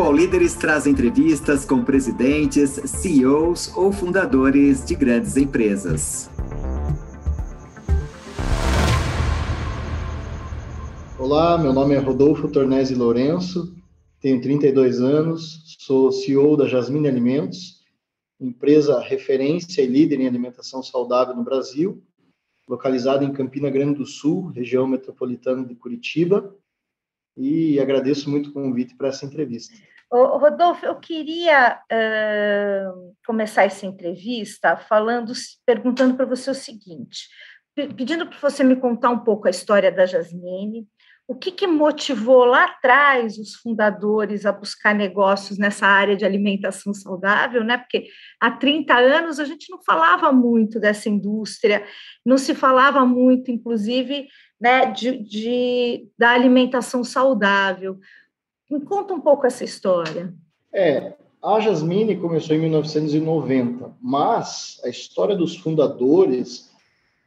O 0.00 0.12
Líderes 0.12 0.54
traz 0.54 0.86
entrevistas 0.86 1.64
com 1.64 1.82
presidentes, 1.82 2.70
CEOs 2.70 3.76
ou 3.76 3.90
fundadores 3.90 4.86
de 4.86 4.94
grandes 4.94 5.36
empresas. 5.36 6.30
Olá, 11.18 11.58
meu 11.58 11.72
nome 11.72 11.96
é 11.96 11.98
Rodolfo 11.98 12.46
Tornese 12.46 12.94
Lourenço, 12.94 13.74
tenho 14.20 14.40
32 14.40 15.00
anos, 15.00 15.76
sou 15.80 16.12
CEO 16.12 16.56
da 16.56 16.68
Jasmine 16.68 17.08
Alimentos, 17.08 17.82
empresa 18.40 19.00
referência 19.00 19.82
e 19.82 19.86
líder 19.88 20.20
em 20.20 20.28
alimentação 20.28 20.80
saudável 20.80 21.34
no 21.34 21.42
Brasil, 21.42 22.00
localizada 22.68 23.24
em 23.24 23.32
Campina 23.32 23.68
Grande 23.68 23.98
do 23.98 24.06
Sul, 24.06 24.52
região 24.54 24.86
metropolitana 24.86 25.66
de 25.66 25.74
Curitiba, 25.74 26.54
e 27.38 27.78
agradeço 27.78 28.28
muito 28.28 28.50
o 28.50 28.52
convite 28.52 28.96
para 28.96 29.08
essa 29.08 29.24
entrevista. 29.24 29.74
Ô, 30.10 30.38
Rodolfo, 30.38 30.84
eu 30.84 30.96
queria 30.96 31.78
uh, 31.92 33.14
começar 33.26 33.64
essa 33.64 33.86
entrevista 33.86 34.76
falando, 34.76 35.32
perguntando 35.64 36.16
para 36.16 36.24
você 36.24 36.50
o 36.50 36.54
seguinte, 36.54 37.28
pedindo 37.74 38.26
para 38.26 38.38
você 38.38 38.64
me 38.64 38.74
contar 38.74 39.10
um 39.10 39.18
pouco 39.18 39.46
a 39.46 39.50
história 39.50 39.92
da 39.92 40.06
Jasmine, 40.06 40.86
o 41.28 41.34
que, 41.34 41.52
que, 41.52 41.66
motivou 41.66 42.46
lá 42.46 42.64
atrás 42.64 43.36
os 43.36 43.54
fundadores 43.56 44.46
a 44.46 44.50
buscar 44.50 44.94
negócios 44.94 45.58
nessa 45.58 45.86
área 45.86 46.16
de 46.16 46.24
alimentação 46.24 46.94
saudável, 46.94 47.62
né? 47.62 47.76
Porque 47.76 48.06
há 48.40 48.50
30 48.50 48.94
anos 48.94 49.38
a 49.38 49.44
gente 49.44 49.70
não 49.70 49.78
falava 49.82 50.32
muito 50.32 50.80
dessa 50.80 51.10
indústria, 51.10 51.84
não 52.24 52.38
se 52.38 52.54
falava 52.54 53.04
muito, 53.04 53.50
inclusive, 53.50 54.26
né, 54.60 54.90
de, 54.90 55.18
de 55.18 56.08
da 56.18 56.30
alimentação 56.30 57.04
saudável. 57.04 57.98
Me 58.70 58.80
conta 58.80 59.14
um 59.14 59.20
pouco 59.20 59.46
essa 59.46 59.64
história. 59.64 60.34
É, 60.72 61.14
a 61.42 61.60
Jasmine 61.60 62.16
começou 62.16 62.54
em 62.54 62.60
1990, 62.60 63.96
mas 64.00 64.80
a 64.84 64.88
história 64.88 65.36
dos 65.36 65.56
fundadores 65.56 66.68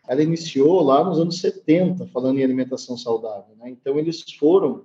ela 0.08 0.22
iniciou 0.22 0.82
lá 0.82 1.04
nos 1.04 1.20
anos 1.20 1.40
70, 1.40 2.06
falando 2.08 2.40
em 2.40 2.44
alimentação 2.44 2.98
saudável. 2.98 3.56
Né? 3.58 3.70
Então, 3.70 3.98
eles 3.98 4.22
foram 4.38 4.84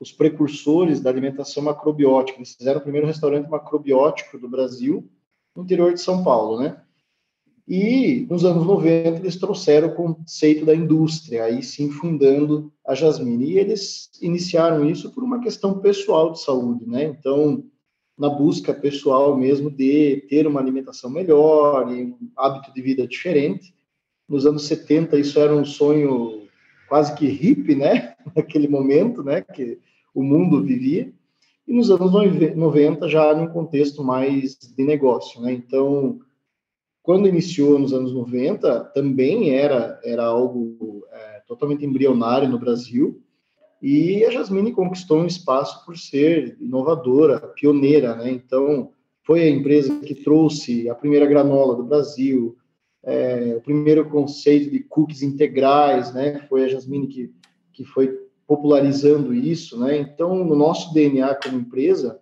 os 0.00 0.12
precursores 0.12 1.00
da 1.00 1.10
alimentação 1.10 1.62
macrobiótica. 1.62 2.38
Eles 2.38 2.54
fizeram 2.54 2.80
o 2.80 2.82
primeiro 2.82 3.06
restaurante 3.06 3.48
macrobiótico 3.48 4.38
do 4.38 4.48
Brasil, 4.48 5.10
no 5.54 5.62
interior 5.62 5.92
de 5.92 6.00
São 6.00 6.22
Paulo, 6.22 6.60
né? 6.60 6.80
E 7.68 8.26
nos 8.30 8.44
anos 8.44 8.64
90 8.64 9.20
eles 9.20 9.36
trouxeram 9.36 9.88
o 9.88 9.94
conceito 9.94 10.64
da 10.64 10.74
indústria, 10.74 11.44
aí 11.44 11.62
sim 11.62 11.90
fundando 11.90 12.72
a 12.86 12.94
Jasmine. 12.94 13.52
E 13.52 13.58
eles 13.58 14.08
iniciaram 14.22 14.88
isso 14.88 15.10
por 15.12 15.24
uma 15.24 15.40
questão 15.40 15.80
pessoal 15.80 16.30
de 16.30 16.40
saúde, 16.40 16.86
né? 16.86 17.04
Então, 17.04 17.64
na 18.16 18.30
busca 18.30 18.72
pessoal 18.72 19.36
mesmo 19.36 19.68
de 19.68 20.24
ter 20.28 20.46
uma 20.46 20.60
alimentação 20.60 21.10
melhor 21.10 21.92
e 21.92 22.04
um 22.04 22.16
hábito 22.36 22.72
de 22.72 22.80
vida 22.80 23.06
diferente. 23.06 23.74
Nos 24.28 24.46
anos 24.46 24.64
70, 24.66 25.18
isso 25.18 25.38
era 25.38 25.54
um 25.54 25.64
sonho 25.64 26.46
quase 26.88 27.14
que 27.16 27.26
hippie, 27.26 27.74
né? 27.74 28.14
Naquele 28.34 28.68
momento, 28.68 29.24
né? 29.24 29.42
Que 29.42 29.78
o 30.14 30.22
mundo 30.22 30.62
vivia. 30.62 31.12
E 31.66 31.72
nos 31.72 31.90
anos 31.90 32.12
90, 32.12 33.08
já 33.08 33.34
num 33.34 33.48
contexto 33.48 34.04
mais 34.04 34.56
de 34.56 34.84
negócio, 34.84 35.40
né? 35.42 35.52
Então, 35.52 36.20
quando 37.06 37.28
iniciou 37.28 37.78
nos 37.78 37.92
anos 37.92 38.12
90, 38.12 38.86
também 38.86 39.50
era, 39.54 40.00
era 40.02 40.24
algo 40.24 41.06
é, 41.12 41.40
totalmente 41.46 41.86
embrionário 41.86 42.48
no 42.48 42.58
Brasil. 42.58 43.22
E 43.80 44.24
a 44.24 44.30
Jasmine 44.32 44.72
conquistou 44.72 45.20
um 45.20 45.26
espaço 45.26 45.86
por 45.86 45.96
ser 45.96 46.56
inovadora, 46.60 47.38
pioneira, 47.54 48.16
né? 48.16 48.32
Então, 48.32 48.90
foi 49.22 49.42
a 49.42 49.48
empresa 49.48 50.00
que 50.00 50.16
trouxe 50.16 50.90
a 50.90 50.96
primeira 50.96 51.26
granola 51.26 51.76
do 51.76 51.84
Brasil, 51.84 52.56
é, 53.04 53.54
o 53.56 53.60
primeiro 53.60 54.08
conceito 54.10 54.68
de 54.68 54.80
cookies 54.80 55.22
integrais, 55.22 56.12
né? 56.12 56.44
Foi 56.48 56.64
a 56.64 56.68
Jasmine 56.68 57.06
que, 57.06 57.32
que 57.72 57.84
foi 57.84 58.18
popularizando 58.48 59.32
isso, 59.32 59.78
né? 59.78 59.96
Então, 59.96 60.44
no 60.44 60.56
nosso 60.56 60.92
DNA 60.92 61.36
como 61.36 61.60
empresa, 61.60 62.18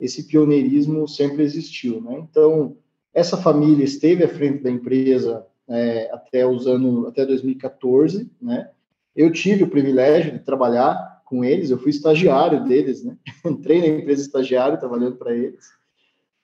esse 0.00 0.26
pioneirismo 0.26 1.06
sempre 1.06 1.42
existiu, 1.42 2.00
né? 2.00 2.18
Então, 2.20 2.78
essa 3.14 3.36
família 3.36 3.84
esteve 3.84 4.24
à 4.24 4.28
frente 4.28 4.62
da 4.62 4.70
empresa 4.70 5.46
é, 5.68 6.10
até 6.12 6.46
os 6.46 6.66
anos, 6.66 7.06
até 7.06 7.24
2014, 7.24 8.30
né? 8.42 8.70
Eu 9.16 9.30
tive 9.32 9.62
o 9.62 9.70
privilégio 9.70 10.32
de 10.32 10.40
trabalhar 10.40 11.22
com 11.24 11.44
eles, 11.44 11.70
eu 11.70 11.78
fui 11.78 11.90
estagiário 11.90 12.64
deles, 12.64 13.04
né? 13.04 13.16
Entrei 13.46 13.80
na 13.80 13.86
empresa 13.86 14.22
estagiário, 14.22 14.78
trabalhando 14.78 15.16
para 15.16 15.34
eles. 15.34 15.72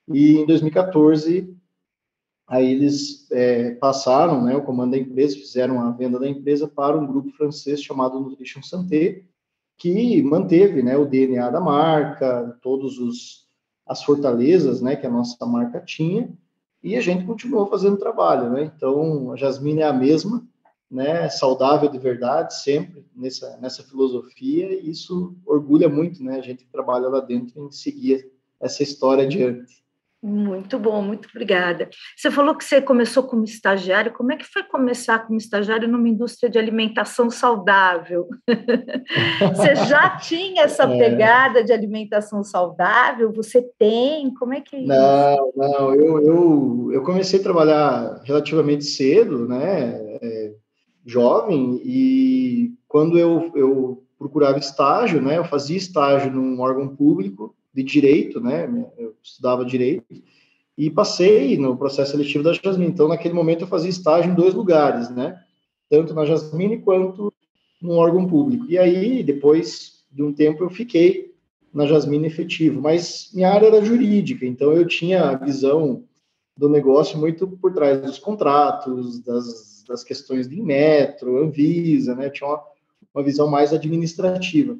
E 0.08 0.38
em 0.38 0.46
2014 0.46 1.60
Aí 2.50 2.68
eles 2.72 3.30
é, 3.30 3.76
passaram 3.76 4.42
né, 4.42 4.56
o 4.56 4.62
comando 4.62 4.90
da 4.90 4.98
empresa, 4.98 5.36
fizeram 5.36 5.80
a 5.80 5.92
venda 5.92 6.18
da 6.18 6.28
empresa 6.28 6.66
para 6.66 6.98
um 6.98 7.06
grupo 7.06 7.30
francês 7.30 7.80
chamado 7.80 8.18
Nutrition 8.18 8.60
Santé, 8.60 9.22
que 9.78 10.20
manteve 10.20 10.82
né, 10.82 10.96
o 10.96 11.06
DNA 11.06 11.48
da 11.48 11.60
marca, 11.60 12.58
todos 12.60 12.98
os 12.98 13.48
as 13.86 14.02
fortalezas 14.02 14.80
né, 14.80 14.96
que 14.96 15.06
a 15.06 15.10
nossa 15.10 15.46
marca 15.46 15.80
tinha, 15.80 16.28
e 16.82 16.96
a 16.96 17.00
gente 17.00 17.24
continuou 17.24 17.66
fazendo 17.66 17.96
trabalho. 17.96 18.50
Né? 18.50 18.72
Então, 18.74 19.32
a 19.32 19.36
Jasmine 19.36 19.82
é 19.82 19.86
a 19.86 19.92
mesma, 19.92 20.46
né, 20.90 21.28
saudável 21.28 21.88
de 21.88 21.98
verdade, 21.98 22.54
sempre 22.60 23.04
nessa, 23.14 23.56
nessa 23.58 23.82
filosofia, 23.82 24.72
e 24.72 24.90
isso 24.90 25.36
orgulha 25.46 25.88
muito 25.88 26.22
né, 26.22 26.38
a 26.38 26.42
gente 26.42 26.64
que 26.64 26.72
trabalha 26.72 27.08
lá 27.08 27.20
dentro 27.20 27.66
em 27.66 27.70
seguir 27.70 28.30
essa 28.58 28.82
história 28.82 29.24
adiante. 29.24 29.84
Muito 30.22 30.78
bom, 30.78 31.00
muito 31.00 31.30
obrigada. 31.30 31.88
Você 32.14 32.30
falou 32.30 32.54
que 32.54 32.62
você 32.62 32.82
começou 32.82 33.22
como 33.22 33.42
estagiário. 33.42 34.12
Como 34.12 34.30
é 34.30 34.36
que 34.36 34.44
foi 34.44 34.62
começar 34.62 35.20
como 35.20 35.38
estagiário 35.38 35.88
numa 35.88 36.08
indústria 36.08 36.50
de 36.50 36.58
alimentação 36.58 37.30
saudável? 37.30 38.28
você 39.56 39.74
já 39.76 40.18
tinha 40.18 40.64
essa 40.64 40.82
é. 40.82 40.98
pegada 40.98 41.64
de 41.64 41.72
alimentação 41.72 42.44
saudável? 42.44 43.32
Você 43.32 43.62
tem? 43.78 44.32
Como 44.34 44.52
é 44.52 44.60
que 44.60 44.76
é 44.76 44.80
isso? 44.80 44.88
Não, 44.88 45.52
não. 45.56 45.94
Eu, 45.94 46.22
eu, 46.22 46.90
eu 46.92 47.02
comecei 47.02 47.40
a 47.40 47.42
trabalhar 47.42 48.20
relativamente 48.24 48.84
cedo, 48.84 49.48
né? 49.48 49.94
É, 50.20 50.52
jovem, 51.06 51.80
e 51.82 52.74
quando 52.86 53.18
eu, 53.18 53.50
eu 53.54 54.04
procurava 54.18 54.58
estágio, 54.58 55.22
né? 55.22 55.38
Eu 55.38 55.44
fazia 55.44 55.78
estágio 55.78 56.30
num 56.30 56.60
órgão 56.60 56.94
público 56.94 57.54
de 57.72 57.82
direito, 57.82 58.40
né? 58.40 58.68
Eu 58.98 59.14
estudava 59.22 59.64
direito 59.64 60.04
e 60.76 60.90
passei 60.90 61.56
no 61.56 61.76
processo 61.76 62.12
seletivo 62.12 62.42
da 62.42 62.52
Jasmine. 62.52 62.90
Então, 62.90 63.08
naquele 63.08 63.34
momento, 63.34 63.62
eu 63.62 63.68
fazia 63.68 63.90
estágio 63.90 64.32
em 64.32 64.34
dois 64.34 64.54
lugares, 64.54 65.10
né? 65.10 65.38
Tanto 65.88 66.14
na 66.14 66.24
Jasmine 66.24 66.78
quanto 66.78 67.32
no 67.80 67.92
órgão 67.92 68.26
público. 68.26 68.66
E 68.68 68.78
aí, 68.78 69.22
depois 69.22 70.04
de 70.10 70.22
um 70.22 70.32
tempo, 70.32 70.64
eu 70.64 70.70
fiquei 70.70 71.34
na 71.72 71.86
Jasmine 71.86 72.26
efetivo. 72.26 72.80
Mas 72.80 73.30
minha 73.32 73.50
área 73.50 73.66
era 73.66 73.84
jurídica, 73.84 74.44
então 74.44 74.72
eu 74.72 74.86
tinha 74.86 75.22
a 75.22 75.36
visão 75.36 76.04
do 76.56 76.68
negócio 76.68 77.18
muito 77.18 77.46
por 77.46 77.72
trás 77.72 78.00
dos 78.02 78.18
contratos, 78.18 79.20
das, 79.20 79.84
das 79.88 80.04
questões 80.04 80.48
de 80.48 80.60
metro, 80.60 81.42
Anvisa, 81.42 82.14
né? 82.14 82.28
tinha 82.28 82.48
uma, 82.48 82.62
uma 83.14 83.24
visão 83.24 83.48
mais 83.48 83.72
administrativa. 83.72 84.76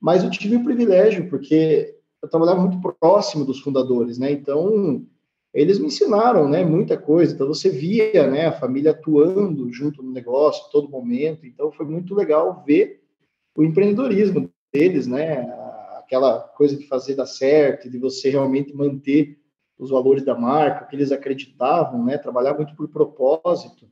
Mas 0.00 0.22
eu 0.22 0.30
tive 0.30 0.56
o 0.56 0.64
privilégio, 0.64 1.28
porque 1.28 1.93
eu 2.24 2.28
trabalhava 2.28 2.60
muito 2.60 2.80
próximo 2.98 3.44
dos 3.44 3.60
fundadores, 3.60 4.18
né? 4.18 4.32
Então, 4.32 5.04
eles 5.52 5.78
me 5.78 5.86
ensinaram, 5.86 6.48
né, 6.48 6.64
muita 6.64 6.96
coisa. 6.96 7.34
Então, 7.34 7.46
você 7.46 7.68
via, 7.68 8.26
né, 8.26 8.46
a 8.46 8.52
família 8.52 8.92
atuando 8.92 9.70
junto 9.70 10.02
no 10.02 10.10
negócio 10.10 10.70
todo 10.72 10.88
momento. 10.88 11.46
Então, 11.46 11.70
foi 11.70 11.86
muito 11.86 12.14
legal 12.14 12.64
ver 12.66 13.02
o 13.54 13.62
empreendedorismo 13.62 14.50
deles, 14.72 15.06
né? 15.06 15.42
Aquela 15.98 16.40
coisa 16.40 16.76
de 16.76 16.86
fazer 16.86 17.14
dar 17.14 17.26
certo, 17.26 17.88
de 17.90 17.98
você 17.98 18.30
realmente 18.30 18.74
manter 18.74 19.38
os 19.78 19.90
valores 19.90 20.24
da 20.24 20.34
marca, 20.34 20.86
que 20.86 20.96
eles 20.96 21.12
acreditavam, 21.12 22.04
né? 22.04 22.18
Trabalhar 22.18 22.54
muito 22.54 22.74
por 22.74 22.88
propósito. 22.88 23.86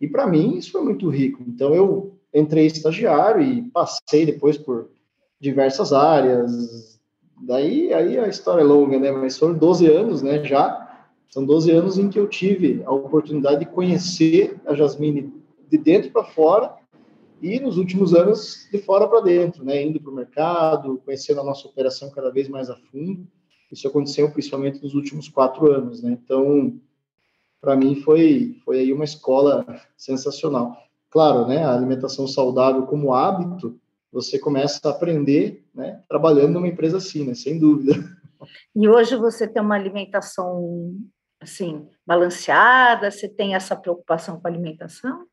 E 0.00 0.06
para 0.06 0.26
mim 0.26 0.56
isso 0.56 0.72
foi 0.72 0.82
muito 0.82 1.08
rico. 1.08 1.42
Então 1.46 1.74
eu 1.74 2.18
entrei 2.34 2.66
estagiário 2.66 3.42
e 3.42 3.62
passei 3.70 4.26
depois 4.26 4.58
por 4.58 4.90
diversas 5.40 5.92
áreas, 5.92 6.91
Daí 7.44 7.92
aí 7.92 8.18
a 8.18 8.28
história 8.28 8.62
é 8.62 8.64
longa, 8.64 8.98
né? 9.00 9.10
Mas 9.10 9.36
foram 9.36 9.54
12 9.54 9.86
anos, 9.86 10.22
né? 10.22 10.44
Já 10.44 11.06
são 11.28 11.44
12 11.44 11.70
anos 11.72 11.98
em 11.98 12.08
que 12.08 12.18
eu 12.18 12.28
tive 12.28 12.82
a 12.84 12.92
oportunidade 12.92 13.60
de 13.60 13.66
conhecer 13.66 14.60
a 14.64 14.74
Jasmine 14.74 15.32
de 15.68 15.76
dentro 15.76 16.12
para 16.12 16.22
fora 16.22 16.72
e 17.40 17.58
nos 17.58 17.78
últimos 17.78 18.14
anos 18.14 18.68
de 18.70 18.78
fora 18.78 19.08
para 19.08 19.20
dentro, 19.20 19.64
né? 19.64 19.82
Indo 19.82 20.00
para 20.00 20.12
o 20.12 20.14
mercado, 20.14 21.02
conhecendo 21.04 21.40
a 21.40 21.44
nossa 21.44 21.66
operação 21.66 22.10
cada 22.10 22.30
vez 22.30 22.48
mais 22.48 22.70
a 22.70 22.76
fundo. 22.76 23.26
Isso 23.72 23.88
aconteceu 23.88 24.30
principalmente 24.30 24.80
nos 24.80 24.94
últimos 24.94 25.28
quatro 25.28 25.72
anos, 25.72 26.00
né? 26.00 26.16
Então, 26.22 26.78
para 27.60 27.74
mim 27.74 27.96
foi 27.96 28.56
foi 28.64 28.80
aí 28.80 28.92
uma 28.92 29.04
escola 29.04 29.66
sensacional. 29.96 30.76
Claro, 31.10 31.48
né? 31.48 31.64
A 31.64 31.74
alimentação 31.74 32.28
saudável 32.28 32.86
como 32.86 33.12
hábito 33.12 33.80
você 34.12 34.38
começa 34.38 34.80
a 34.84 34.90
aprender, 34.90 35.64
né, 35.74 36.02
trabalhando 36.08 36.52
numa 36.52 36.68
empresa 36.68 36.98
assim, 36.98 37.24
né, 37.24 37.34
sem 37.34 37.58
dúvida. 37.58 37.94
E 38.74 38.88
hoje 38.88 39.16
você 39.16 39.46
tem 39.46 39.62
uma 39.62 39.76
alimentação 39.76 40.94
assim 41.40 41.88
balanceada? 42.06 43.10
Você 43.10 43.28
tem 43.28 43.54
essa 43.54 43.74
preocupação 43.76 44.40
com 44.40 44.46
a 44.46 44.50
alimentação? 44.50 45.26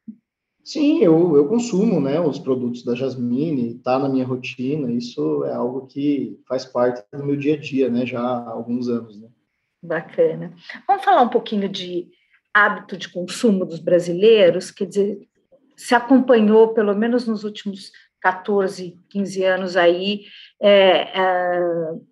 Sim, 0.63 0.99
eu, 0.99 1.35
eu 1.35 1.47
consumo, 1.47 1.99
né, 1.99 2.19
os 2.19 2.37
produtos 2.37 2.83
da 2.83 2.93
Jasmine, 2.93 3.77
está 3.77 3.97
na 3.97 4.07
minha 4.07 4.25
rotina. 4.25 4.91
Isso 4.91 5.43
é 5.45 5.53
algo 5.53 5.87
que 5.87 6.39
faz 6.47 6.65
parte 6.65 7.03
do 7.11 7.25
meu 7.25 7.35
dia 7.35 7.55
a 7.55 7.57
dia, 7.57 7.89
né, 7.89 8.05
já 8.05 8.21
há 8.21 8.49
alguns 8.51 8.87
anos. 8.87 9.19
Né. 9.19 9.27
Bacana. 9.81 10.53
Vamos 10.87 11.03
falar 11.03 11.23
um 11.23 11.29
pouquinho 11.29 11.67
de 11.67 12.07
hábito 12.53 12.97
de 12.97 13.09
consumo 13.09 13.65
dos 13.65 13.79
brasileiros, 13.79 14.71
quer 14.71 14.85
dizer, 14.85 15.27
se 15.77 15.95
acompanhou, 15.95 16.73
pelo 16.73 16.93
menos 16.93 17.25
nos 17.25 17.43
últimos 17.43 17.91
14, 18.21 18.97
15 19.09 19.43
anos 19.43 19.77
aí, 19.77 20.21
é, 20.61 21.19
é, 21.19 21.61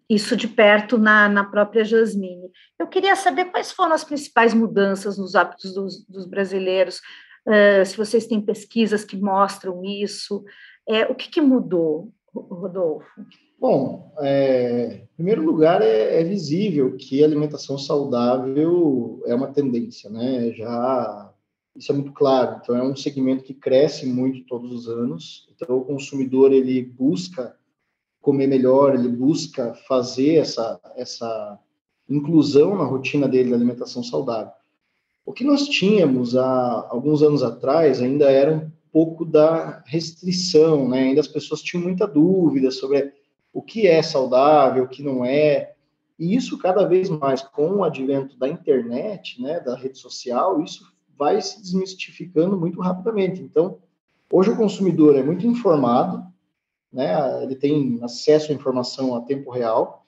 isso 0.10 0.36
de 0.36 0.48
perto 0.48 0.98
na, 0.98 1.28
na 1.28 1.44
própria 1.44 1.84
Jasmine. 1.84 2.50
Eu 2.80 2.88
queria 2.88 3.16
saber 3.16 3.46
quais 3.46 3.72
foram 3.72 3.94
as 3.94 4.04
principais 4.04 4.54
mudanças 4.54 5.18
nos 5.18 5.36
hábitos 5.36 5.74
dos, 5.74 6.06
dos 6.08 6.28
brasileiros, 6.28 7.02
é, 7.48 7.86
se 7.86 7.96
vocês 7.96 8.28
têm 8.28 8.42
pesquisas 8.42 9.06
que 9.06 9.16
mostram 9.16 9.84
isso, 9.84 10.44
é, 10.88 11.06
o 11.06 11.16
que, 11.16 11.30
que 11.30 11.42
mudou, 11.42 12.12
Rodolfo? 12.34 13.08
Bom, 13.60 14.14
é, 14.20 15.02
em 15.04 15.16
primeiro 15.16 15.44
lugar, 15.44 15.82
é, 15.82 16.22
é, 16.22 16.24
visível 16.24 16.96
que 16.98 17.24
a 17.24 17.26
alimentação 17.26 17.78
saudável 17.78 19.24
é 19.26 19.34
uma 19.34 19.52
tendência, 19.52 20.10
né? 20.10 20.52
Já 20.52 21.27
isso 21.78 21.92
é 21.92 21.96
muito 21.96 22.12
claro. 22.12 22.60
Então, 22.62 22.76
é 22.76 22.84
um 22.84 22.96
segmento 22.96 23.44
que 23.44 23.54
cresce 23.54 24.06
muito 24.06 24.46
todos 24.46 24.72
os 24.72 24.88
anos. 24.88 25.48
Então, 25.56 25.78
o 25.78 25.86
consumidor 25.86 26.52
ele 26.52 26.84
busca 26.84 27.56
comer 28.22 28.48
melhor, 28.48 28.96
ele 28.96 29.08
busca 29.08 29.74
fazer 29.88 30.36
essa 30.36 30.80
essa 30.96 31.60
inclusão 32.10 32.76
na 32.78 32.84
rotina 32.84 33.28
dele 33.28 33.52
da 33.52 33.56
alimentação 33.56 34.02
saudável. 34.04 34.52
O 35.26 35.34
que 35.34 35.44
nós 35.44 35.68
tínhamos 35.68 36.36
há 36.36 36.88
alguns 36.90 37.22
anos 37.22 37.44
atrás 37.44 38.02
ainda 38.02 38.32
era 38.32 38.56
um 38.56 38.72
pouco 38.92 39.26
da 39.26 39.84
restrição, 39.86 40.88
né? 40.88 41.04
Ainda 41.04 41.22
as 41.22 41.28
pessoas 41.28 41.62
tinham 41.62 41.84
muita 41.84 42.08
dúvida 42.08 42.72
sobre 42.72 43.14
o 43.54 43.62
que 43.62 43.88
é 43.88 44.02
saudável, 44.02 44.86
o 44.86 44.88
que 44.88 45.04
não 45.04 45.24
é. 45.24 45.74
E 46.18 46.36
isso 46.36 46.58
cada 46.58 46.86
vez 46.86 47.10
mais 47.10 47.42
com 47.42 47.76
o 47.76 47.84
advento 47.84 48.38
da 48.38 48.48
internet, 48.48 49.42
né, 49.42 49.60
da 49.60 49.76
rede 49.76 50.00
social, 50.00 50.64
isso 50.64 50.84
vai 51.18 51.42
se 51.42 51.62
desmistificando 51.62 52.58
muito 52.58 52.80
rapidamente. 52.80 53.42
Então, 53.42 53.80
hoje 54.32 54.50
o 54.50 54.58
consumidor 54.58 55.16
é 55.16 55.24
muito 55.24 55.46
informado, 55.46 56.26
né, 56.92 57.44
ele 57.44 57.56
tem 57.56 58.00
acesso 58.02 58.52
à 58.52 58.56
informação 58.56 59.16
a 59.16 59.22
tempo 59.22 59.52
real 59.52 60.06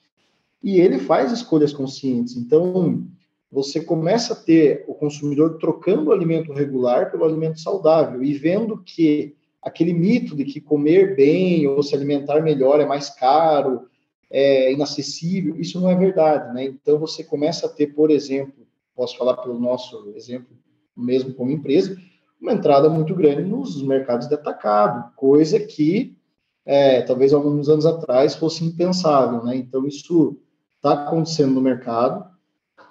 e 0.62 0.80
ele 0.80 0.98
faz 0.98 1.32
escolhas 1.32 1.72
conscientes. 1.72 2.36
Então, 2.36 3.06
você 3.50 3.80
começa 3.80 4.32
a 4.32 4.36
ter 4.36 4.84
o 4.86 4.94
consumidor 4.94 5.58
trocando 5.58 6.10
o 6.10 6.12
alimento 6.12 6.52
regular 6.52 7.10
pelo 7.10 7.24
alimento 7.24 7.60
saudável 7.60 8.22
e 8.22 8.32
vendo 8.32 8.78
que 8.78 9.34
aquele 9.60 9.92
mito 9.92 10.36
de 10.36 10.44
que 10.44 10.60
comer 10.60 11.16
bem 11.16 11.66
ou 11.66 11.82
se 11.82 11.94
alimentar 11.94 12.40
melhor 12.40 12.80
é 12.80 12.86
mais 12.86 13.10
caro, 13.10 13.88
é 14.30 14.72
inacessível, 14.72 15.56
isso 15.60 15.80
não 15.80 15.90
é 15.90 15.94
verdade, 15.94 16.54
né? 16.54 16.64
Então 16.64 16.98
você 16.98 17.24
começa 17.24 17.66
a 17.66 17.68
ter, 17.68 17.88
por 17.88 18.10
exemplo, 18.10 18.66
posso 18.94 19.18
falar 19.18 19.36
pelo 19.38 19.58
nosso 19.58 20.12
exemplo, 20.14 20.56
mesmo 21.00 21.34
como 21.34 21.50
empresa, 21.50 21.96
uma 22.40 22.52
entrada 22.52 22.88
muito 22.88 23.14
grande 23.14 23.42
nos 23.42 23.82
mercados 23.82 24.28
de 24.28 24.34
atacado, 24.34 25.14
coisa 25.14 25.60
que 25.60 26.16
é, 26.64 27.02
talvez 27.02 27.32
alguns 27.32 27.68
anos 27.68 27.86
atrás 27.86 28.34
fosse 28.34 28.64
impensável, 28.64 29.44
né? 29.44 29.56
Então 29.56 29.86
isso 29.86 30.38
está 30.76 30.92
acontecendo 30.92 31.54
no 31.54 31.60
mercado 31.60 32.24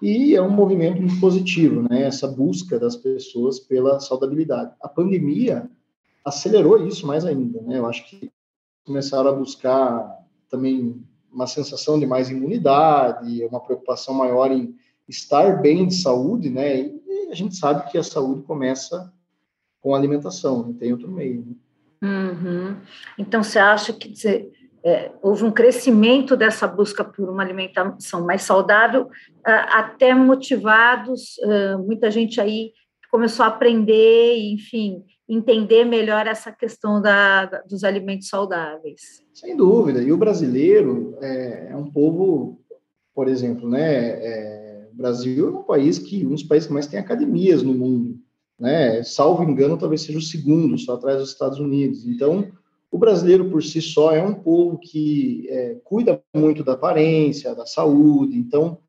e 0.01 0.35
é 0.35 0.41
um 0.41 0.49
movimento 0.49 1.01
muito 1.01 1.19
positivo, 1.19 1.87
né? 1.89 2.03
Essa 2.03 2.27
busca 2.27 2.79
das 2.79 2.95
pessoas 2.95 3.59
pela 3.59 3.99
saudabilidade. 3.99 4.73
A 4.81 4.87
pandemia 4.87 5.69
acelerou 6.23 6.85
isso 6.85 7.07
mais 7.07 7.25
ainda, 7.25 7.61
né? 7.61 7.79
Eu 7.79 7.85
acho 7.85 8.07
que 8.07 8.31
começaram 8.85 9.29
a 9.29 9.33
buscar 9.33 10.17
também 10.49 11.03
uma 11.31 11.47
sensação 11.47 11.99
de 11.99 12.05
mais 12.05 12.29
imunidade, 12.29 13.45
uma 13.45 13.59
preocupação 13.59 14.13
maior 14.13 14.51
em 14.51 14.75
estar 15.09 15.61
bem 15.61 15.87
de 15.87 15.95
saúde, 15.95 16.49
né? 16.49 16.79
E 16.79 17.29
a 17.31 17.35
gente 17.35 17.55
sabe 17.55 17.89
que 17.91 17.97
a 17.97 18.03
saúde 18.03 18.43
começa 18.43 19.11
com 19.81 19.93
a 19.93 19.97
alimentação, 19.97 20.63
não 20.63 20.73
tem 20.73 20.91
outro 20.91 21.09
meio. 21.09 21.45
Né? 21.45 21.55
Uhum. 22.01 22.77
Então, 23.17 23.43
você 23.43 23.59
acha 23.59 23.91
que 23.91 24.07
dizer, 24.07 24.51
é, 24.83 25.11
houve 25.21 25.43
um 25.43 25.51
crescimento 25.51 26.37
dessa 26.37 26.67
busca 26.67 27.03
por 27.03 27.29
uma 27.29 27.43
alimentação 27.43 28.25
mais 28.25 28.43
saudável, 28.43 29.09
até 29.43 30.13
motivados, 30.13 31.35
muita 31.85 32.11
gente 32.11 32.39
aí 32.39 32.71
começou 33.11 33.43
a 33.43 33.49
aprender, 33.49 34.37
enfim, 34.53 35.03
entender 35.27 35.83
melhor 35.83 36.27
essa 36.27 36.51
questão 36.51 37.01
da, 37.01 37.45
dos 37.67 37.83
alimentos 37.83 38.27
saudáveis. 38.27 39.23
Sem 39.33 39.55
dúvida. 39.55 40.01
E 40.01 40.11
o 40.11 40.17
brasileiro 40.17 41.17
é, 41.21 41.69
é 41.71 41.75
um 41.75 41.91
povo, 41.91 42.59
por 43.13 43.27
exemplo, 43.27 43.69
né? 43.69 44.09
É, 44.09 44.68
Brasil 44.99 45.47
é 45.47 45.51
um 45.59 45.63
país 45.63 45.97
que 45.97 46.25
um 46.25 46.31
dos 46.31 46.43
países 46.43 46.67
que 46.67 46.73
mais 46.73 46.85
tem 46.85 46.99
academias 46.99 47.63
no 47.63 47.73
mundo, 47.73 48.19
né? 48.59 49.01
Salvo 49.01 49.43
engano, 49.43 49.77
talvez 49.77 50.01
seja 50.01 50.19
o 50.19 50.21
segundo, 50.21 50.77
só 50.77 50.95
atrás 50.95 51.19
dos 51.19 51.31
Estados 51.31 51.57
Unidos. 51.57 52.05
Então, 52.05 52.51
o 52.91 52.97
brasileiro 52.97 53.49
por 53.49 53.63
si 53.63 53.81
só 53.81 54.11
é 54.11 54.21
um 54.21 54.33
povo 54.33 54.77
que 54.77 55.47
é, 55.49 55.77
cuida 55.85 56.21
muito 56.35 56.65
da 56.65 56.73
aparência, 56.73 57.55
da 57.55 57.65
saúde. 57.65 58.37
Então, 58.37 58.79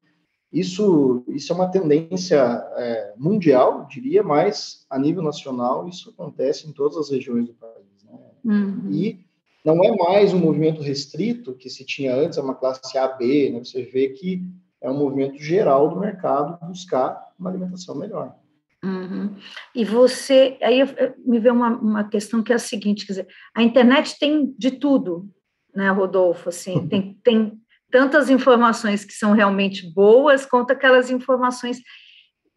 isso, 0.52 1.22
isso 1.28 1.52
é 1.52 1.54
uma 1.54 1.68
tendência 1.68 2.38
é, 2.76 3.14
mundial, 3.16 3.86
diria, 3.88 4.22
mas 4.22 4.84
a 4.90 4.98
nível 4.98 5.22
nacional 5.22 5.88
isso 5.88 6.10
acontece 6.10 6.68
em 6.68 6.72
todas 6.72 6.96
as 6.96 7.08
regiões 7.08 7.46
do 7.46 7.54
país. 7.54 8.04
Né? 8.04 8.18
Uhum. 8.44 8.90
E 8.90 9.20
não 9.64 9.84
é 9.84 9.94
mais 9.94 10.34
um 10.34 10.40
movimento 10.40 10.82
restrito 10.82 11.54
que 11.54 11.70
se 11.70 11.84
tinha 11.84 12.16
antes, 12.16 12.36
é 12.36 12.42
uma 12.42 12.56
classe 12.56 12.98
A, 12.98 13.06
B, 13.06 13.50
né? 13.50 13.60
você 13.60 13.84
vê 13.84 14.08
que 14.08 14.42
é 14.82 14.90
um 14.90 14.98
movimento 14.98 15.38
geral 15.38 15.88
do 15.88 16.00
mercado 16.00 16.58
buscar 16.66 17.32
uma 17.38 17.50
alimentação 17.50 17.94
melhor. 17.94 18.34
Uhum. 18.82 19.36
E 19.74 19.84
você, 19.84 20.56
aí 20.62 20.80
me 21.18 21.38
vê 21.38 21.50
uma, 21.50 21.68
uma 21.68 22.04
questão 22.08 22.42
que 22.42 22.52
é 22.52 22.56
a 22.56 22.58
seguinte, 22.58 23.06
quer 23.06 23.12
dizer, 23.12 23.28
a 23.54 23.62
internet 23.62 24.18
tem 24.18 24.54
de 24.56 24.70
tudo, 24.70 25.28
né, 25.74 25.90
Rodolfo, 25.90 26.48
assim, 26.48 26.86
tem, 26.88 27.18
tem 27.22 27.60
tantas 27.90 28.30
informações 28.30 29.04
que 29.04 29.12
são 29.12 29.32
realmente 29.32 29.92
boas, 29.92 30.46
quanto 30.46 30.70
aquelas 30.70 31.10
informações. 31.10 31.78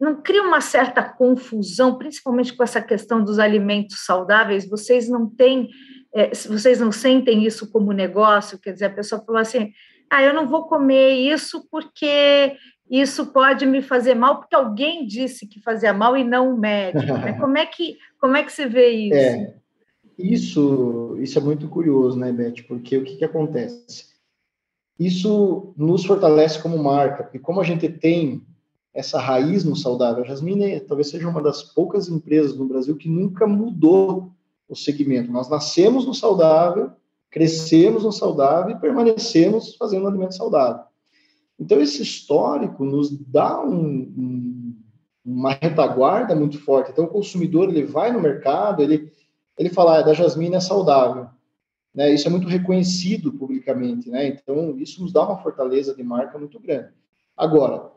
Não 0.00 0.22
cria 0.22 0.42
uma 0.42 0.60
certa 0.60 1.02
confusão, 1.02 1.98
principalmente 1.98 2.54
com 2.54 2.62
essa 2.62 2.80
questão 2.80 3.22
dos 3.22 3.38
alimentos 3.38 4.04
saudáveis? 4.04 4.68
Vocês 4.68 5.08
não 5.08 5.28
têm, 5.28 5.68
é, 6.14 6.30
vocês 6.30 6.80
não 6.80 6.90
sentem 6.90 7.44
isso 7.44 7.70
como 7.70 7.92
negócio? 7.92 8.58
Quer 8.58 8.72
dizer, 8.72 8.86
a 8.86 8.94
pessoa 8.94 9.22
falou 9.24 9.40
assim: 9.40 9.72
ah, 10.10 10.22
eu 10.22 10.34
não 10.34 10.46
vou 10.46 10.64
comer 10.64 11.14
isso 11.14 11.66
porque 11.70 12.56
isso 12.90 13.26
pode 13.26 13.66
me 13.66 13.82
fazer 13.82 14.14
mal, 14.14 14.38
porque 14.38 14.54
alguém 14.54 15.06
disse 15.06 15.46
que 15.46 15.60
fazia 15.62 15.92
mal 15.92 16.16
e 16.16 16.24
não 16.24 16.54
o 16.54 16.58
médico. 16.58 17.12
Né? 17.12 17.32
Como, 17.40 17.56
é 17.56 17.66
que, 17.66 17.96
como 18.20 18.36
é 18.36 18.42
que 18.42 18.52
você 18.52 18.66
vê 18.66 18.90
isso? 18.90 19.16
É, 19.16 19.54
isso, 20.18 21.16
isso 21.20 21.38
é 21.38 21.42
muito 21.42 21.68
curioso, 21.68 22.18
né, 22.18 22.30
Beth? 22.30 22.62
Porque 22.68 22.96
o 22.96 23.04
que, 23.04 23.16
que 23.16 23.24
acontece? 23.24 24.14
isso 24.98 25.74
nos 25.76 26.04
fortalece 26.04 26.60
como 26.62 26.82
marca, 26.82 27.24
porque 27.24 27.38
como 27.38 27.60
a 27.60 27.64
gente 27.64 27.88
tem 27.88 28.42
essa 28.92 29.18
raiz 29.18 29.64
no 29.64 29.74
saudável, 29.74 30.22
a 30.22 30.26
Jasmine 30.26 30.78
talvez 30.80 31.10
seja 31.10 31.28
uma 31.28 31.42
das 31.42 31.62
poucas 31.62 32.08
empresas 32.08 32.56
no 32.56 32.66
Brasil 32.66 32.96
que 32.96 33.08
nunca 33.08 33.46
mudou 33.46 34.30
o 34.68 34.76
segmento. 34.76 35.32
Nós 35.32 35.50
nascemos 35.50 36.06
no 36.06 36.14
saudável, 36.14 36.92
crescemos 37.34 38.04
no 38.04 38.12
saudável 38.12 38.76
e 38.76 38.80
permanecemos 38.80 39.74
fazendo 39.74 40.04
um 40.04 40.06
alimento 40.06 40.36
saudável. 40.36 40.84
Então, 41.58 41.80
esse 41.80 42.00
histórico 42.00 42.84
nos 42.84 43.10
dá 43.10 43.60
um, 43.60 43.74
um, 43.76 44.76
uma 45.24 45.50
retaguarda 45.50 46.32
muito 46.36 46.60
forte. 46.60 46.92
Então, 46.92 47.06
o 47.06 47.08
consumidor 47.08 47.68
ele 47.68 47.82
vai 47.82 48.12
no 48.12 48.20
mercado, 48.20 48.84
ele, 48.84 49.10
ele 49.58 49.68
fala, 49.68 49.98
ah, 49.98 50.02
da 50.02 50.14
Jasmine 50.14 50.54
é 50.54 50.60
saudável. 50.60 51.26
Né? 51.92 52.14
Isso 52.14 52.28
é 52.28 52.30
muito 52.30 52.46
reconhecido 52.46 53.32
publicamente, 53.32 54.08
né? 54.08 54.28
Então, 54.28 54.78
isso 54.78 55.02
nos 55.02 55.12
dá 55.12 55.24
uma 55.24 55.42
fortaleza 55.42 55.92
de 55.92 56.04
marca 56.04 56.38
muito 56.38 56.60
grande. 56.60 56.90
Agora, 57.36 57.90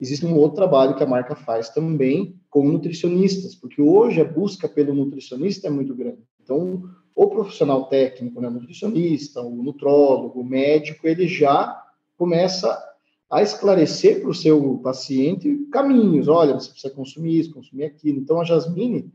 existe 0.00 0.26
um 0.26 0.36
outro 0.36 0.56
trabalho 0.56 0.96
que 0.96 1.02
a 1.04 1.06
marca 1.06 1.36
faz 1.36 1.70
também 1.70 2.34
com 2.50 2.66
nutricionistas, 2.66 3.54
porque 3.54 3.80
hoje 3.80 4.20
a 4.20 4.24
busca 4.24 4.68
pelo 4.68 4.92
nutricionista 4.92 5.68
é 5.68 5.70
muito 5.70 5.94
grande. 5.94 6.24
Então, 6.42 6.90
o 7.22 7.28
profissional 7.28 7.84
técnico, 7.84 8.40
né, 8.40 8.48
nutricionista, 8.48 9.42
o 9.42 9.62
nutrólogo, 9.62 10.40
o 10.40 10.44
médico, 10.44 11.06
ele 11.06 11.28
já 11.28 11.84
começa 12.16 12.82
a 13.28 13.42
esclarecer 13.42 14.22
para 14.22 14.30
o 14.30 14.34
seu 14.34 14.78
paciente 14.78 15.68
caminhos. 15.70 16.28
Olha, 16.28 16.54
você 16.54 16.70
precisa 16.70 16.94
consumir 16.94 17.38
isso, 17.38 17.52
consumir 17.52 17.84
aquilo. 17.84 18.18
Então, 18.18 18.40
a 18.40 18.44
Jasmine 18.44 19.12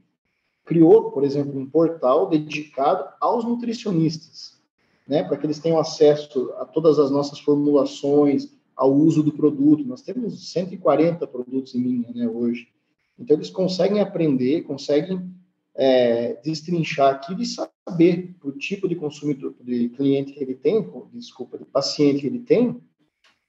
criou, 0.64 1.10
por 1.10 1.24
exemplo, 1.24 1.60
um 1.60 1.68
portal 1.68 2.30
dedicado 2.30 3.10
aos 3.20 3.44
nutricionistas. 3.44 4.54
né, 5.08 5.24
para 5.24 5.38
que 5.38 5.46
eles 5.46 5.60
tenham 5.60 5.80
acesso 5.80 6.52
a 6.58 6.66
todas 6.66 7.00
as 7.00 7.10
nossas 7.10 7.40
formulações, 7.40 8.52
ao 8.76 8.94
uso 8.94 9.24
do 9.24 9.32
produto. 9.32 9.84
Nós 9.84 10.02
temos 10.04 10.52
140 10.52 11.26
produtos 11.26 11.74
em 11.74 11.82
linha 11.82 12.12
né, 12.14 12.28
hoje. 12.28 12.68
Então, 13.18 13.36
eles 13.36 13.50
conseguem 13.50 14.00
aprender, 14.00 14.62
conseguem 14.62 15.28
é, 15.74 16.40
destrinchar 16.44 17.16
aquilo 17.16 17.42
e 17.42 17.46
saber 17.48 17.75
o 18.44 18.52
tipo 18.52 18.88
de 18.88 18.96
consumidor, 18.96 19.56
de 19.62 19.90
cliente 19.90 20.34
que 20.34 20.44
ele 20.44 20.56
tem, 20.56 20.90
desculpa, 21.14 21.58
de 21.58 21.66
paciente 21.66 22.22
que 22.22 22.28
ele 22.28 22.40
tem, 22.40 22.82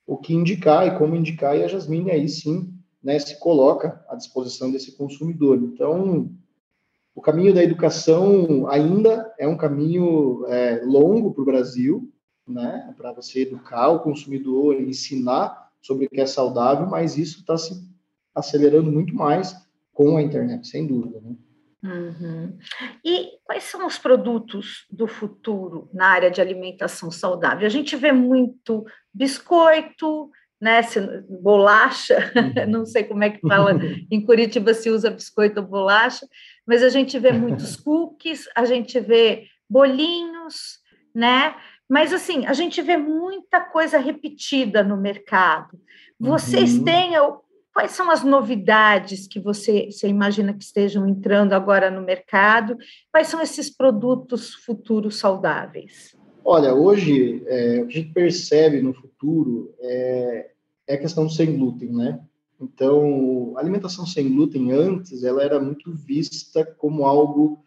o 0.07 0.17
que 0.17 0.35
indicar 0.35 0.87
e 0.87 0.99
como 0.99 1.17
indicar, 1.17 1.57
e 1.57 1.65
a 1.65 1.69
Jasmine 1.69 2.11
aí 2.11 2.29
sim 2.29 2.73
né, 3.03 3.19
se 3.19 3.39
coloca 3.39 4.05
à 4.09 4.15
disposição 4.15 4.71
desse 4.71 4.93
consumidor. 4.97 5.57
Então, 5.59 6.31
o 7.15 7.21
caminho 7.21 7.55
da 7.55 7.63
educação 7.63 8.69
ainda 8.69 9.33
é 9.39 9.49
um 9.49 9.57
caminho 9.57 10.45
é, 10.49 10.83
longo 10.85 11.33
para 11.33 11.43
o 11.43 11.47
Brasil, 11.47 12.13
né, 12.47 12.95
para 12.97 13.13
você 13.13 13.43
educar 13.43 13.89
o 13.89 14.01
consumidor, 14.01 14.81
ensinar 14.81 15.71
sobre 15.81 16.07
o 16.07 16.11
que 16.11 16.21
é 16.21 16.27
saudável, 16.27 16.87
mas 16.87 17.17
isso 17.17 17.41
está 17.41 17.57
se 17.57 17.75
acelerando 18.35 18.93
muito 18.93 19.15
mais 19.15 19.57
com 19.93 20.17
a 20.17 20.23
internet, 20.23 20.69
sem 20.69 20.87
dúvida. 20.87 21.21
Né? 21.21 21.37
Uhum. 21.87 22.59
E 23.05 23.31
quais 23.45 23.65
são 23.65 23.87
os 23.87 23.99
produtos 23.99 24.87
do 24.91 25.07
futuro 25.07 25.89
na 25.93 26.09
área 26.09 26.31
de 26.31 26.41
alimentação 26.41 27.11
saudável? 27.11 27.67
A 27.67 27.71
gente 27.71 27.95
vê 27.97 28.13
muito 28.13 28.85
biscoito, 29.13 30.31
né, 30.61 30.81
bolacha, 31.29 32.33
uhum. 32.35 32.67
não 32.71 32.87
sei 32.87 33.05
como 33.05 33.23
é 33.23 33.31
que 33.31 33.47
fala 33.47 33.73
em 34.11 34.25
Curitiba 34.25 34.75
se 34.75 34.91
usa 34.91 35.11
biscoito 35.11 35.61
ou 35.61 35.67
bolacha, 35.67 36.27
mas 36.67 36.83
a 36.83 36.89
gente 36.89 37.19
vê 37.19 37.33
muitos 37.33 37.77
cookies, 37.81 38.49
a 38.55 38.65
gente 38.65 38.99
vê 38.99 39.47
bolinhos, 39.69 40.79
né? 41.15 41.55
Mas 41.89 42.13
assim, 42.13 42.47
a 42.47 42.53
gente 42.53 42.83
vê 42.83 42.97
muita 42.97 43.61
coisa 43.61 43.99
repetida 43.99 44.83
no 44.83 44.97
mercado. 44.97 45.79
Vocês 46.19 46.79
uhum. 46.79 46.85
têm 46.85 47.15
quais 47.77 47.91
são 47.91 48.11
as 48.11 48.25
novidades 48.25 49.29
que 49.29 49.39
você, 49.39 49.91
você 49.91 50.09
imagina 50.09 50.55
que 50.55 50.65
estejam 50.65 51.07
entrando 51.07 51.53
agora 51.53 51.91
no 51.91 52.01
mercado? 52.01 52.75
Quais 53.13 53.29
são 53.29 53.39
esses 53.39 53.69
produtos 53.69 54.55
futuros 54.55 55.19
saudáveis? 55.19 56.17
Olha, 56.43 56.75
hoje 56.75 57.43
é, 57.47 57.83
o 57.83 57.87
que 57.87 57.99
a 57.99 58.01
gente 58.01 58.15
percebe 58.15 58.81
no 58.81 58.95
futuro 58.95 59.75
é, 59.79 60.53
é 60.87 60.95
a 60.95 60.99
questão 60.99 61.27
do 61.27 61.31
sem 61.31 61.55
glúten, 61.55 61.93
né? 61.93 62.19
Então, 62.59 63.53
a 63.59 63.61
alimentação 63.61 64.07
sem 64.07 64.33
glúten 64.33 64.73
antes 64.73 65.23
ela 65.23 65.43
era 65.43 65.61
muito 65.61 65.93
vista 65.93 66.65
como 66.65 67.05
algo 67.05 67.63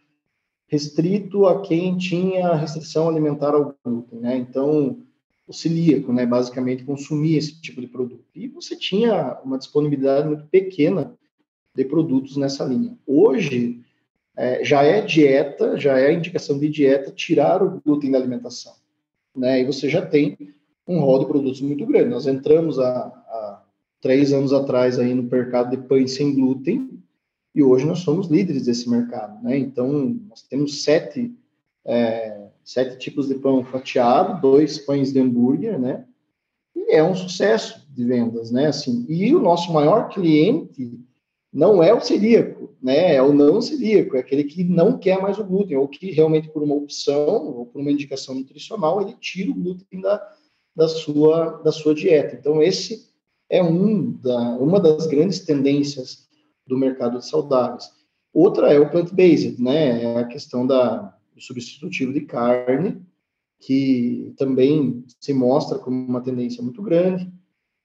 restrito 0.65 1.45
a 1.45 1.61
quem 1.61 1.95
tinha 1.99 2.55
restrição 2.55 3.07
alimentar 3.07 3.53
ao 3.53 3.75
glúten, 3.85 4.21
né? 4.21 4.35
Então, 4.37 5.03
o 5.49 5.53
celíaco, 5.53 6.13
né, 6.13 6.27
basicamente 6.27 6.83
consumia 6.83 7.39
esse 7.39 7.59
tipo 7.59 7.81
de 7.81 7.87
produto. 7.87 8.23
E 8.35 8.47
você 8.47 8.75
tinha 8.75 9.39
uma 9.43 9.57
disponibilidade 9.57 10.27
muito 10.27 10.45
pequena 10.45 11.17
de 11.75 11.83
produtos 11.83 12.37
nessa 12.37 12.63
linha. 12.63 12.95
Hoje, 13.07 13.81
é, 14.37 14.63
já 14.63 14.83
é 14.83 15.01
dieta, 15.01 15.75
já 15.75 15.99
é 15.99 16.13
indicação 16.13 16.59
de 16.59 16.69
dieta 16.69 17.11
tirar 17.11 17.63
o 17.63 17.81
glúten 17.81 18.11
da 18.11 18.19
alimentação, 18.19 18.73
né? 19.35 19.59
E 19.61 19.65
você 19.65 19.89
já 19.89 20.05
tem 20.05 20.37
um 20.87 20.99
rol 20.99 21.19
de 21.19 21.25
produtos 21.25 21.61
muito 21.61 21.83
grande. 21.83 22.09
Nós 22.09 22.27
entramos 22.27 22.77
há, 22.77 23.07
há 23.07 23.63
três 23.99 24.31
anos 24.31 24.53
atrás 24.53 24.99
aí 24.99 25.15
no 25.15 25.23
mercado 25.23 25.75
de 25.75 25.83
pães 25.87 26.11
sem 26.11 26.31
glúten, 26.31 27.01
e 27.55 27.63
hoje 27.63 27.87
nós 27.87 27.99
somos 27.99 28.27
líderes 28.27 28.65
desse 28.65 28.87
mercado, 28.87 29.43
né? 29.43 29.57
Então, 29.57 30.15
nós 30.29 30.43
temos 30.43 30.83
sete, 30.83 31.33
é, 31.83 32.48
sete 32.69 32.99
tipos 32.99 33.27
de 33.27 33.33
pão 33.33 33.63
fatiado, 33.63 34.39
dois 34.39 34.77
pães 34.77 35.11
de 35.11 35.19
hambúrguer, 35.19 35.79
né? 35.79 36.05
E 36.75 36.91
é 36.91 37.03
um 37.03 37.15
sucesso 37.15 37.83
de 37.89 38.05
vendas, 38.05 38.51
né? 38.51 38.67
Assim, 38.67 39.07
e 39.09 39.35
o 39.35 39.41
nosso 39.41 39.73
maior 39.73 40.09
cliente 40.09 40.99
não 41.51 41.81
é 41.81 41.91
o 41.91 41.99
celíaco, 41.99 42.75
né? 42.79 43.15
É 43.15 43.23
o 43.23 43.33
não 43.33 43.59
celíaco, 43.59 44.15
é 44.15 44.19
aquele 44.19 44.43
que 44.43 44.63
não 44.63 44.99
quer 44.99 45.19
mais 45.19 45.39
o 45.39 45.43
glúten, 45.43 45.77
ou 45.77 45.87
que 45.87 46.11
realmente 46.11 46.47
por 46.49 46.61
uma 46.61 46.75
opção 46.75 47.47
ou 47.57 47.65
por 47.65 47.81
uma 47.81 47.91
indicação 47.91 48.35
nutricional 48.35 49.01
ele 49.01 49.15
tira 49.19 49.49
o 49.49 49.55
glúten 49.55 49.99
da, 49.99 50.21
da 50.75 50.87
sua 50.87 51.61
da 51.63 51.71
sua 51.71 51.95
dieta. 51.95 52.35
Então 52.35 52.61
esse 52.61 53.09
é 53.49 53.63
um 53.63 54.11
da, 54.11 54.57
uma 54.59 54.79
das 54.79 55.07
grandes 55.07 55.39
tendências 55.39 56.27
do 56.67 56.77
mercado 56.77 57.17
de 57.17 57.25
saudáveis. 57.25 57.89
Outra 58.31 58.71
é 58.71 58.79
o 58.79 58.91
plant-based, 58.91 59.59
né? 59.59 60.03
É 60.03 60.19
a 60.19 60.25
questão 60.25 60.67
da, 60.67 61.18
substitutivo 61.39 62.13
de 62.13 62.21
carne, 62.21 63.01
que 63.59 64.33
também 64.37 65.03
se 65.19 65.33
mostra 65.33 65.77
como 65.79 66.05
uma 66.05 66.21
tendência 66.21 66.63
muito 66.63 66.81
grande. 66.81 67.31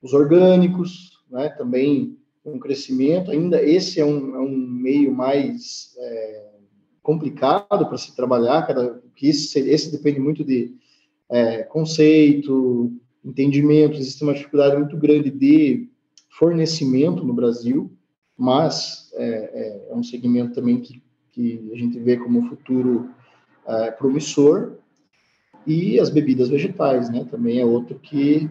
Os 0.02 0.12
orgânicos, 0.12 1.24
né? 1.30 1.48
Também 1.50 2.16
um 2.44 2.58
crescimento. 2.58 3.30
Ainda 3.30 3.62
esse 3.62 4.00
é 4.00 4.04
um, 4.04 4.36
é 4.36 4.38
um 4.38 4.56
meio 4.56 5.12
mais 5.12 5.94
é, 5.98 6.50
complicado 7.02 7.86
para 7.86 7.98
se 7.98 8.14
trabalhar, 8.14 8.66
cada, 8.66 9.02
que 9.16 9.28
esse, 9.28 9.58
esse 9.58 9.90
depende 9.90 10.20
muito 10.20 10.44
de 10.44 10.74
é, 11.30 11.62
conceito, 11.62 12.92
entendimento. 13.24 13.96
Existe 13.96 14.22
uma 14.22 14.34
dificuldade 14.34 14.76
muito 14.76 14.96
grande 14.96 15.30
de 15.30 15.88
fornecimento 16.28 17.24
no 17.24 17.32
Brasil 17.32 17.90
mas 18.36 19.10
é, 19.14 19.24
é, 19.24 19.86
é 19.90 19.94
um 19.94 20.02
segmento 20.02 20.54
também 20.54 20.80
que, 20.80 21.02
que 21.32 21.70
a 21.72 21.76
gente 21.76 21.98
vê 21.98 22.16
como 22.16 22.48
futuro 22.48 23.10
é, 23.66 23.90
promissor. 23.90 24.72
E 25.66 25.98
as 25.98 26.10
bebidas 26.10 26.48
vegetais, 26.48 27.08
né, 27.10 27.26
também 27.30 27.60
é 27.60 27.64
outro 27.64 27.98
que 27.98 28.50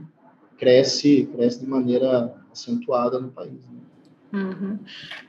cresce, 0.58 1.30
cresce 1.36 1.60
de 1.60 1.68
maneira 1.68 2.34
acentuada 2.52 3.20
no 3.20 3.30
país. 3.30 3.68
Né? 3.70 3.80
Uhum. 4.34 4.80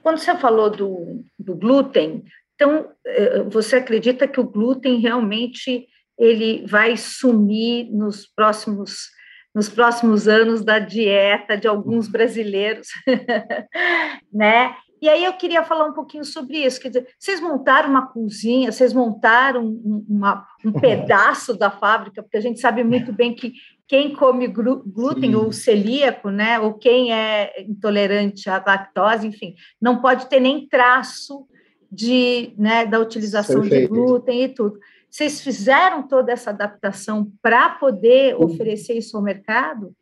Quando 0.03 0.19
você 0.19 0.35
falou 0.37 0.71
do, 0.71 1.25
do 1.39 1.55
glúten, 1.55 2.25
então 2.55 2.89
é, 3.07 3.43
você 3.43 3.77
acredita 3.77 4.27
que 4.27 4.41
o 4.41 4.49
glúten 4.49 4.99
realmente 5.01 5.87
ele 6.19 6.65
vai 6.67 6.97
sumir 6.97 7.91
nos 7.93 8.27
próximos 8.27 9.13
nos 9.55 9.69
próximos 9.69 10.27
anos 10.27 10.65
da 10.65 10.81
dieta 10.81 11.57
de 11.57 11.69
alguns 11.69 12.09
brasileiros, 12.09 12.89
né? 14.33 14.75
E 15.05 15.09
aí 15.11 15.23
eu 15.23 15.35
queria 15.35 15.63
falar 15.63 15.85
um 15.85 15.93
pouquinho 15.93 16.25
sobre 16.25 16.65
isso. 16.65 16.81
Quer 16.81 16.89
dizer, 16.89 17.09
vocês 17.19 17.39
montaram 17.39 17.91
uma 17.91 18.07
cozinha, 18.07 18.73
vocês 18.73 18.95
montaram 18.95 19.63
uma, 20.09 20.47
um 20.65 20.73
pedaço 20.81 21.53
da 21.53 21.71
fábrica, 21.71 22.23
porque 22.23 22.39
a 22.39 22.41
gente 22.41 22.59
sabe 22.59 22.83
muito 22.83 23.13
bem 23.13 23.35
que 23.35 23.53
quem 23.87 24.15
come 24.15 24.47
glúten 24.47 25.31
Sim. 25.31 25.35
ou 25.35 25.53
celíaco, 25.53 26.31
né, 26.31 26.59
ou 26.59 26.73
quem 26.73 27.13
é 27.13 27.53
intolerante 27.69 28.49
à 28.49 28.65
lactose, 28.67 29.27
enfim, 29.27 29.55
não 29.79 30.01
pode 30.01 30.25
ter 30.25 30.41
nem 30.41 30.67
traço 30.67 31.47
de, 31.93 32.55
né, 32.57 32.87
da 32.87 32.99
utilização 32.99 33.61
Perfeito. 33.61 33.93
de 33.93 34.01
glúten 34.01 34.45
e 34.45 34.49
tudo. 34.49 34.79
Vocês 35.11 35.43
fizeram 35.43 36.09
toda 36.09 36.33
essa 36.33 36.49
adaptação 36.49 37.31
para 37.43 37.69
poder 37.69 38.37
oferecer 38.37 38.95
isso 38.95 39.19
ao 39.19 39.23
mercado? 39.23 39.95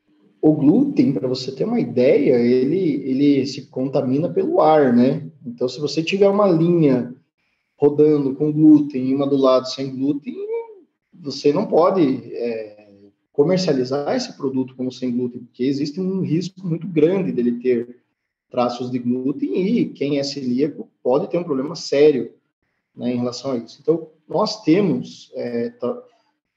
O 0.42 0.52
glúten, 0.52 1.12
para 1.12 1.28
você 1.28 1.52
ter 1.52 1.64
uma 1.64 1.78
ideia, 1.78 2.34
ele, 2.34 3.00
ele 3.08 3.46
se 3.46 3.66
contamina 3.66 4.28
pelo 4.28 4.60
ar, 4.60 4.92
né? 4.92 5.30
Então, 5.46 5.68
se 5.68 5.78
você 5.80 6.02
tiver 6.02 6.28
uma 6.28 6.48
linha 6.48 7.14
rodando 7.76 8.34
com 8.34 8.52
glúten 8.52 9.08
e 9.08 9.14
uma 9.14 9.26
do 9.26 9.36
lado 9.36 9.68
sem 9.68 9.94
glúten, 9.96 10.34
você 11.12 11.52
não 11.52 11.66
pode 11.66 12.32
é, 12.34 12.98
comercializar 13.32 14.14
esse 14.16 14.36
produto 14.36 14.74
como 14.74 14.90
sem 14.90 15.16
glúten, 15.16 15.44
porque 15.44 15.62
existe 15.62 16.00
um 16.00 16.20
risco 16.20 16.66
muito 16.66 16.88
grande 16.88 17.30
dele 17.30 17.60
ter 17.60 18.02
traços 18.50 18.90
de 18.90 18.98
glúten 18.98 19.54
e 19.54 19.88
quem 19.90 20.18
é 20.18 20.22
celíaco 20.22 20.90
pode 21.02 21.30
ter 21.30 21.38
um 21.38 21.44
problema 21.44 21.74
sério 21.74 22.32
né, 22.94 23.12
em 23.12 23.16
relação 23.16 23.52
a 23.52 23.56
isso. 23.56 23.78
Então, 23.80 24.08
nós 24.28 24.62
temos, 24.62 25.30
é, 25.34 25.70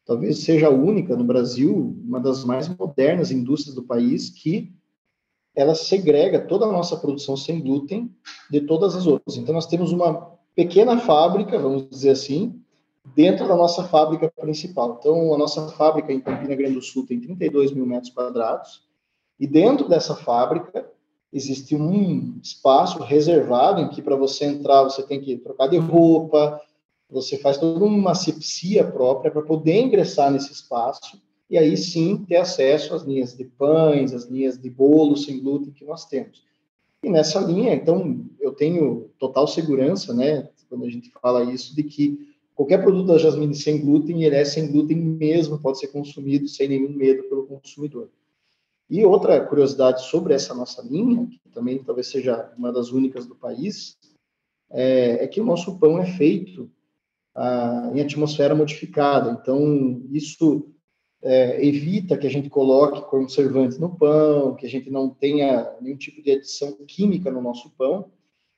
talvez 0.05 0.39
seja 0.39 0.67
a 0.67 0.71
única 0.71 1.15
no 1.15 1.23
Brasil, 1.23 1.97
uma 2.03 2.19
das 2.19 2.45
mais 2.45 2.69
modernas 2.69 3.31
indústrias 3.31 3.75
do 3.75 3.83
país, 3.83 4.29
que 4.29 4.71
ela 5.55 5.73
segrega 5.73 6.39
toda 6.39 6.65
a 6.65 6.71
nossa 6.71 6.97
produção 6.97 7.35
sem 7.35 7.61
glúten 7.61 8.13
de 8.51 8.61
todas 8.61 8.95
as 8.95 9.07
outras. 9.07 9.37
Então, 9.37 9.53
nós 9.53 9.67
temos 9.67 9.91
uma 9.91 10.35
pequena 10.55 10.99
fábrica, 10.99 11.57
vamos 11.57 11.89
dizer 11.89 12.11
assim, 12.11 12.61
dentro 13.15 13.47
da 13.47 13.55
nossa 13.55 13.83
fábrica 13.83 14.31
principal. 14.39 14.97
Então, 14.99 15.33
a 15.33 15.37
nossa 15.37 15.67
fábrica 15.69 16.11
em 16.11 16.19
Campina 16.19 16.55
Grande 16.55 16.75
do 16.75 16.81
Sul 16.81 17.05
tem 17.05 17.19
32 17.19 17.71
mil 17.71 17.85
metros 17.85 18.11
quadrados, 18.11 18.83
e 19.39 19.47
dentro 19.47 19.87
dessa 19.87 20.15
fábrica 20.15 20.89
existe 21.31 21.75
um 21.75 22.39
espaço 22.41 22.99
reservado 23.03 23.81
em 23.81 23.89
que 23.89 24.01
para 24.01 24.15
você 24.15 24.45
entrar 24.45 24.83
você 24.83 25.03
tem 25.03 25.19
que 25.19 25.37
trocar 25.37 25.67
de 25.67 25.77
roupa, 25.77 26.61
você 27.09 27.37
faz 27.37 27.57
toda 27.57 27.83
uma 27.85 28.11
asepsia 28.11 28.83
própria 28.83 29.31
para 29.31 29.41
poder 29.41 29.79
ingressar 29.79 30.31
nesse 30.31 30.51
espaço 30.51 31.21
e 31.49 31.57
aí 31.57 31.77
sim 31.77 32.25
ter 32.25 32.37
acesso 32.37 32.95
às 32.95 33.03
linhas 33.03 33.35
de 33.35 33.45
pães, 33.45 34.13
às 34.13 34.25
linhas 34.25 34.57
de 34.57 34.69
bolos 34.69 35.25
sem 35.25 35.39
glúten 35.39 35.71
que 35.71 35.85
nós 35.85 36.05
temos. 36.05 36.43
E 37.03 37.09
nessa 37.09 37.39
linha, 37.39 37.73
então, 37.73 38.25
eu 38.39 38.51
tenho 38.51 39.11
total 39.19 39.47
segurança, 39.47 40.13
né, 40.13 40.49
quando 40.67 40.85
a 40.85 40.89
gente 40.89 41.11
fala 41.21 41.43
isso, 41.43 41.75
de 41.75 41.83
que 41.83 42.33
qualquer 42.55 42.81
produto 42.81 43.07
da 43.07 43.17
Jasmine 43.17 43.53
sem 43.53 43.79
glúten, 43.79 44.23
ele 44.23 44.35
é 44.35 44.43
sem 44.43 44.71
glúten 44.71 44.97
mesmo, 44.97 45.59
pode 45.59 45.79
ser 45.79 45.87
consumido 45.89 46.47
sem 46.47 46.67
nenhum 46.67 46.89
medo 46.89 47.23
pelo 47.29 47.45
consumidor. 47.45 48.09
E 48.89 49.03
outra 49.05 49.43
curiosidade 49.45 50.03
sobre 50.05 50.33
essa 50.33 50.53
nossa 50.53 50.81
linha, 50.81 51.27
que 51.27 51.49
também 51.49 51.83
talvez 51.83 52.07
seja 52.07 52.51
uma 52.57 52.71
das 52.71 52.91
únicas 52.91 53.25
do 53.25 53.35
país, 53.35 53.97
é, 54.71 55.23
é 55.23 55.27
que 55.27 55.39
o 55.39 55.45
nosso 55.45 55.77
pão 55.77 55.99
é 55.99 56.05
feito 56.05 56.69
em 57.93 58.01
atmosfera 58.01 58.55
modificada. 58.55 59.37
Então, 59.41 60.01
isso 60.11 60.71
é, 61.21 61.65
evita 61.65 62.17
que 62.17 62.27
a 62.27 62.29
gente 62.29 62.49
coloque 62.49 63.09
conservante 63.09 63.79
no 63.79 63.97
pão, 63.97 64.55
que 64.55 64.65
a 64.65 64.69
gente 64.69 64.89
não 64.89 65.09
tenha 65.09 65.75
nenhum 65.81 65.97
tipo 65.97 66.21
de 66.21 66.31
adição 66.31 66.73
química 66.87 67.31
no 67.31 67.41
nosso 67.41 67.71
pão, 67.71 68.11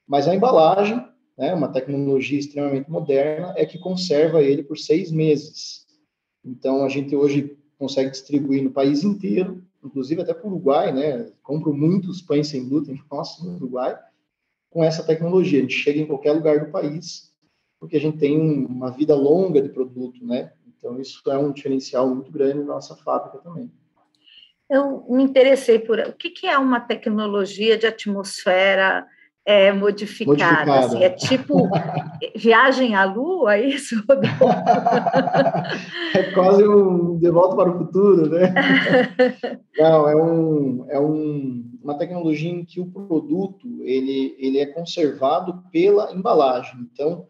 mas 0.07 0.27
a 0.27 0.35
embalagem, 0.35 1.03
né, 1.37 1.53
uma 1.53 1.69
tecnologia 1.69 2.37
extremamente 2.37 2.89
moderna, 2.89 3.53
é 3.57 3.65
que 3.65 3.79
conserva 3.79 4.41
ele 4.41 4.63
por 4.63 4.77
seis 4.77 5.11
meses. 5.11 5.85
Então, 6.45 6.83
a 6.83 6.89
gente 6.89 7.15
hoje 7.15 7.57
consegue 7.77 8.11
distribuir 8.11 8.63
no 8.63 8.71
país 8.71 9.03
inteiro, 9.03 9.63
inclusive 9.83 10.21
até 10.21 10.33
para 10.33 10.47
o 10.47 10.51
Uruguai, 10.51 10.91
né? 10.91 11.31
Compro 11.43 11.73
muitos 11.73 12.21
pães 12.21 12.47
sem 12.47 12.67
glúten 12.67 12.99
nossos 13.11 13.45
no 13.45 13.55
Uruguai, 13.55 13.97
com 14.69 14.83
essa 14.83 15.03
tecnologia. 15.03 15.59
A 15.59 15.61
gente 15.61 15.75
chega 15.75 15.99
em 15.99 16.05
qualquer 16.05 16.33
lugar 16.33 16.65
do 16.65 16.71
país, 16.71 17.31
porque 17.79 17.97
a 17.97 17.99
gente 17.99 18.17
tem 18.17 18.65
uma 18.65 18.91
vida 18.91 19.15
longa 19.15 19.61
de 19.61 19.69
produto, 19.69 20.25
né? 20.25 20.51
Então, 20.77 20.99
isso 20.99 21.21
é 21.29 21.37
um 21.37 21.51
diferencial 21.51 22.07
muito 22.07 22.31
grande 22.31 22.59
na 22.59 22.75
nossa 22.75 22.95
fábrica 22.95 23.39
também. 23.39 23.71
Eu 24.69 25.05
me 25.09 25.23
interessei 25.23 25.79
por 25.79 25.99
o 25.99 26.13
que, 26.13 26.45
é 26.45 26.57
uma 26.57 26.79
tecnologia 26.79 27.77
de 27.77 27.87
atmosfera 27.87 29.05
é, 29.45 29.71
modificada. 29.71 30.65
modificada. 30.65 30.79
Assim, 30.79 31.03
é 31.03 31.09
tipo 31.09 31.69
viagem 32.35 32.93
à 32.93 33.05
Lua, 33.05 33.55
é 33.55 33.65
isso? 33.65 33.95
é 36.13 36.23
quase 36.33 36.67
um 36.67 37.17
de 37.17 37.29
volta 37.29 37.55
para 37.55 37.71
o 37.71 37.77
futuro, 37.77 38.29
né? 38.29 38.53
Não, 39.79 40.09
é, 40.09 40.15
um, 40.17 40.85
é 40.89 40.99
um, 40.99 41.71
uma 41.81 41.97
tecnologia 41.97 42.51
em 42.51 42.65
que 42.65 42.81
o 42.81 42.91
produto 42.91 43.81
ele, 43.83 44.35
ele 44.37 44.59
é 44.59 44.65
conservado 44.65 45.63
pela 45.71 46.11
embalagem. 46.11 46.89
Então, 46.91 47.25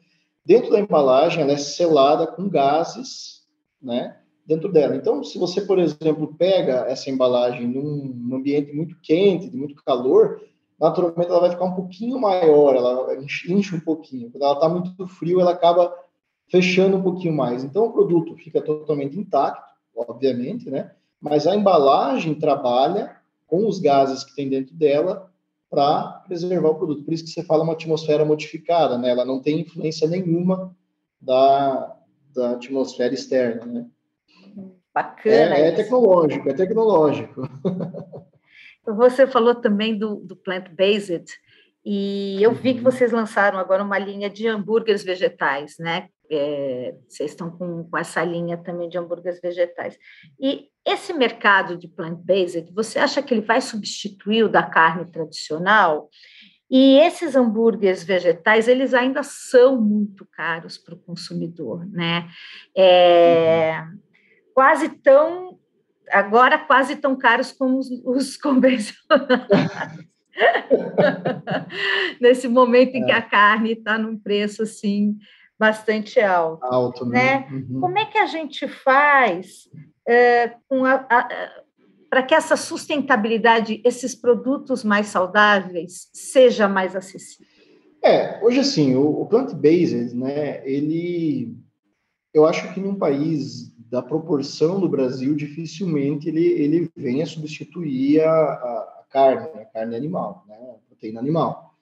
dentro 0.48 0.72
da 0.72 0.80
embalagem, 0.80 1.44
ela 1.44 1.51
é 1.51 1.58
selada 1.58 2.25
com 2.25 2.48
gases, 2.48 3.46
né? 3.82 4.16
Dentro 4.46 4.72
dela. 4.72 4.96
Então, 4.96 5.22
se 5.22 5.38
você, 5.38 5.60
por 5.60 5.77
exemplo, 5.77 6.34
pega 6.38 6.86
essa 6.88 7.10
embalagem 7.10 7.68
num, 7.68 8.34
ambiente 8.34 8.74
muito 8.74 8.96
quente, 9.01 9.50
de 9.50 9.58
muito 9.58 9.75
calor, 9.84 10.42
naturalmente 10.80 11.30
ela 11.30 11.42
vai 11.42 11.50
ficar 11.50 11.66
um 11.66 11.75
pouquinho 11.75 12.18
maior, 12.18 12.77
ela 12.77 13.13
enche 13.50 13.75
um 13.75 13.80
pouquinho. 13.82 14.32
Quando 14.32 14.44
ela 14.44 14.54
está 14.54 14.70
muito 14.70 15.06
frio, 15.06 15.42
ela 15.42 15.51
acaba 15.51 15.94
fechando 16.50 16.96
um 16.96 17.04
pouquinho 17.04 17.36
mais. 17.36 17.66
Então 17.66 17.84
o 17.84 17.92
produto 17.92 18.34
fica 18.38 18.62
totalmente 18.62 19.20
intacto, 19.20 19.70
obviamente, 19.94 20.70
né? 20.70 20.92
Mas 21.20 21.46
a 21.46 21.54
embalagem 21.54 22.34
trabalha 22.36 23.18
com 23.48 23.68
os 23.68 23.80
gases 23.80 24.24
que 24.24 24.34
tem 24.34 24.48
dentro 24.48 24.74
dela 24.74 25.30
para 25.69 26.24
preservar 26.27 26.69
o 26.69 26.75
produto. 26.75 27.03
Por 27.03 27.13
isso 27.13 27.25
que 27.25 27.31
você 27.31 27.43
fala 27.43 27.63
uma 27.63 27.74
atmosfera 27.74 28.24
modificada, 28.24 28.97
né? 28.97 29.09
Ela 29.09 29.25
não 29.25 29.41
tem 29.41 29.62
influência 29.62 30.07
nenhuma 30.07 30.75
da, 31.19 31.97
da 32.33 32.51
atmosfera 32.51 33.13
externa, 33.13 33.65
né? 33.65 33.86
Bacana. 34.93 35.55
É, 35.55 35.67
é 35.67 35.71
tecnológico, 35.71 36.50
é 36.50 36.53
tecnológico. 36.53 37.41
Você 38.88 39.27
falou 39.27 39.53
também 39.53 39.97
do, 39.97 40.15
do 40.15 40.36
plant-based, 40.36 41.25
e 41.89 42.43
eu 42.43 42.53
vi 42.53 42.74
que 42.74 42.79
uhum. 42.79 42.83
vocês 42.83 43.13
lançaram 43.13 43.57
agora 43.57 43.81
uma 43.81 43.97
linha 43.97 44.29
de 44.29 44.45
hambúrgueres 44.45 45.05
vegetais, 45.05 45.75
né? 45.79 46.09
É, 46.29 46.96
vocês 47.07 47.31
estão 47.31 47.50
com, 47.50 47.86
com, 47.86 47.98
essa 47.98 48.24
linha 48.24 48.57
também 48.57 48.89
de 48.89 48.98
hambúrgueres 48.98 49.39
vegetais. 49.41 49.98
E 50.39 50.67
esse 50.86 51.13
mercado 51.13 51.77
de 51.77 51.88
plant-based, 51.88 52.72
você 52.74 53.00
acha 53.00 53.22
que 53.22 53.33
ele 53.33 53.42
vai 53.42 53.61
substituir 53.61 54.44
o 54.44 54.50
da 54.50 54.63
carne 54.63 55.09
tradicional? 55.11 56.09
E 56.70 57.00
esses 57.00 57.35
hambúrgueres 57.35 58.03
vegetais, 58.03 58.68
eles 58.68 58.94
ainda 58.94 59.24
são 59.24 59.79
muito 59.79 60.25
caros 60.25 60.77
para 60.77 60.96
o 60.96 61.00
consumidor, 61.00 61.85
né? 61.85 62.27
É, 62.75 63.81
uhum. 63.81 64.00
Quase 64.53 64.90
tão 64.90 65.57
agora 66.11 66.57
quase 66.57 66.96
tão 66.96 67.18
caros 67.18 67.51
como 67.51 67.77
os, 67.79 67.90
os 68.05 68.35
convencionais. 68.37 68.96
Nesse 72.22 72.48
momento 72.48 72.96
em 72.96 73.03
é. 73.03 73.05
que 73.05 73.11
a 73.11 73.22
carne 73.22 73.74
está 73.74 73.98
num 73.98 74.18
preço 74.18 74.63
assim 74.63 75.18
bastante 75.59 76.20
alto. 76.20 76.65
Alto, 76.65 77.05
né? 77.05 77.48
Uhum. 77.51 77.79
Como 77.79 77.98
é 77.98 78.05
que 78.05 78.17
a 78.17 78.25
gente 78.25 78.67
faz 78.67 79.70
é, 80.07 80.53
para 82.09 82.24
que 82.24 82.33
essa 82.33 82.55
sustentabilidade, 82.55 83.81
esses 83.83 84.15
produtos 84.15 84.83
mais 84.83 85.07
saudáveis, 85.07 86.09
seja 86.13 86.67
mais 86.67 86.96
acessível? 86.96 87.48
É, 88.03 88.43
hoje 88.43 88.59
assim, 88.59 88.96
o, 88.96 89.22
o 89.22 89.25
plant-based, 89.25 90.15
né, 90.15 90.61
ele, 90.67 91.55
eu 92.33 92.46
acho 92.46 92.74
que 92.74 92.79
num 92.79 92.96
país 92.96 93.74
da 93.89 94.01
proporção 94.01 94.79
do 94.79 94.87
Brasil, 94.87 95.35
dificilmente 95.35 96.29
ele, 96.29 96.46
ele 96.46 96.91
venha 96.96 97.25
substituir 97.25 98.22
a, 98.22 98.29
a 98.29 99.03
carne, 99.09 99.61
a 99.61 99.65
carne 99.65 99.96
animal, 99.96 100.46
né, 100.48 100.55
a 100.55 100.87
proteína 100.87 101.20
animal. 101.20 101.75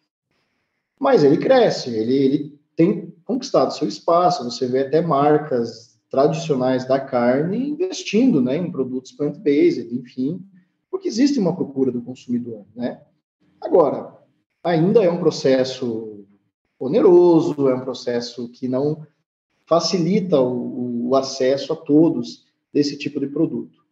Mas 1.00 1.24
ele 1.24 1.38
cresce, 1.38 1.90
ele, 1.90 2.16
ele 2.16 2.60
tem 2.76 3.15
conquistado 3.26 3.74
seu 3.74 3.88
espaço, 3.88 4.44
você 4.44 4.68
vê 4.68 4.82
até 4.82 5.02
marcas 5.02 6.00
tradicionais 6.10 6.88
da 6.88 7.00
carne 7.00 7.70
investindo 7.70 8.42
né, 8.42 8.56
em 8.56 8.72
produtos 8.72 9.12
plant-based, 9.12 9.94
enfim, 9.94 10.42
porque 10.90 11.08
existe 11.08 11.40
uma 11.40 11.56
procura 11.56 11.92
do 11.92 12.02
consumidor. 12.02 12.66
Né? 12.76 13.02
Agora, 13.60 14.16
ainda 14.64 15.04
é 15.04 15.12
um 15.12 15.20
processo 15.20 16.26
oneroso, 16.80 17.68
é 17.68 17.76
um 17.76 17.82
processo 17.82 18.48
que 18.50 18.68
não 18.68 19.06
facilita 19.66 20.40
o, 20.40 21.10
o 21.10 21.16
acesso 21.16 21.74
a 21.74 21.76
todos 21.76 22.46
desse 22.72 22.98
tipo 22.98 23.20
de 23.20 23.28
produto. 23.28 23.84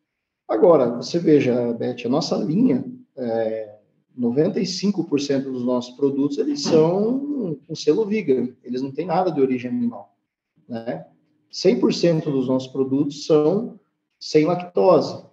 Agora, 0.47 0.95
você 0.95 1.17
veja, 1.17 1.73
Beth, 1.73 2.05
a 2.05 2.09
nossa 2.09 2.35
linha, 2.35 2.85
é, 3.15 3.75
95% 4.17 5.43
dos 5.43 5.65
nossos 5.65 5.95
produtos, 5.95 6.37
eles 6.37 6.61
são 6.61 7.32
com 7.67 7.75
selo 7.75 8.05
vegan, 8.05 8.49
eles 8.63 8.81
não 8.81 8.91
têm 8.91 9.05
nada 9.05 9.31
de 9.31 9.41
origem 9.41 9.69
animal, 9.69 10.15
né? 10.67 11.05
100% 11.51 12.23
dos 12.23 12.47
nossos 12.47 12.71
produtos 12.71 13.25
são 13.25 13.79
sem 14.19 14.45
lactose, 14.45 15.23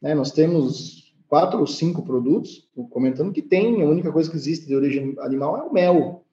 né? 0.00 0.14
Nós 0.14 0.30
temos 0.32 1.14
quatro 1.28 1.60
ou 1.60 1.66
cinco 1.66 2.02
produtos, 2.02 2.68
comentando 2.90 3.32
que 3.32 3.42
tem, 3.42 3.82
a 3.82 3.88
única 3.88 4.10
coisa 4.10 4.30
que 4.30 4.36
existe 4.36 4.66
de 4.66 4.74
origem 4.74 5.14
animal 5.18 5.58
é 5.58 5.62
o 5.62 5.72
mel, 5.72 6.24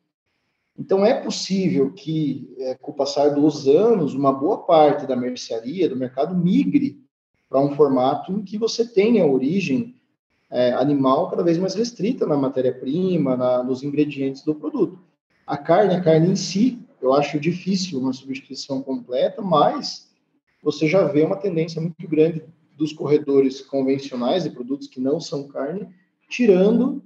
então, 0.78 1.06
é 1.06 1.14
possível 1.14 1.92
que, 1.94 2.54
é, 2.60 2.76
com 2.76 2.92
o 2.92 2.96
passar 2.96 3.30
dos 3.30 3.66
anos, 3.68 4.14
uma 4.14 4.32
boa 4.32 4.58
parte 4.60 5.08
da 5.08 5.16
mercearia, 5.16 5.88
do 5.88 5.96
mercado, 5.96 6.36
migre 6.36 7.02
para 7.50 7.62
um 7.62 7.76
formato 7.76 8.34
em 8.34 8.44
que 8.44 8.58
você 8.58 8.86
tenha 8.86 9.26
origem 9.26 9.96
é, 10.52 10.74
animal 10.74 11.30
cada 11.30 11.44
vez 11.44 11.58
mais 11.58 11.74
restrita 11.76 12.26
na 12.26 12.36
matéria-prima, 12.36 13.64
nos 13.64 13.84
ingredientes 13.84 14.44
do 14.44 14.54
produto. 14.54 15.00
A 15.46 15.58
carne, 15.58 15.96
a 15.96 16.02
carne 16.02 16.32
em 16.32 16.36
si, 16.36 16.80
eu 17.02 17.14
acho 17.14 17.40
difícil 17.40 18.00
uma 18.00 18.14
substituição 18.14 18.82
completa, 18.82 19.42
mas 19.42 20.12
você 20.64 20.88
já 20.88 21.04
vê 21.04 21.22
uma 21.24 21.36
tendência 21.36 21.80
muito 21.80 22.08
grande 22.08 22.44
dos 22.76 22.92
corredores 22.92 23.62
convencionais 23.62 24.44
de 24.44 24.50
produtos 24.50 24.88
que 24.88 25.00
não 25.00 25.20
são 25.20 25.48
carne, 25.48 25.88
tirando 26.28 27.04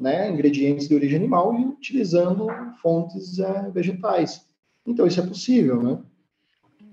né, 0.00 0.30
ingredientes 0.30 0.88
de 0.88 0.94
origem 0.94 1.18
animal 1.18 1.54
e 1.58 1.64
utilizando 1.64 2.46
fontes 2.80 3.38
é, 3.38 3.70
vegetais. 3.70 4.46
Então, 4.86 5.06
isso 5.06 5.20
é 5.20 5.26
possível, 5.26 5.82
né? 5.82 5.98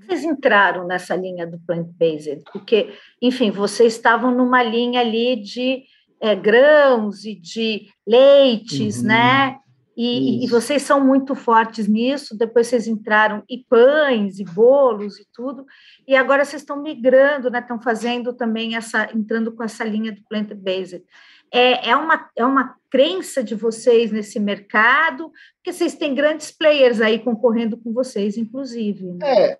Vocês 0.01 0.23
entraram 0.23 0.87
nessa 0.87 1.15
linha 1.15 1.45
do 1.45 1.59
plant-based, 1.59 2.43
porque, 2.51 2.89
enfim, 3.21 3.51
vocês 3.51 3.93
estavam 3.93 4.31
numa 4.31 4.63
linha 4.63 5.01
ali 5.01 5.35
de 5.35 5.83
é, 6.19 6.35
grãos 6.35 7.25
e 7.25 7.35
de 7.35 7.87
leites, 8.07 9.01
uhum. 9.01 9.07
né? 9.07 9.59
E, 10.01 10.45
e, 10.45 10.47
vocês 10.47 10.81
são 10.83 11.05
muito 11.05 11.35
fortes 11.35 11.85
nisso. 11.85 12.37
Depois 12.37 12.67
vocês 12.67 12.87
entraram 12.87 13.43
e 13.49 13.57
pães 13.57 14.39
e 14.39 14.45
bolos 14.45 15.19
e 15.19 15.27
tudo. 15.33 15.65
E 16.07 16.15
agora 16.15 16.45
vocês 16.45 16.61
estão 16.61 16.81
migrando, 16.81 17.49
né? 17.49 17.59
Estão 17.59 17.81
fazendo 17.81 18.31
também 18.31 18.77
essa, 18.77 19.09
entrando 19.13 19.51
com 19.51 19.61
essa 19.61 19.83
linha 19.83 20.13
do 20.13 20.21
plant-based 20.29 21.03
é, 21.51 21.89
é, 21.89 21.95
uma, 21.95 22.29
é 22.35 22.45
uma 22.45 22.75
crença 22.89 23.43
de 23.43 23.55
vocês 23.55 24.11
nesse 24.11 24.39
mercado, 24.39 25.31
porque 25.55 25.73
vocês 25.73 25.95
têm 25.95 26.15
grandes 26.15 26.51
players 26.51 27.01
aí 27.01 27.19
concorrendo 27.19 27.77
com 27.77 27.91
vocês, 27.91 28.37
inclusive. 28.37 29.05
Né? 29.13 29.19
É, 29.23 29.59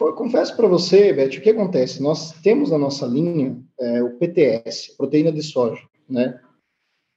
eu 0.00 0.12
confesso 0.14 0.56
para 0.56 0.68
você, 0.68 1.12
Beth, 1.12 1.36
o 1.36 1.40
que 1.40 1.50
acontece? 1.50 2.02
Nós 2.02 2.32
temos 2.40 2.70
na 2.70 2.78
nossa 2.78 3.06
linha 3.06 3.56
é, 3.78 4.02
o 4.02 4.16
PTS, 4.18 4.96
proteína 4.96 5.32
de 5.32 5.42
soja, 5.42 5.82
né? 6.08 6.40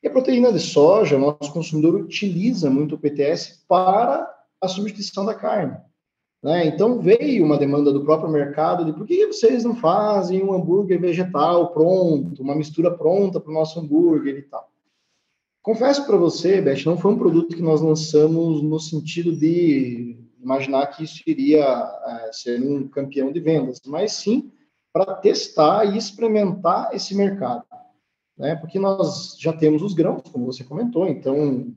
E 0.03 0.07
a 0.07 0.11
proteína 0.11 0.51
de 0.51 0.59
soja, 0.59 1.15
o 1.15 1.19
nosso 1.19 1.53
consumidor 1.53 1.95
utiliza 1.95 2.69
muito 2.69 2.95
o 2.95 2.97
PTS 2.97 3.63
para 3.69 4.29
a 4.59 4.67
substituição 4.67 5.25
da 5.25 5.33
carne. 5.33 5.77
Né? 6.43 6.65
Então 6.67 6.99
veio 6.99 7.45
uma 7.45 7.57
demanda 7.57 7.93
do 7.93 8.03
próprio 8.03 8.29
mercado 8.29 8.83
de 8.83 8.91
por 8.91 9.07
que 9.07 9.25
vocês 9.25 9.63
não 9.63 9.77
fazem 9.77 10.43
um 10.43 10.53
hambúrguer 10.53 10.99
vegetal 10.99 11.71
pronto, 11.71 12.43
uma 12.43 12.53
mistura 12.53 12.91
pronta 12.91 13.39
para 13.39 13.49
o 13.49 13.53
nosso 13.53 13.79
hambúrguer 13.79 14.35
e 14.39 14.41
tal. 14.41 14.69
Confesso 15.61 16.05
para 16.05 16.17
você, 16.17 16.61
Beth, 16.61 16.83
não 16.85 16.97
foi 16.97 17.13
um 17.13 17.17
produto 17.17 17.55
que 17.55 17.61
nós 17.61 17.79
lançamos 17.79 18.61
no 18.61 18.77
sentido 18.81 19.33
de 19.33 20.17
imaginar 20.41 20.87
que 20.87 21.05
isso 21.05 21.23
iria 21.25 21.63
é, 21.63 22.29
ser 22.33 22.61
um 22.61 22.89
campeão 22.89 23.31
de 23.31 23.39
vendas, 23.39 23.79
mas 23.85 24.11
sim 24.11 24.51
para 24.91 25.15
testar 25.15 25.85
e 25.85 25.97
experimentar 25.97 26.93
esse 26.93 27.15
mercado. 27.15 27.63
Né? 28.37 28.55
Porque 28.55 28.79
nós 28.79 29.37
já 29.39 29.53
temos 29.53 29.81
os 29.81 29.93
grãos, 29.93 30.23
como 30.31 30.45
você 30.45 30.63
comentou, 30.63 31.07
então 31.07 31.73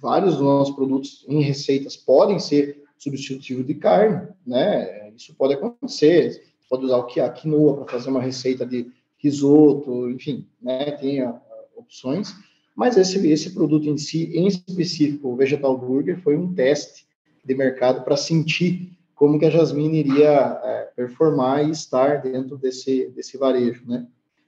vários 0.00 0.34
dos 0.34 0.42
nossos 0.42 0.74
produtos 0.74 1.24
em 1.28 1.40
receitas 1.40 1.96
podem 1.96 2.38
ser 2.38 2.82
substitutivo 2.98 3.64
de 3.64 3.74
carne, 3.74 4.28
né? 4.46 5.10
Isso 5.16 5.34
pode 5.34 5.54
acontecer. 5.54 6.32
Você 6.32 6.68
pode 6.68 6.84
usar 6.84 6.98
o 6.98 7.20
a 7.22 7.28
quinoa 7.30 7.76
para 7.76 7.92
fazer 7.92 8.10
uma 8.10 8.20
receita 8.20 8.66
de 8.66 8.90
risoto, 9.18 10.10
enfim, 10.10 10.46
né? 10.60 10.90
Tem 10.92 11.20
a, 11.20 11.30
a, 11.30 11.40
opções. 11.76 12.34
Mas 12.76 12.96
esse, 12.96 13.26
esse 13.28 13.54
produto 13.54 13.88
em 13.88 13.96
si, 13.96 14.30
em 14.34 14.46
específico, 14.46 15.28
o 15.28 15.36
Vegetal 15.36 15.78
Burger, 15.78 16.20
foi 16.20 16.36
um 16.36 16.52
teste 16.52 17.06
de 17.44 17.54
mercado 17.54 18.04
para 18.04 18.16
sentir 18.16 18.92
como 19.14 19.38
que 19.38 19.46
a 19.46 19.50
Jasmine 19.50 19.98
iria 19.98 20.60
é, 20.64 20.90
performar 20.96 21.66
e 21.66 21.70
estar 21.70 22.20
dentro 22.20 22.58
desse, 22.58 23.08
desse 23.10 23.38
varejo, 23.38 23.84
né? 23.86 24.06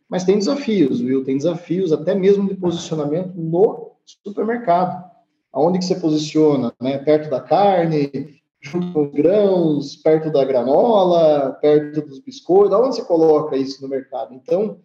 Mas 0.08 0.24
tem 0.24 0.38
desafios, 0.38 1.00
viu? 1.00 1.24
Tem 1.24 1.36
desafios 1.36 1.92
até 1.92 2.14
mesmo 2.14 2.48
de 2.48 2.54
posicionamento 2.54 3.34
no 3.34 3.92
supermercado. 4.04 5.04
Aonde 5.52 5.78
que 5.78 5.84
você 5.84 5.96
posiciona, 5.96 6.72
né? 6.80 6.98
Perto 6.98 7.30
da 7.30 7.40
carne, 7.40 8.40
junto 8.60 8.92
com 8.92 9.06
os 9.06 9.12
grãos, 9.12 9.96
perto 9.96 10.30
da 10.30 10.44
granola, 10.44 11.52
perto 11.60 12.02
dos 12.02 12.18
biscoitos, 12.20 12.72
aonde 12.72 12.96
você 12.96 13.04
coloca 13.04 13.56
isso 13.56 13.82
no 13.82 13.88
mercado? 13.88 14.34
Então, 14.34 14.80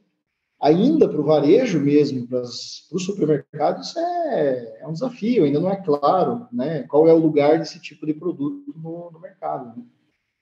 ainda 0.61 1.09
para 1.09 1.19
o 1.19 1.25
varejo 1.25 1.79
mesmo, 1.79 2.27
para 2.27 2.41
os 2.41 2.87
supermercados, 2.99 3.95
é, 3.97 4.81
é, 4.81 4.87
um 4.87 4.93
desafio, 4.93 5.43
ainda 5.43 5.59
não 5.59 5.71
é 5.71 5.75
claro 5.75 6.47
né, 6.53 6.83
qual 6.83 7.07
é 7.07 7.13
o 7.13 7.19
lugar 7.19 7.57
desse 7.57 7.81
tipo 7.81 8.05
de 8.05 8.13
produto 8.13 8.73
no, 8.75 9.11
no 9.11 9.19
mercado. 9.19 9.75
Né? 9.75 9.83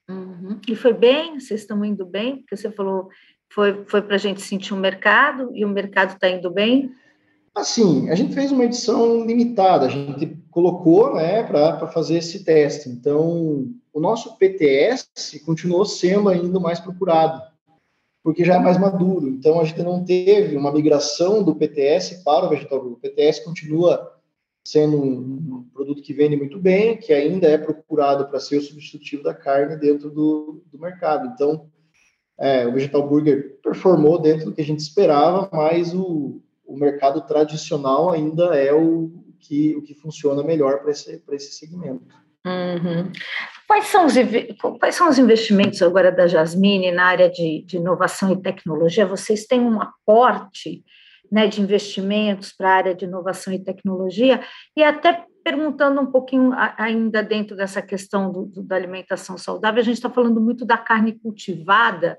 Uhum. 0.09 0.59
E 0.67 0.75
foi 0.75 0.93
bem? 0.93 1.39
Vocês 1.39 1.61
estão 1.61 1.83
indo 1.85 2.05
bem? 2.05 2.37
Porque 2.37 2.57
você 2.57 2.69
falou 2.69 3.09
foi, 3.49 3.83
foi 3.85 4.01
para 4.01 4.15
a 4.15 4.19
gente 4.19 4.41
sentir 4.41 4.73
um 4.73 4.79
mercado 4.79 5.51
e 5.53 5.65
o 5.65 5.69
mercado 5.69 6.13
está 6.13 6.29
indo 6.29 6.49
bem? 6.49 6.91
Assim, 7.55 8.09
a 8.09 8.15
gente 8.15 8.33
fez 8.33 8.51
uma 8.51 8.63
edição 8.63 9.25
limitada, 9.25 9.87
a 9.87 9.89
gente 9.89 10.37
colocou 10.51 11.15
né, 11.15 11.43
para 11.43 11.87
fazer 11.87 12.17
esse 12.17 12.43
teste. 12.43 12.89
Então, 12.89 13.67
o 13.91 13.99
nosso 13.99 14.37
PTS 14.37 15.09
continuou 15.45 15.83
sendo 15.83 16.29
ainda 16.29 16.59
mais 16.59 16.79
procurado 16.79 17.41
porque 18.23 18.43
já 18.43 18.55
é 18.55 18.59
mais 18.59 18.77
maduro. 18.77 19.27
Então, 19.27 19.59
a 19.59 19.63
gente 19.63 19.81
não 19.81 20.03
teve 20.03 20.55
uma 20.55 20.71
migração 20.71 21.43
do 21.43 21.55
PTS 21.55 22.23
para 22.23 22.45
o 22.45 22.49
vegetal 22.49 22.79
O 22.79 22.97
PTS 22.97 23.43
continua 23.43 24.15
sendo 24.63 25.01
um 25.01 25.67
produto 25.73 26.01
que 26.01 26.13
vende 26.13 26.35
muito 26.35 26.59
bem, 26.59 26.97
que 26.97 27.11
ainda 27.11 27.47
é 27.47 27.57
procurado 27.57 28.27
para 28.27 28.39
ser 28.39 28.57
o 28.57 28.61
substitutivo 28.61 29.23
da 29.23 29.33
carne 29.33 29.77
dentro 29.77 30.11
do, 30.11 30.61
do 30.71 30.77
mercado. 30.77 31.27
Então, 31.33 31.67
é, 32.39 32.65
o 32.65 32.71
Vegetal 32.71 33.07
Burger 33.07 33.59
performou 33.61 34.19
dentro 34.19 34.45
do 34.45 34.53
que 34.53 34.61
a 34.61 34.65
gente 34.65 34.79
esperava, 34.79 35.49
mas 35.51 35.93
o, 35.93 36.41
o 36.65 36.77
mercado 36.77 37.21
tradicional 37.21 38.11
ainda 38.11 38.55
é 38.55 38.73
o 38.73 39.11
que, 39.39 39.75
o 39.75 39.81
que 39.81 39.93
funciona 39.93 40.43
melhor 40.43 40.79
para 40.79 40.91
esse, 40.91 41.21
esse 41.31 41.53
segmento. 41.53 42.05
Uhum. 42.45 43.11
Quais 43.67 43.85
são, 43.85 44.05
os, 44.05 44.13
quais 44.79 44.95
são 44.95 45.09
os 45.09 45.19
investimentos 45.19 45.81
agora 45.81 46.11
da 46.11 46.27
Jasmine 46.27 46.91
na 46.91 47.05
área 47.05 47.29
de, 47.29 47.63
de 47.65 47.77
inovação 47.77 48.31
e 48.31 48.41
tecnologia? 48.41 49.05
Vocês 49.05 49.45
têm 49.45 49.59
um 49.59 49.81
aporte 49.81 50.83
né, 51.31 51.47
de 51.47 51.61
investimentos 51.61 52.53
para 52.53 52.69
a 52.69 52.75
área 52.75 52.95
de 52.95 53.05
inovação 53.05 53.53
e 53.53 53.63
tecnologia? 53.63 54.41
E 54.75 54.83
até 54.83 55.25
perguntando 55.43 56.01
um 56.01 56.05
pouquinho 56.05 56.51
ainda 56.77 57.21
dentro 57.21 57.55
dessa 57.55 57.81
questão 57.81 58.31
do, 58.31 58.45
do, 58.45 58.63
da 58.63 58.75
alimentação 58.75 59.37
saudável, 59.37 59.81
a 59.81 59.83
gente 59.83 59.95
está 59.95 60.09
falando 60.09 60.39
muito 60.39 60.65
da 60.65 60.77
carne 60.77 61.13
cultivada, 61.19 62.17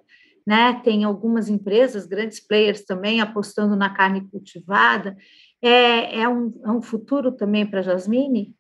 né? 0.51 0.81
Tem 0.83 1.05
algumas 1.05 1.49
empresas, 1.49 2.07
grandes 2.07 2.41
players 2.41 2.85
também 2.85 3.21
apostando 3.21 3.77
na 3.77 3.89
carne 3.89 4.29
cultivada. 4.33 5.17
É, 5.63 6.23
é, 6.23 6.29
um, 6.29 6.53
é 6.65 6.71
um 6.73 6.83
futuro 6.83 7.31
também 7.31 7.65
para 7.65 7.79
a 7.79 7.83
Jasmine? 7.85 8.53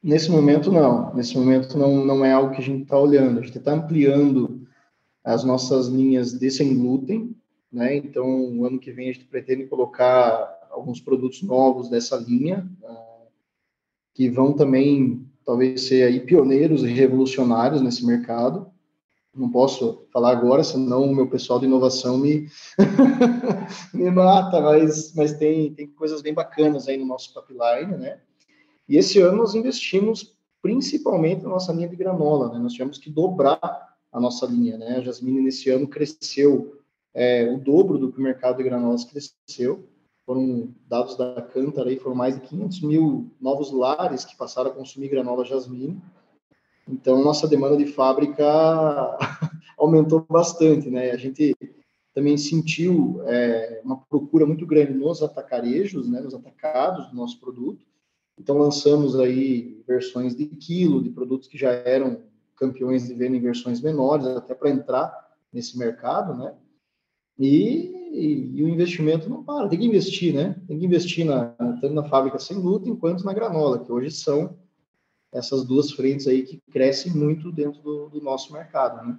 Nesse 0.00 0.30
momento, 0.30 0.70
não. 0.70 1.12
Nesse 1.12 1.36
momento, 1.36 1.76
não, 1.76 2.06
não 2.06 2.24
é 2.24 2.30
algo 2.30 2.54
que 2.54 2.60
a 2.60 2.64
gente 2.64 2.84
está 2.84 2.96
olhando. 2.96 3.40
A 3.40 3.42
gente 3.42 3.58
está 3.58 3.72
ampliando 3.72 4.64
as 5.24 5.42
nossas 5.42 5.88
linhas 5.88 6.38
de 6.38 6.48
sem 6.52 6.78
glúten, 6.78 7.34
né? 7.72 7.96
Então, 7.96 8.56
o 8.56 8.64
ano 8.64 8.78
que 8.78 8.92
vem, 8.92 9.10
a 9.10 9.12
gente 9.12 9.26
pretende 9.26 9.66
colocar 9.66 10.68
alguns 10.70 11.00
produtos 11.00 11.42
novos 11.42 11.88
dessa 11.88 12.14
linha, 12.16 12.64
uh, 12.80 13.26
que 14.14 14.30
vão 14.30 14.52
também, 14.52 15.26
talvez, 15.44 15.82
ser 15.82 16.04
aí 16.04 16.20
pioneiros 16.20 16.84
e 16.84 16.86
revolucionários 16.86 17.82
nesse 17.82 18.06
mercado. 18.06 18.72
Não 19.34 19.50
posso 19.50 20.06
falar 20.12 20.30
agora, 20.30 20.62
senão 20.62 21.02
o 21.04 21.14
meu 21.14 21.28
pessoal 21.28 21.58
de 21.58 21.66
inovação 21.66 22.16
me, 22.16 22.48
me 23.92 24.10
mata, 24.10 24.60
mas, 24.60 25.12
mas 25.14 25.32
tem, 25.36 25.74
tem 25.74 25.88
coisas 25.88 26.22
bem 26.22 26.32
bacanas 26.32 26.86
aí 26.86 26.96
no 26.96 27.04
nosso 27.04 27.34
pipeline, 27.34 27.96
né? 27.96 28.20
E 28.88 28.96
esse 28.96 29.20
ano 29.20 29.38
nós 29.38 29.54
investimos 29.54 30.36
principalmente 30.62 31.42
na 31.42 31.50
nossa 31.50 31.72
linha 31.72 31.88
de 31.88 31.96
granola, 31.96 32.52
né? 32.52 32.58
Nós 32.58 32.72
tivemos 32.72 32.96
que 32.96 33.10
dobrar 33.10 33.94
a 34.12 34.20
nossa 34.20 34.46
linha, 34.46 34.78
né? 34.78 34.98
A 34.98 35.00
Jasmine 35.00 35.40
nesse 35.40 35.68
ano 35.68 35.88
cresceu 35.88 36.78
é, 37.12 37.50
o 37.50 37.58
dobro 37.58 37.98
do 37.98 38.12
que 38.12 38.18
o 38.18 38.22
mercado 38.22 38.58
de 38.58 38.62
granolas 38.62 39.04
cresceu. 39.04 39.88
Foram 40.24 40.72
dados 40.88 41.16
da 41.16 41.42
Cantar 41.42 41.86
aí, 41.86 41.98
foram 41.98 42.16
mais 42.16 42.34
de 42.34 42.40
500 42.40 42.80
mil 42.82 43.30
novos 43.40 43.70
lares 43.72 44.24
que 44.24 44.36
passaram 44.36 44.70
a 44.70 44.74
consumir 44.74 45.08
granola 45.08 45.44
Jasmine. 45.44 46.00
Então, 46.88 47.22
nossa 47.22 47.48
demanda 47.48 47.76
de 47.76 47.86
fábrica 47.86 48.44
aumentou 49.78 50.24
bastante, 50.28 50.90
né? 50.90 51.10
A 51.10 51.16
gente 51.16 51.56
também 52.14 52.36
sentiu 52.36 53.22
é, 53.26 53.80
uma 53.84 53.96
procura 53.96 54.46
muito 54.46 54.66
grande 54.66 54.92
nos 54.94 55.22
atacarejos, 55.22 56.08
né, 56.08 56.20
nos 56.20 56.34
atacados 56.34 57.08
do 57.08 57.16
nosso 57.16 57.40
produto, 57.40 57.84
então, 58.38 58.58
lançamos 58.58 59.18
aí 59.18 59.82
versões 59.86 60.34
de 60.34 60.46
quilo, 60.46 61.02
de 61.02 61.10
produtos 61.10 61.48
que 61.48 61.56
já 61.56 61.70
eram 61.70 62.22
campeões 62.56 63.06
de 63.06 63.14
venda 63.14 63.36
em 63.36 63.40
versões 63.40 63.80
menores, 63.80 64.26
até 64.26 64.54
para 64.54 64.70
entrar 64.70 65.12
nesse 65.52 65.78
mercado, 65.78 66.34
né? 66.34 66.54
E, 67.38 67.92
e, 68.12 68.50
e, 68.54 68.62
o 68.62 68.68
investimento 68.68 69.28
não 69.28 69.42
para, 69.42 69.68
tem 69.68 69.78
que 69.78 69.86
investir, 69.86 70.34
né? 70.34 70.60
Tem 70.66 70.78
que 70.78 70.84
investir 70.84 71.24
na, 71.24 71.46
tanto 71.80 71.94
na 71.94 72.04
fábrica 72.04 72.38
sem 72.38 72.60
glúten 72.60 72.94
quanto 72.96 73.24
na 73.24 73.32
granola, 73.32 73.84
que 73.84 73.90
hoje 73.90 74.10
são 74.10 74.56
essas 75.34 75.64
duas 75.64 75.90
frentes 75.90 76.28
aí 76.28 76.42
que 76.42 76.62
crescem 76.70 77.12
muito 77.12 77.50
dentro 77.50 77.82
do, 77.82 78.08
do 78.08 78.20
nosso 78.22 78.52
mercado, 78.52 79.04
né? 79.06 79.18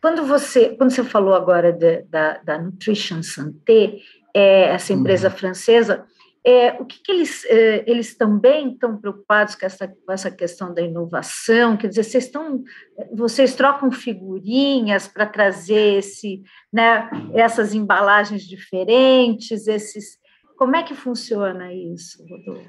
Quando 0.00 0.26
você, 0.26 0.70
quando 0.70 0.90
você 0.90 1.04
falou 1.04 1.32
agora 1.32 1.72
de, 1.72 2.02
da, 2.02 2.38
da 2.38 2.58
Nutrition 2.58 3.22
Santé, 3.22 3.98
é, 4.34 4.64
essa 4.64 4.92
empresa 4.92 5.28
uhum. 5.28 5.36
francesa, 5.36 6.04
é, 6.44 6.72
o 6.72 6.84
que, 6.84 7.00
que 7.00 7.12
eles, 7.12 7.44
é, 7.44 7.84
eles 7.88 8.16
também 8.16 8.72
estão 8.72 8.96
preocupados 8.96 9.54
com 9.54 9.64
essa, 9.64 9.86
com 9.86 10.12
essa 10.12 10.28
questão 10.28 10.74
da 10.74 10.82
inovação? 10.82 11.76
Quer 11.76 11.86
dizer, 11.86 12.02
vocês, 12.02 12.24
estão, 12.24 12.64
vocês 13.12 13.54
trocam 13.54 13.92
figurinhas 13.92 15.06
para 15.06 15.24
trazer 15.24 15.98
esse, 15.98 16.42
né, 16.72 17.08
essas 17.32 17.72
embalagens 17.72 18.42
diferentes, 18.42 19.68
esses. 19.68 20.18
Como 20.56 20.74
é 20.74 20.82
que 20.82 20.94
funciona 20.94 21.72
isso, 21.72 22.24
Rodolfo? 22.28 22.68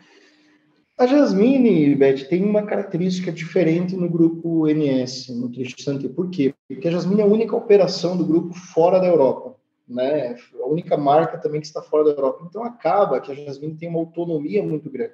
A 0.98 1.08
Jasmine, 1.08 1.96
Beth, 1.96 2.28
tem 2.30 2.44
uma 2.44 2.64
característica 2.64 3.32
diferente 3.32 3.96
no 3.96 4.10
grupo 4.10 4.68
NS, 4.68 5.30
no 5.30 5.50
Tristante. 5.50 6.08
Por 6.08 6.30
quê? 6.30 6.54
Porque 6.68 6.88
a 6.88 6.92
Jasmine 6.92 7.22
é 7.22 7.24
a 7.24 7.28
única 7.28 7.56
operação 7.56 8.16
do 8.16 8.26
grupo 8.26 8.54
fora 8.54 9.00
da 9.00 9.08
Europa 9.08 9.54
né? 9.88 10.36
A 10.62 10.66
única 10.66 10.98
marca 10.98 11.38
também 11.38 11.62
que 11.62 11.68
está 11.68 11.82
fora 11.82 12.04
da 12.04 12.12
Europa. 12.12 12.46
Então 12.50 12.64
acaba 12.64 13.20
que 13.20 13.32
a 13.32 13.36
Jasmine 13.36 13.76
tem 13.76 13.90
uma 13.90 14.00
autonomia 14.00 14.64
muito 14.64 14.90
grande. 14.90 15.14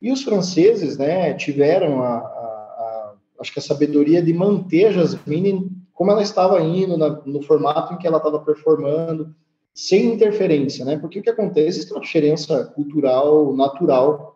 E 0.00 0.10
os 0.10 0.22
franceses, 0.22 0.98
né, 0.98 1.32
tiveram 1.34 2.02
a, 2.02 2.16
a, 2.16 2.18
a 2.18 3.14
acho 3.38 3.52
que 3.52 3.60
a 3.60 3.62
sabedoria 3.62 4.22
de 4.22 4.32
manter 4.32 4.86
a 4.86 4.92
Jasmine 4.92 5.70
como 5.92 6.10
ela 6.10 6.22
estava 6.22 6.60
indo 6.60 6.96
na, 6.96 7.10
no 7.24 7.42
formato 7.42 7.94
em 7.94 7.98
que 7.98 8.06
ela 8.06 8.16
estava 8.16 8.40
performando, 8.40 9.32
sem 9.72 10.12
interferência, 10.12 10.84
né? 10.84 10.96
Porque 10.96 11.20
o 11.20 11.22
que 11.22 11.30
acontece? 11.30 11.68
Existe 11.68 11.92
uma 11.92 12.00
diferença 12.00 12.64
cultural 12.64 13.54
natural 13.54 14.31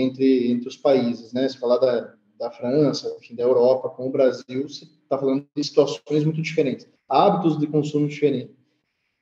entre, 0.00 0.50
entre 0.50 0.68
os 0.68 0.76
países, 0.76 1.32
né? 1.32 1.48
Se 1.48 1.58
falar 1.58 1.78
da, 1.78 2.14
da 2.38 2.50
França, 2.50 3.14
enfim, 3.18 3.34
da 3.34 3.42
Europa 3.42 3.88
com 3.90 4.08
o 4.08 4.12
Brasil, 4.12 4.68
você 4.68 4.84
está 4.84 5.18
falando 5.18 5.46
de 5.56 5.64
situações 5.64 6.24
muito 6.24 6.42
diferentes, 6.42 6.86
hábitos 7.08 7.58
de 7.58 7.66
consumo 7.66 8.08
diferentes. 8.08 8.56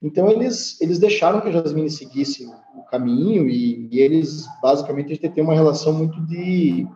Então, 0.03 0.31
eles, 0.31 0.81
eles 0.81 0.99
deixaram 0.99 1.41
que 1.41 1.49
a 1.49 1.53
Jasmine 1.53 1.91
seguisse 1.91 2.47
o 2.77 2.83
caminho 2.91 3.49
e, 3.49 3.89
e 3.91 3.99
eles, 3.99 4.45
basicamente, 4.61 5.07
a 5.07 5.15
gente 5.15 5.31
tem 5.31 5.43
uma 5.43 5.55
relação 5.55 5.93
muito 5.93 6.21
de, 6.27 6.87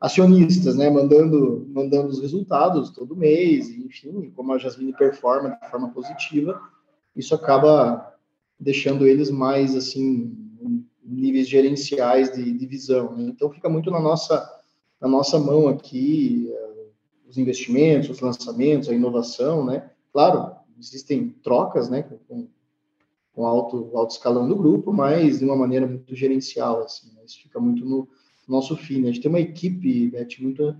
acionistas, 0.00 0.76
né, 0.76 0.88
mandando, 0.88 1.68
mandando 1.68 2.08
os 2.08 2.20
resultados 2.20 2.90
todo 2.90 3.14
mês, 3.14 3.68
enfim, 3.68 4.32
como 4.34 4.52
a 4.52 4.58
Jasmine 4.58 4.96
performa 4.96 5.58
de 5.62 5.70
forma 5.70 5.90
positiva, 5.90 6.58
isso 7.14 7.34
acaba 7.34 8.14
deixando 8.58 9.06
eles 9.06 9.30
mais, 9.30 9.76
assim, 9.76 10.34
níveis 11.14 11.48
gerenciais 11.48 12.32
de, 12.32 12.52
de 12.52 12.66
visão. 12.66 13.16
Né? 13.16 13.24
Então, 13.24 13.50
fica 13.50 13.68
muito 13.68 13.90
na 13.90 14.00
nossa, 14.00 14.48
na 15.00 15.08
nossa 15.08 15.38
mão 15.38 15.68
aqui, 15.68 16.48
uh, 16.50 17.28
os 17.28 17.38
investimentos, 17.38 18.10
os 18.10 18.20
lançamentos, 18.20 18.88
a 18.88 18.94
inovação, 18.94 19.64
né? 19.64 19.90
Claro, 20.12 20.56
existem 20.78 21.30
trocas, 21.42 21.88
né, 21.88 22.02
com, 22.02 22.48
com 23.32 23.46
alto, 23.46 23.90
alto 23.94 24.10
escalão 24.10 24.48
do 24.48 24.56
grupo, 24.56 24.92
mas 24.92 25.38
de 25.38 25.44
uma 25.44 25.56
maneira 25.56 25.86
muito 25.86 26.14
gerencial, 26.14 26.82
assim, 26.82 27.12
né? 27.14 27.22
isso 27.24 27.40
fica 27.40 27.60
muito 27.60 27.84
no 27.84 28.08
nosso 28.48 28.76
fim. 28.76 29.00
Né? 29.00 29.08
A 29.08 29.12
gente 29.12 29.22
tem 29.22 29.28
uma 29.28 29.40
equipe, 29.40 30.08
Beth, 30.08 30.40
muito, 30.40 30.76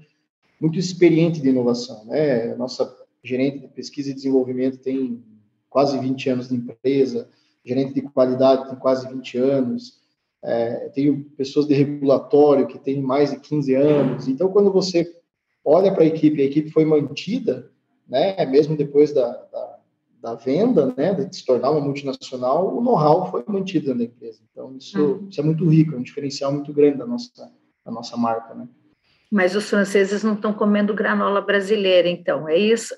muito 0.60 0.78
experiente 0.78 1.40
de 1.40 1.48
inovação, 1.48 2.04
né? 2.06 2.54
Nossa 2.56 2.96
gerente 3.22 3.60
de 3.60 3.68
pesquisa 3.68 4.10
e 4.10 4.14
desenvolvimento 4.14 4.78
tem 4.78 5.22
quase 5.68 5.98
20 5.98 6.30
anos 6.30 6.48
de 6.48 6.56
empresa, 6.56 7.28
gerente 7.64 7.94
de 7.94 8.02
qualidade 8.02 8.68
tem 8.68 8.76
quase 8.76 9.08
20 9.08 9.38
anos, 9.38 9.99
é, 10.42 10.88
tenho 10.94 11.24
pessoas 11.36 11.66
de 11.66 11.74
regulatório 11.74 12.66
que 12.66 12.78
têm 12.78 13.02
mais 13.02 13.30
de 13.30 13.38
15 13.38 13.74
anos. 13.74 14.28
Então, 14.28 14.48
quando 14.48 14.72
você 14.72 15.06
olha 15.64 15.92
para 15.92 16.02
a 16.02 16.06
equipe, 16.06 16.40
a 16.40 16.46
equipe 16.46 16.70
foi 16.70 16.84
mantida, 16.84 17.70
né, 18.08 18.44
mesmo 18.46 18.76
depois 18.76 19.12
da, 19.12 19.28
da, 19.28 19.78
da, 20.22 20.34
venda, 20.34 20.92
né, 20.96 21.14
de 21.14 21.36
se 21.36 21.44
tornar 21.44 21.70
uma 21.70 21.80
multinacional, 21.80 22.76
o 22.76 22.80
know-how 22.80 23.30
foi 23.30 23.44
mantido 23.46 23.94
da 23.94 24.04
empresa. 24.04 24.40
Então, 24.50 24.76
isso, 24.76 24.98
uhum. 24.98 25.28
isso 25.28 25.40
é 25.40 25.44
muito 25.44 25.68
rico, 25.68 25.94
é 25.94 25.98
um 25.98 26.02
diferencial 26.02 26.52
muito 26.52 26.72
grande 26.72 26.98
da 26.98 27.06
nossa, 27.06 27.30
da 27.84 27.92
nossa 27.92 28.16
marca, 28.16 28.54
né. 28.54 28.66
Mas 29.30 29.54
os 29.54 29.70
franceses 29.70 30.24
não 30.24 30.34
estão 30.34 30.52
comendo 30.52 30.92
granola 30.92 31.40
brasileira, 31.40 32.08
então, 32.08 32.48
é 32.48 32.58
isso? 32.58 32.92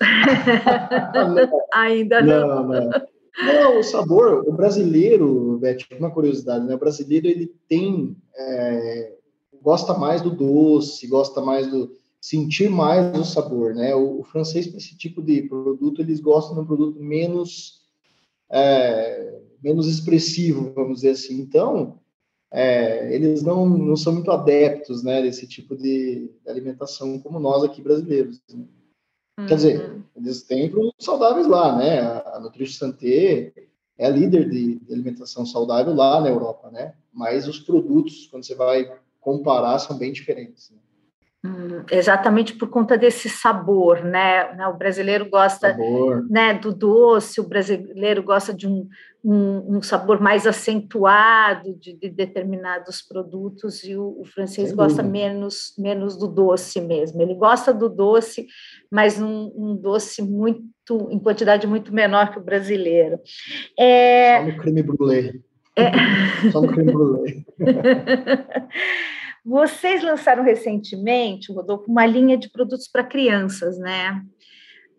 não, 1.13 1.35
Ainda 1.73 2.21
não. 2.21 2.47
Não, 2.47 2.67
não. 2.67 3.12
Não, 3.37 3.79
o 3.79 3.83
sabor, 3.83 4.43
o 4.47 4.53
brasileiro, 4.53 5.57
Beth, 5.57 5.77
uma 5.97 6.11
curiosidade, 6.11 6.65
né? 6.65 6.75
O 6.75 6.79
brasileiro, 6.79 7.27
ele 7.27 7.51
tem, 7.67 8.15
é, 8.35 9.13
gosta 9.61 9.97
mais 9.97 10.21
do 10.21 10.29
doce, 10.29 11.07
gosta 11.07 11.41
mais 11.41 11.67
do, 11.67 11.91
sentir 12.23 12.69
mais 12.69 13.19
o 13.19 13.25
sabor, 13.25 13.75
né? 13.75 13.93
O, 13.95 14.21
o 14.21 14.23
francês, 14.23 14.67
para 14.67 14.77
esse 14.77 14.95
tipo 14.95 15.21
de 15.21 15.41
produto, 15.43 16.01
eles 16.01 16.21
gostam 16.21 16.55
de 16.55 16.61
um 16.61 16.65
produto 16.65 16.97
menos, 16.97 17.81
é, 18.49 19.41
menos 19.61 19.87
expressivo, 19.87 20.71
vamos 20.73 20.97
dizer 20.97 21.09
assim. 21.09 21.41
Então, 21.41 21.99
é, 22.49 23.13
eles 23.13 23.41
não, 23.41 23.67
não 23.67 23.97
são 23.97 24.13
muito 24.13 24.31
adeptos, 24.31 25.03
né, 25.03 25.21
desse 25.21 25.47
tipo 25.47 25.75
de 25.75 26.29
alimentação 26.47 27.19
como 27.19 27.39
nós 27.39 27.63
aqui 27.63 27.81
brasileiros. 27.81 28.39
Né? 28.53 28.63
Uhum. 29.39 29.47
Quer 29.47 29.55
dizer, 29.55 29.89
uhum. 29.89 30.03
eles 30.15 30.43
têm 30.43 30.69
produtos 30.69 31.05
saudáveis 31.05 31.47
lá, 31.47 31.75
né? 31.75 32.01
A 32.01 32.39
Nutrition 32.39 32.77
Santé 32.77 33.53
é 33.97 34.09
líder 34.09 34.49
de, 34.49 34.79
de 34.79 34.93
alimentação 34.93 35.45
saudável 35.45 35.93
lá 35.93 36.21
na 36.21 36.29
Europa, 36.29 36.69
né? 36.71 36.93
Mas 37.11 37.47
os 37.47 37.59
produtos, 37.59 38.27
quando 38.27 38.43
você 38.43 38.55
vai 38.55 38.91
comparar, 39.19 39.79
são 39.79 39.97
bem 39.97 40.11
diferentes. 40.11 40.71
Né? 40.71 40.77
Hum, 41.45 41.83
exatamente 41.91 42.55
por 42.55 42.69
conta 42.69 42.97
desse 42.97 43.27
sabor, 43.27 44.01
né? 44.01 44.49
O 44.69 44.77
brasileiro 44.77 45.29
gosta 45.29 45.77
né, 46.29 46.53
do 46.53 46.73
doce, 46.73 47.41
o 47.41 47.47
brasileiro 47.47 48.23
gosta 48.23 48.53
de 48.53 48.65
um, 48.65 48.87
um, 49.21 49.75
um 49.75 49.81
sabor 49.81 50.21
mais 50.21 50.47
acentuado 50.47 51.73
de, 51.77 51.97
de, 51.97 52.09
determinados 52.09 53.01
produtos 53.01 53.83
e 53.83 53.93
o, 53.93 54.21
o 54.21 54.23
francês 54.23 54.69
Sem 54.69 54.77
gosta 54.77 55.03
menos, 55.03 55.73
menos 55.77 56.17
do 56.17 56.29
doce 56.29 56.79
mesmo. 56.79 57.21
Ele 57.21 57.35
gosta 57.35 57.73
do 57.73 57.89
doce, 57.89 58.47
mas 58.89 59.21
um, 59.21 59.51
um, 59.53 59.75
doce 59.75 60.21
muito 60.21 60.63
em 61.11 61.19
quantidade 61.19 61.67
muito 61.67 61.93
menor 61.93 62.31
que 62.31 62.39
o 62.39 62.43
brasileiro. 62.43 63.19
É... 63.77 64.39
Só 64.39 64.45
no 64.45 64.57
creme 64.59 64.81
brulee. 64.81 65.41
É... 65.75 65.91
Só 66.53 66.61
no 66.61 66.67
creme 66.69 66.93
brulee. 66.93 67.45
Vocês 69.45 70.01
lançaram 70.01 70.43
recentemente, 70.43 71.51
Rodolfo, 71.51 71.91
uma 71.91 72.05
linha 72.05 72.37
de 72.37 72.49
produtos 72.49 72.87
para 72.87 73.03
crianças, 73.03 73.77
né? 73.77 74.23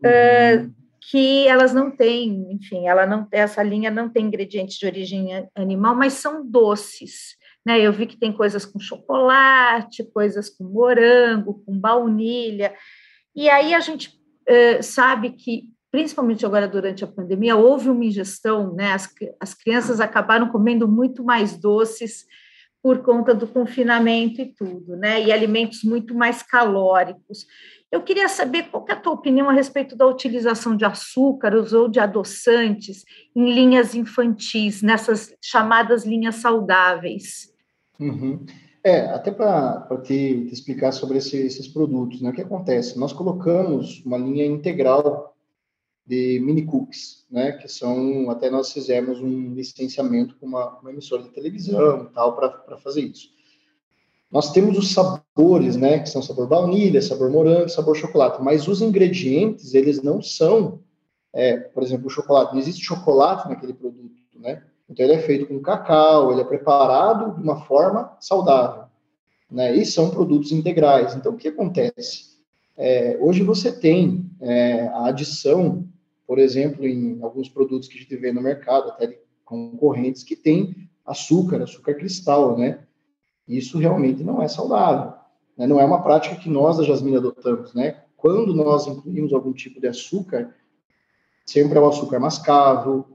Uhum. 0.03 0.69
Uh, 0.69 0.75
que 1.11 1.47
elas 1.49 1.75
não 1.75 1.91
têm, 1.91 2.53
enfim, 2.53 2.87
ela 2.87 3.07
não 3.07 3.27
essa 3.31 3.63
linha 3.63 3.91
não 3.91 4.09
tem 4.09 4.27
ingredientes 4.27 4.79
de 4.79 4.87
origem 4.87 5.29
animal, 5.55 5.95
mas 5.95 6.15
são 6.15 6.47
doces. 6.47 7.37
Né? 7.65 7.81
Eu 7.81 7.93
vi 7.93 8.07
que 8.07 8.17
tem 8.17 8.33
coisas 8.33 8.65
com 8.67 8.79
chocolate, 8.79 10.05
coisas 10.13 10.51
com 10.51 10.65
morango, 10.65 11.63
com 11.65 11.79
baunilha. 11.79 12.75
E 13.35 13.49
aí 13.49 13.75
a 13.75 13.81
gente 13.81 14.09
uh, 14.49 14.83
sabe 14.83 15.31
que, 15.31 15.65
principalmente 15.91 16.45
agora 16.45 16.69
durante 16.69 17.05
a 17.05 17.09
pandemia, 17.09 17.57
houve 17.57 17.89
uma 17.89 18.05
ingestão, 18.05 18.75
né? 18.75 18.93
As, 18.93 19.09
as 19.41 19.55
crianças 19.55 20.01
acabaram 20.01 20.51
comendo 20.51 20.87
muito 20.87 21.25
mais 21.25 21.57
doces 21.57 22.27
por 22.85 22.99
conta 22.99 23.35
do 23.35 23.47
confinamento 23.47 24.43
e 24.43 24.45
tudo, 24.45 24.95
né? 24.95 25.25
E 25.25 25.33
alimentos 25.33 25.83
muito 25.83 26.15
mais 26.15 26.43
calóricos. 26.43 27.47
Eu 27.91 28.03
queria 28.03 28.29
saber 28.29 28.65
qual 28.65 28.85
é 28.87 28.93
a 28.93 29.01
tua 29.01 29.15
opinião 29.15 29.49
a 29.49 29.55
respeito 29.55 29.97
da 29.97 30.07
utilização 30.07 30.77
de 30.77 30.85
açúcares 30.85 31.73
ou 31.73 31.89
de 31.89 31.99
adoçantes 31.99 33.03
em 33.35 33.55
linhas 33.55 33.95
infantis, 33.95 34.83
nessas 34.83 35.35
chamadas 35.41 36.05
linhas 36.05 36.35
saudáveis. 36.35 37.51
Uhum. 37.99 38.45
É, 38.85 39.07
até 39.07 39.31
para 39.31 39.89
te, 40.03 40.45
te, 40.45 40.53
explicar 40.53 40.93
sobre 40.93 41.17
esse, 41.17 41.39
esses 41.39 41.67
produtos, 41.67 42.21
né? 42.21 42.29
O 42.29 42.33
que 42.35 42.43
acontece? 42.43 42.99
Nós 42.99 43.15
colocamos 43.15 44.05
uma 44.05 44.19
linha 44.19 44.45
integral 44.45 45.34
de 46.07 46.39
mini 46.41 46.65
cookies, 46.67 47.25
né, 47.31 47.53
que 47.53 47.67
são, 47.67 48.31
até 48.31 48.51
nós 48.51 48.73
fizemos 48.73 49.21
um 49.21 49.55
licenciamento 49.55 50.37
com 50.37 50.47
uma, 50.47 50.79
uma 50.81 50.91
emissora 50.91 51.23
de 51.23 51.31
televisão 51.31 52.05
e 52.05 52.15
tal, 52.15 52.37
para 52.37 52.77
fazer 52.79 53.01
isso. 53.01 53.33
Nós 54.31 54.53
temos 54.53 54.77
os 54.77 54.93
sabores, 54.93 55.77
né, 55.77 56.01
que 56.01 56.11
são 56.11 56.21
sabor 56.21 56.47
baunilha, 56.47 57.01
sabor 57.01 57.31
morango, 57.31 57.69
sabor 57.69 57.97
chocolate, 57.97 58.43
mas 58.43 58.69
os 58.69 58.83
ingredientes, 58.83 59.73
eles 59.73 60.03
não 60.03 60.21
são, 60.21 60.81
é, 61.33 61.57
por 61.57 61.83
exemplo, 61.83 62.09
o 62.09 62.11
chocolate, 62.11 62.53
não 62.53 62.61
existe 62.61 62.85
chocolate 62.85 63.49
naquele 63.49 63.73
produto, 63.73 64.15
né, 64.35 64.63
então 64.91 65.07
ele 65.07 65.15
é 65.15 65.19
feito 65.21 65.47
com 65.47 65.59
cacau, 65.61 66.33
ele 66.33 66.43
é 66.43 66.45
preparado 66.45 67.37
de 67.37 67.43
uma 67.43 67.65
forma 67.65 68.15
saudável, 68.21 68.85
né, 69.51 69.75
e 69.75 69.87
são 69.87 70.11
produtos 70.11 70.53
integrais. 70.53 71.15
Então, 71.15 71.33
o 71.33 71.37
que 71.37 71.49
acontece? 71.49 72.35
É, 72.77 73.17
hoje 73.21 73.43
você 73.43 73.73
tem 73.73 74.29
é, 74.41 74.89
a 74.89 75.07
adição 75.07 75.89
por 76.27 76.39
exemplo, 76.39 76.87
em 76.87 77.23
alguns 77.23 77.49
produtos 77.49 77.89
que 77.89 77.99
a 77.99 78.01
gente 78.01 78.17
vê 78.17 78.33
no 78.33 78.41
mercado, 78.41 78.91
até 78.91 79.07
de 79.07 79.19
concorrentes, 79.45 80.23
que 80.23 80.35
tem 80.35 80.89
açúcar, 81.05 81.63
açúcar 81.63 81.95
cristal, 81.95 82.57
né? 82.57 82.85
Isso 83.47 83.79
realmente 83.79 84.25
não 84.25 84.43
é 84.43 84.49
saudável. 84.49 85.13
Né? 85.57 85.67
Não 85.67 85.79
é 85.79 85.85
uma 85.85 86.03
prática 86.03 86.37
que 86.37 86.49
nós, 86.49 86.79
da 86.79 86.85
Jasmine, 86.85 87.19
adotamos, 87.19 87.75
né? 87.75 88.03
Quando 88.17 88.55
nós 88.55 88.87
incluímos 88.87 89.33
algum 89.35 89.53
tipo 89.53 89.81
de 89.81 89.87
açúcar, 89.87 90.55
sempre 91.45 91.79
é 91.79 91.81
o 91.81 91.89
açúcar 91.89 92.19
mascavo, 92.19 93.07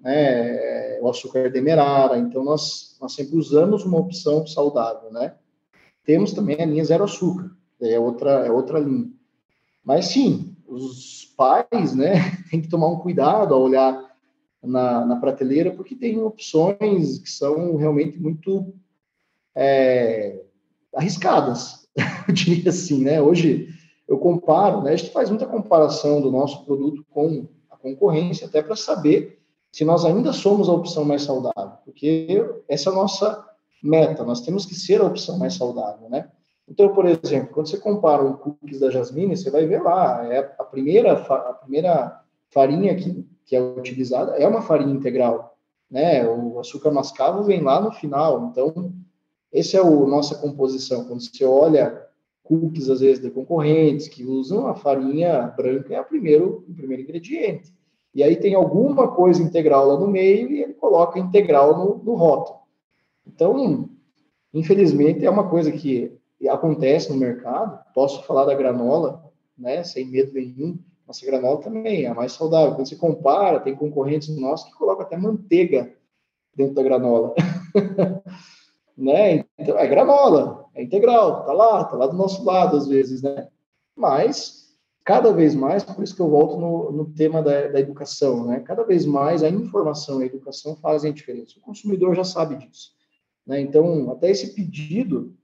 né? 0.00 0.96
É 0.96 1.00
o 1.02 1.08
açúcar 1.08 1.50
demerara. 1.50 2.18
Então, 2.18 2.42
nós, 2.42 2.96
nós 3.00 3.12
sempre 3.12 3.36
usamos 3.36 3.84
uma 3.84 3.98
opção 3.98 4.46
saudável, 4.46 5.12
né? 5.12 5.34
Temos 6.04 6.32
também 6.32 6.60
a 6.60 6.66
linha 6.66 6.84
zero 6.84 7.04
açúcar, 7.04 7.50
é 7.80 7.98
outra, 7.98 8.46
é 8.46 8.50
outra 8.50 8.78
linha. 8.78 9.10
Mas 9.82 10.06
sim, 10.06 10.53
os 10.74 11.32
pais, 11.36 11.94
né, 11.94 12.14
tem 12.50 12.60
que 12.60 12.68
tomar 12.68 12.88
um 12.88 12.98
cuidado 12.98 13.54
ao 13.54 13.62
olhar 13.62 14.14
na, 14.62 15.04
na 15.04 15.16
prateleira, 15.16 15.70
porque 15.70 15.94
tem 15.94 16.20
opções 16.22 17.18
que 17.18 17.30
são 17.30 17.76
realmente 17.76 18.18
muito 18.18 18.74
é, 19.54 20.42
arriscadas, 20.94 21.86
eu 22.28 22.34
diria 22.34 22.70
assim, 22.70 23.04
né? 23.04 23.20
Hoje 23.20 23.68
eu 24.08 24.18
comparo, 24.18 24.82
né? 24.82 24.92
A 24.92 24.96
gente 24.96 25.12
faz 25.12 25.30
muita 25.30 25.46
comparação 25.46 26.20
do 26.20 26.30
nosso 26.30 26.64
produto 26.64 27.04
com 27.10 27.46
a 27.70 27.76
concorrência, 27.76 28.46
até 28.46 28.62
para 28.62 28.76
saber 28.76 29.40
se 29.70 29.84
nós 29.84 30.04
ainda 30.04 30.32
somos 30.32 30.68
a 30.68 30.72
opção 30.72 31.04
mais 31.04 31.22
saudável, 31.22 31.78
porque 31.84 32.28
essa 32.68 32.90
é 32.90 32.92
a 32.92 32.96
nossa 32.96 33.44
meta, 33.82 34.24
nós 34.24 34.40
temos 34.40 34.64
que 34.64 34.74
ser 34.74 35.00
a 35.00 35.04
opção 35.04 35.38
mais 35.38 35.54
saudável, 35.54 36.08
né? 36.08 36.30
Então, 36.68 36.92
por 36.94 37.06
exemplo, 37.06 37.52
quando 37.52 37.68
você 37.68 37.76
compara 37.76 38.22
um 38.22 38.32
cookies 38.34 38.80
da 38.80 38.90
Jasmine, 38.90 39.36
você 39.36 39.50
vai 39.50 39.66
ver 39.66 39.82
lá, 39.82 40.26
é 40.32 40.38
a 40.58 40.64
primeira, 40.64 41.12
a 41.12 41.52
primeira 41.52 42.20
farinha 42.50 42.94
que, 42.94 43.26
que 43.44 43.54
é 43.54 43.60
utilizada 43.60 44.32
é 44.36 44.48
uma 44.48 44.62
farinha 44.62 44.94
integral, 44.94 45.58
né? 45.90 46.26
O 46.26 46.58
açúcar 46.58 46.90
mascavo 46.90 47.42
vem 47.42 47.60
lá 47.60 47.80
no 47.80 47.92
final. 47.92 48.48
Então, 48.50 48.92
essa 49.52 49.76
é 49.76 49.80
a 49.80 49.84
nossa 49.84 50.36
composição. 50.36 51.04
Quando 51.04 51.20
você 51.20 51.44
olha 51.44 52.02
cookies, 52.42 52.90
às 52.90 53.00
vezes, 53.00 53.22
de 53.22 53.30
concorrentes 53.30 54.08
que 54.08 54.24
usam 54.24 54.66
a 54.66 54.74
farinha 54.74 55.52
branca, 55.56 55.94
é 55.94 56.00
o 56.00 56.04
primeiro, 56.04 56.64
o 56.68 56.74
primeiro 56.74 57.02
ingrediente. 57.02 57.72
E 58.14 58.22
aí 58.22 58.36
tem 58.36 58.54
alguma 58.54 59.08
coisa 59.08 59.42
integral 59.42 59.88
lá 59.88 59.98
no 59.98 60.06
meio 60.06 60.50
e 60.50 60.62
ele 60.62 60.74
coloca 60.74 61.18
integral 61.18 61.76
no, 61.76 62.04
no 62.04 62.14
rótulo. 62.14 62.60
Então, 63.26 63.88
infelizmente, 64.52 65.24
é 65.24 65.30
uma 65.30 65.48
coisa 65.48 65.72
que 65.72 66.12
acontece 66.48 67.10
no 67.10 67.16
mercado. 67.16 67.78
Posso 67.94 68.22
falar 68.24 68.44
da 68.44 68.54
granola, 68.54 69.30
né, 69.56 69.82
sem 69.82 70.06
medo 70.06 70.32
nenhum. 70.32 70.78
Nossa 71.06 71.24
granola 71.26 71.60
também 71.60 72.04
é 72.04 72.08
a 72.08 72.14
mais 72.14 72.32
saudável. 72.32 72.74
Quando 72.74 72.88
você 72.88 72.96
compara, 72.96 73.60
tem 73.60 73.74
concorrentes 73.74 74.34
nossos 74.36 74.70
que 74.70 74.78
colocam 74.78 75.04
até 75.04 75.16
manteiga 75.16 75.92
dentro 76.56 76.74
da 76.74 76.82
granola. 76.82 77.34
né? 78.96 79.44
Então, 79.58 79.78
é 79.78 79.86
granola, 79.86 80.66
é 80.74 80.82
integral, 80.82 81.44
tá 81.44 81.52
lá, 81.52 81.84
tá 81.84 81.96
lá 81.96 82.06
do 82.06 82.16
nosso 82.16 82.44
lado 82.44 82.76
às 82.76 82.86
vezes, 82.86 83.22
né? 83.22 83.48
Mas 83.96 84.64
cada 85.04 85.32
vez 85.32 85.54
mais, 85.54 85.84
por 85.84 86.02
isso 86.02 86.16
que 86.16 86.22
eu 86.22 86.30
volto 86.30 86.58
no, 86.58 86.90
no 86.90 87.04
tema 87.12 87.42
da, 87.42 87.68
da, 87.68 87.80
educação, 87.80 88.46
né? 88.46 88.60
Cada 88.60 88.82
vez 88.84 89.04
mais 89.04 89.42
a 89.42 89.48
informação 89.48 90.20
e 90.20 90.24
a 90.24 90.26
educação 90.26 90.76
fazem 90.76 91.10
a 91.10 91.14
diferença. 91.14 91.58
O 91.58 91.62
consumidor 91.62 92.14
já 92.14 92.24
sabe 92.24 92.56
disso, 92.56 92.92
né? 93.46 93.60
Então, 93.60 94.10
até 94.10 94.30
esse 94.30 94.54
pedido, 94.54 95.34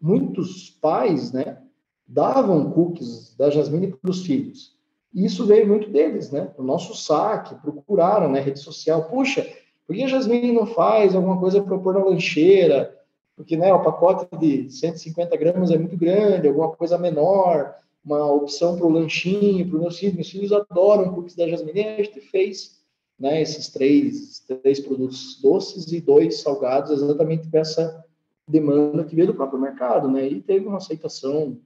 muitos 0.00 0.70
pais, 0.70 1.32
né, 1.32 1.58
davam 2.06 2.70
cookies 2.70 3.34
da 3.36 3.50
Jasmine 3.50 3.88
para 3.88 4.10
os 4.10 4.24
filhos. 4.24 4.76
E 5.12 5.24
isso 5.24 5.44
veio 5.44 5.66
muito 5.66 5.90
deles, 5.90 6.30
né? 6.30 6.52
O 6.56 6.62
nosso 6.62 6.94
saque, 6.94 7.54
procuraram 7.56 8.30
né, 8.30 8.40
rede 8.40 8.60
social, 8.60 9.04
puxa, 9.04 9.46
por 9.86 9.96
que 9.96 10.04
a 10.04 10.08
Jasmine 10.08 10.52
não 10.52 10.66
faz 10.66 11.14
alguma 11.14 11.38
coisa 11.38 11.60
para 11.62 11.76
pôr 11.78 11.94
na 11.94 12.04
lancheira? 12.04 12.96
Porque 13.36 13.56
né, 13.56 13.72
o 13.72 13.82
pacote 13.82 14.28
de 14.38 14.70
150 14.70 15.36
gramas 15.36 15.70
é 15.70 15.78
muito 15.78 15.96
grande, 15.96 16.46
alguma 16.46 16.70
coisa 16.70 16.96
menor, 16.96 17.74
uma 18.04 18.24
opção 18.32 18.76
para 18.76 18.86
o 18.86 18.90
lanchinho, 18.90 19.66
para 19.66 19.76
os 19.76 19.80
meus 19.82 19.98
filhos. 19.98 20.14
Meus 20.14 20.30
filhos 20.30 20.52
adoram 20.52 21.12
cookies 21.12 21.34
da 21.34 21.48
Jasmine. 21.48 21.80
E 21.80 21.84
a 21.84 22.02
gente 22.02 22.20
fez 22.20 22.80
né, 23.18 23.42
esses 23.42 23.68
três, 23.68 24.40
três 24.62 24.78
produtos 24.80 25.40
doces 25.42 25.90
e 25.90 26.00
dois 26.00 26.40
salgados, 26.40 26.90
exatamente 26.90 27.48
para 27.48 27.60
essa 27.60 28.04
demanda 28.50 29.04
que 29.04 29.14
veio 29.14 29.28
do 29.28 29.34
próprio 29.34 29.60
mercado, 29.60 30.08
né? 30.08 30.26
E 30.26 30.40
teve 30.40 30.66
uma 30.66 30.78
aceitação 30.78 31.56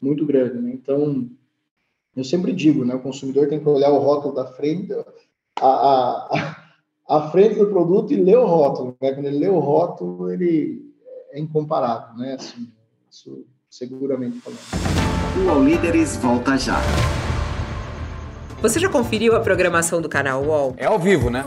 muito 0.00 0.24
grande, 0.24 0.58
né? 0.58 0.72
Então, 0.72 1.28
eu 2.16 2.24
sempre 2.24 2.52
digo, 2.52 2.84
né? 2.84 2.94
O 2.94 3.00
consumidor 3.00 3.48
tem 3.48 3.60
que 3.60 3.68
olhar 3.68 3.90
o 3.90 3.98
rótulo 3.98 4.34
da 4.34 4.46
frente, 4.46 4.92
a, 5.60 5.66
a, 5.66 6.56
à 7.08 7.30
frente 7.30 7.58
do 7.58 7.66
produto 7.66 8.12
e 8.12 8.16
ler 8.16 8.38
o 8.38 8.46
rótulo. 8.46 8.96
Né? 9.00 9.12
Quando 9.12 9.26
ele 9.26 9.38
lê 9.38 9.48
o 9.48 9.58
rótulo, 9.58 10.30
ele 10.30 10.92
é 11.30 11.40
incomparável, 11.40 12.16
né? 12.16 12.34
Assim, 12.34 12.68
isso 13.10 13.44
seguramente 13.70 14.38
falando. 14.40 14.58
O 15.46 15.50
All 15.50 15.64
Líderes 15.64 16.16
volta 16.16 16.58
já. 16.58 16.78
Você 18.60 18.78
já 18.78 18.88
conferiu 18.88 19.34
a 19.34 19.40
programação 19.40 20.00
do 20.00 20.08
canal 20.08 20.44
UOL? 20.44 20.74
É 20.76 20.86
ao 20.86 20.98
vivo, 20.98 21.30
né? 21.30 21.44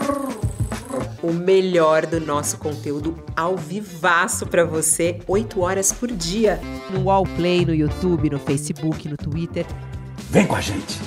O 1.22 1.34
melhor 1.34 2.06
do 2.06 2.20
nosso 2.20 2.58
conteúdo 2.58 3.18
ao 3.36 3.56
vivaço 3.56 4.46
para 4.46 4.66
você, 4.66 5.20
8 5.28 5.62
horas 5.62 5.92
por 5.92 6.12
dia. 6.12 6.60
No 6.92 7.06
UOL 7.06 7.26
Play, 7.36 7.66
no 7.66 7.74
YouTube, 7.74 8.30
no 8.30 8.40
Facebook, 8.40 9.08
no 9.08 9.18
Twitter. 9.18 9.66
Vem 10.30 10.46
com 10.46 10.56
a 10.56 10.62
gente! 10.62 11.00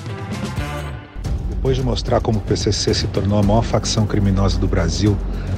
Depois 1.49 1.77
de 1.77 1.83
mostrar 1.83 2.21
como 2.21 2.39
o 2.39 2.43
PCC 2.43 2.95
se 2.95 3.07
tornou 3.09 3.39
a 3.39 3.43
maior 3.43 3.63
facção 3.63 4.07
criminosa 4.07 4.59
do 4.59 4.69
Brasil, 4.69 5.17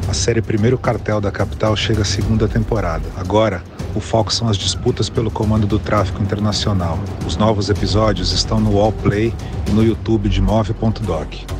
a 0.08 0.14
série 0.14 0.40
Primeiro 0.40 0.78
Cartel 0.78 1.20
da 1.20 1.30
Capital 1.30 1.76
chega 1.76 2.02
à 2.02 2.04
segunda 2.04 2.48
temporada. 2.48 3.04
Agora, 3.16 3.62
o 3.94 4.00
foco 4.00 4.32
são 4.32 4.48
as 4.48 4.56
disputas 4.56 5.08
pelo 5.08 5.30
comando 5.30 5.66
do 5.66 5.78
tráfico 5.78 6.22
internacional. 6.22 6.98
Os 7.26 7.36
novos 7.36 7.68
episódios 7.68 8.32
estão 8.32 8.58
no 8.58 8.76
Wallplay 8.76 9.34
e 9.68 9.70
no 9.72 9.84
YouTube 9.84 10.28
de 10.28 10.40
Move.doc. 10.40 11.59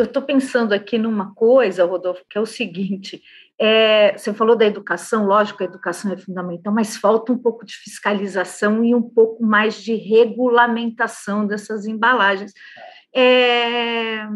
Eu 0.00 0.04
estou 0.06 0.22
pensando 0.22 0.72
aqui 0.72 0.96
numa 0.96 1.34
coisa, 1.34 1.84
Rodolfo, 1.84 2.24
que 2.28 2.38
é 2.38 2.40
o 2.40 2.46
seguinte: 2.46 3.22
é, 3.58 4.16
você 4.16 4.32
falou 4.32 4.56
da 4.56 4.64
educação, 4.64 5.26
lógico, 5.26 5.62
a 5.62 5.66
educação 5.66 6.10
é 6.12 6.16
fundamental, 6.16 6.72
mas 6.72 6.96
falta 6.96 7.32
um 7.32 7.38
pouco 7.38 7.66
de 7.66 7.76
fiscalização 7.76 8.82
e 8.82 8.94
um 8.94 9.02
pouco 9.02 9.44
mais 9.44 9.82
de 9.82 9.94
regulamentação 9.94 11.46
dessas 11.46 11.86
embalagens 11.86 12.52
é, 13.14 14.26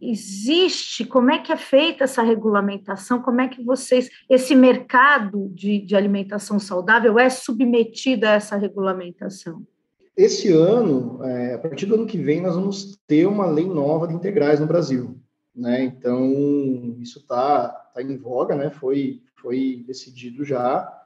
existe, 0.00 1.04
como 1.04 1.30
é 1.30 1.38
que 1.38 1.52
é 1.52 1.56
feita 1.56 2.04
essa 2.04 2.22
regulamentação, 2.22 3.20
como 3.20 3.40
é 3.40 3.48
que 3.48 3.62
vocês, 3.62 4.08
esse 4.30 4.54
mercado 4.54 5.50
de, 5.50 5.78
de 5.80 5.94
alimentação 5.94 6.58
saudável 6.58 7.18
é 7.18 7.28
submetido 7.28 8.26
a 8.26 8.30
essa 8.30 8.56
regulamentação? 8.56 9.62
Esse 10.16 10.52
ano, 10.52 11.24
é, 11.24 11.54
a 11.54 11.58
partir 11.58 11.86
do 11.86 11.94
ano 11.94 12.06
que 12.06 12.18
vem, 12.18 12.40
nós 12.40 12.54
vamos 12.54 12.98
ter 13.06 13.26
uma 13.26 13.46
lei 13.46 13.66
nova 13.66 14.06
de 14.06 14.14
integrais 14.14 14.60
no 14.60 14.66
Brasil. 14.66 15.18
Né? 15.54 15.84
Então, 15.84 16.96
isso 17.00 17.18
está 17.18 17.68
tá 17.68 18.02
em 18.02 18.16
voga, 18.16 18.54
né? 18.54 18.70
foi, 18.70 19.22
foi 19.36 19.82
decidido 19.86 20.44
já, 20.44 21.02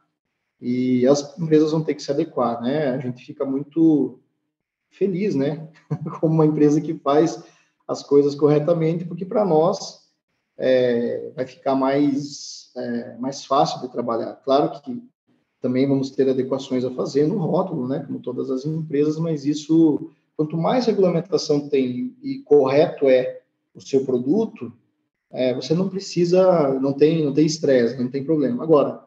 e 0.61 1.07
as 1.07 1.39
empresas 1.39 1.71
vão 1.71 1.85
ter 1.85 1.95
que 1.95 2.03
se 2.03 2.11
adequar. 2.11 2.61
Né? 2.61 2.89
A 2.89 2.99
gente 2.99 3.25
fica 3.25 3.45
muito 3.45 4.21
feliz, 4.91 5.35
né? 5.35 5.69
Como 6.21 6.35
uma 6.35 6.47
empresa 6.47 6.81
que 6.81 6.95
faz 6.95 7.43
as 7.87 8.03
coisas 8.03 8.35
corretamente, 8.35 9.05
porque 9.05 9.25
para 9.25 9.45
nós 9.45 10.07
é, 10.59 11.31
vai 11.35 11.47
ficar 11.47 11.75
mais, 11.75 12.73
é, 12.77 13.17
mais 13.19 13.45
fácil 13.45 13.81
de 13.81 13.93
trabalhar. 13.93 14.35
Claro 14.37 14.81
que 14.81 15.03
também 15.61 15.89
vamos 15.89 16.11
ter 16.11 16.29
adequações 16.29 16.85
a 16.85 16.91
fazer 16.91 17.27
no 17.27 17.39
rótulo, 17.39 17.89
né? 17.89 18.05
Como 18.07 18.21
todas 18.21 18.51
as 18.51 18.65
empresas, 18.65 19.19
mas 19.19 19.45
isso, 19.45 20.11
quanto 20.37 20.57
mais 20.57 20.87
regulamentação 20.87 21.69
tem 21.69 22.15
e 22.23 22.39
correto 22.41 23.09
é 23.09 23.41
o 23.75 23.81
seu 23.81 24.05
produto, 24.05 24.73
é, 25.31 25.55
você 25.55 25.75
não 25.75 25.89
precisa, 25.89 26.79
não 26.81 26.93
tem, 26.93 27.25
não 27.25 27.33
tem 27.33 27.47
estresse, 27.47 28.01
não 28.01 28.11
tem 28.11 28.25
problema. 28.25 28.63
Agora, 28.63 29.05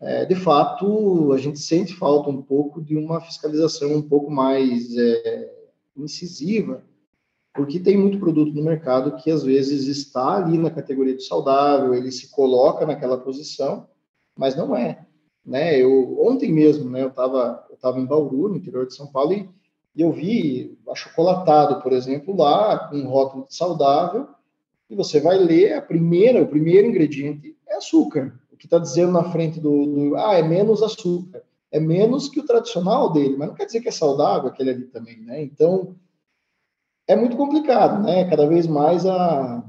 é, 0.00 0.24
de 0.24 0.36
fato, 0.36 1.32
a 1.32 1.38
gente 1.38 1.58
sente 1.58 1.94
falta 1.94 2.30
um 2.30 2.40
pouco 2.40 2.80
de 2.80 2.96
uma 2.96 3.20
fiscalização 3.20 3.94
um 3.94 4.02
pouco 4.02 4.30
mais 4.30 4.96
é, 4.96 5.52
incisiva, 5.96 6.84
porque 7.52 7.80
tem 7.80 7.96
muito 7.96 8.20
produto 8.20 8.54
no 8.54 8.62
mercado 8.62 9.16
que 9.16 9.30
às 9.30 9.42
vezes 9.42 9.88
está 9.88 10.36
ali 10.36 10.56
na 10.56 10.70
categoria 10.70 11.16
de 11.16 11.24
saudável, 11.24 11.92
ele 11.92 12.12
se 12.12 12.30
coloca 12.30 12.86
naquela 12.86 13.18
posição, 13.18 13.88
mas 14.36 14.54
não 14.54 14.76
é. 14.76 15.07
Né? 15.48 15.82
Eu 15.82 16.20
ontem 16.20 16.52
mesmo, 16.52 16.90
né, 16.90 17.02
eu 17.02 17.08
estava 17.08 17.66
eu 17.70 17.76
tava 17.76 17.98
em 17.98 18.06
Bauru, 18.06 18.50
no 18.50 18.56
interior 18.56 18.86
de 18.86 18.94
São 18.94 19.06
Paulo, 19.06 19.32
e, 19.32 19.48
e 19.96 20.02
eu 20.02 20.12
vi 20.12 20.78
achocolatado, 20.88 21.80
por 21.82 21.92
exemplo, 21.92 22.36
lá 22.36 22.88
com 22.88 22.96
um 22.96 23.08
rótulo 23.08 23.46
de 23.48 23.54
saudável, 23.56 24.28
e 24.90 24.94
você 24.94 25.20
vai 25.20 25.38
ler 25.38 25.74
a 25.74 25.82
primeira, 25.82 26.42
o 26.42 26.48
primeiro 26.48 26.86
ingrediente 26.86 27.56
é 27.66 27.76
açúcar 27.76 28.38
que 28.58 28.66
está 28.66 28.78
dizendo 28.78 29.12
na 29.12 29.30
frente 29.30 29.60
do, 29.60 29.86
do, 29.86 30.16
ah, 30.16 30.34
é 30.34 30.42
menos 30.42 30.82
açúcar, 30.82 31.42
é 31.70 31.78
menos 31.78 32.28
que 32.28 32.40
o 32.40 32.44
tradicional 32.44 33.12
dele, 33.12 33.36
mas 33.36 33.48
não 33.48 33.54
quer 33.54 33.66
dizer 33.66 33.80
que 33.80 33.88
é 33.88 33.92
saudável 33.92 34.48
aquele 34.48 34.70
ali 34.70 34.84
também, 34.86 35.18
né? 35.20 35.42
Então, 35.42 35.94
é 37.06 37.14
muito 37.14 37.36
complicado, 37.36 38.02
né? 38.02 38.28
Cada 38.28 38.46
vez 38.46 38.66
mais 38.66 39.06
a, 39.06 39.62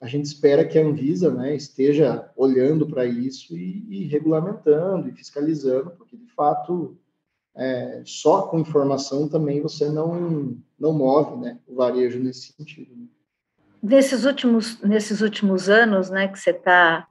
a 0.00 0.06
gente 0.06 0.26
espera 0.26 0.64
que 0.64 0.78
a 0.78 0.82
Anvisa 0.82 1.32
né, 1.32 1.54
esteja 1.54 2.30
olhando 2.36 2.86
para 2.86 3.04
isso 3.04 3.56
e, 3.56 3.86
e, 3.88 4.04
regulamentando 4.04 5.08
e 5.08 5.12
fiscalizando, 5.12 5.90
porque 5.90 6.16
de 6.16 6.30
fato 6.32 6.96
é, 7.56 8.02
só 8.04 8.42
com 8.42 8.58
informação 8.58 9.28
também 9.28 9.62
você 9.62 9.88
não, 9.88 10.56
não 10.78 10.92
move 10.92 11.36
né, 11.40 11.58
o 11.66 11.76
varejo 11.76 12.18
nesse 12.18 12.52
sentido. 12.52 12.94
Né? 12.94 13.06
Nesses 13.82 14.24
últimos, 14.24 14.80
nesses 14.82 15.20
últimos 15.20 15.68
anos 15.68 16.10
né, 16.10 16.28
que 16.28 16.38
você 16.38 16.50
está 16.50 17.06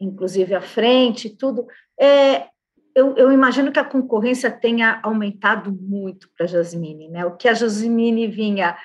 inclusive 0.00 0.54
à 0.54 0.60
frente, 0.60 1.30
tudo. 1.30 1.66
É, 1.98 2.48
eu, 2.94 3.16
eu, 3.16 3.32
imagino 3.32 3.72
que 3.72 3.78
a 3.78 3.84
concorrência 3.84 4.50
tenha 4.50 5.00
aumentado 5.02 5.72
muito 5.72 6.28
para 6.36 6.44
a 6.44 6.48
Jasmine, 6.48 7.08
né? 7.08 7.24
O 7.24 7.36
que 7.36 7.48
a 7.48 7.54
Jasmine 7.54 8.26
vinha 8.26 8.76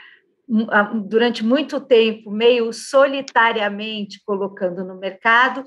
durante 1.05 1.43
muito 1.45 1.79
tempo 1.79 2.29
meio 2.29 2.73
solitariamente 2.73 4.21
colocando 4.25 4.83
no 4.83 4.99
mercado, 4.99 5.63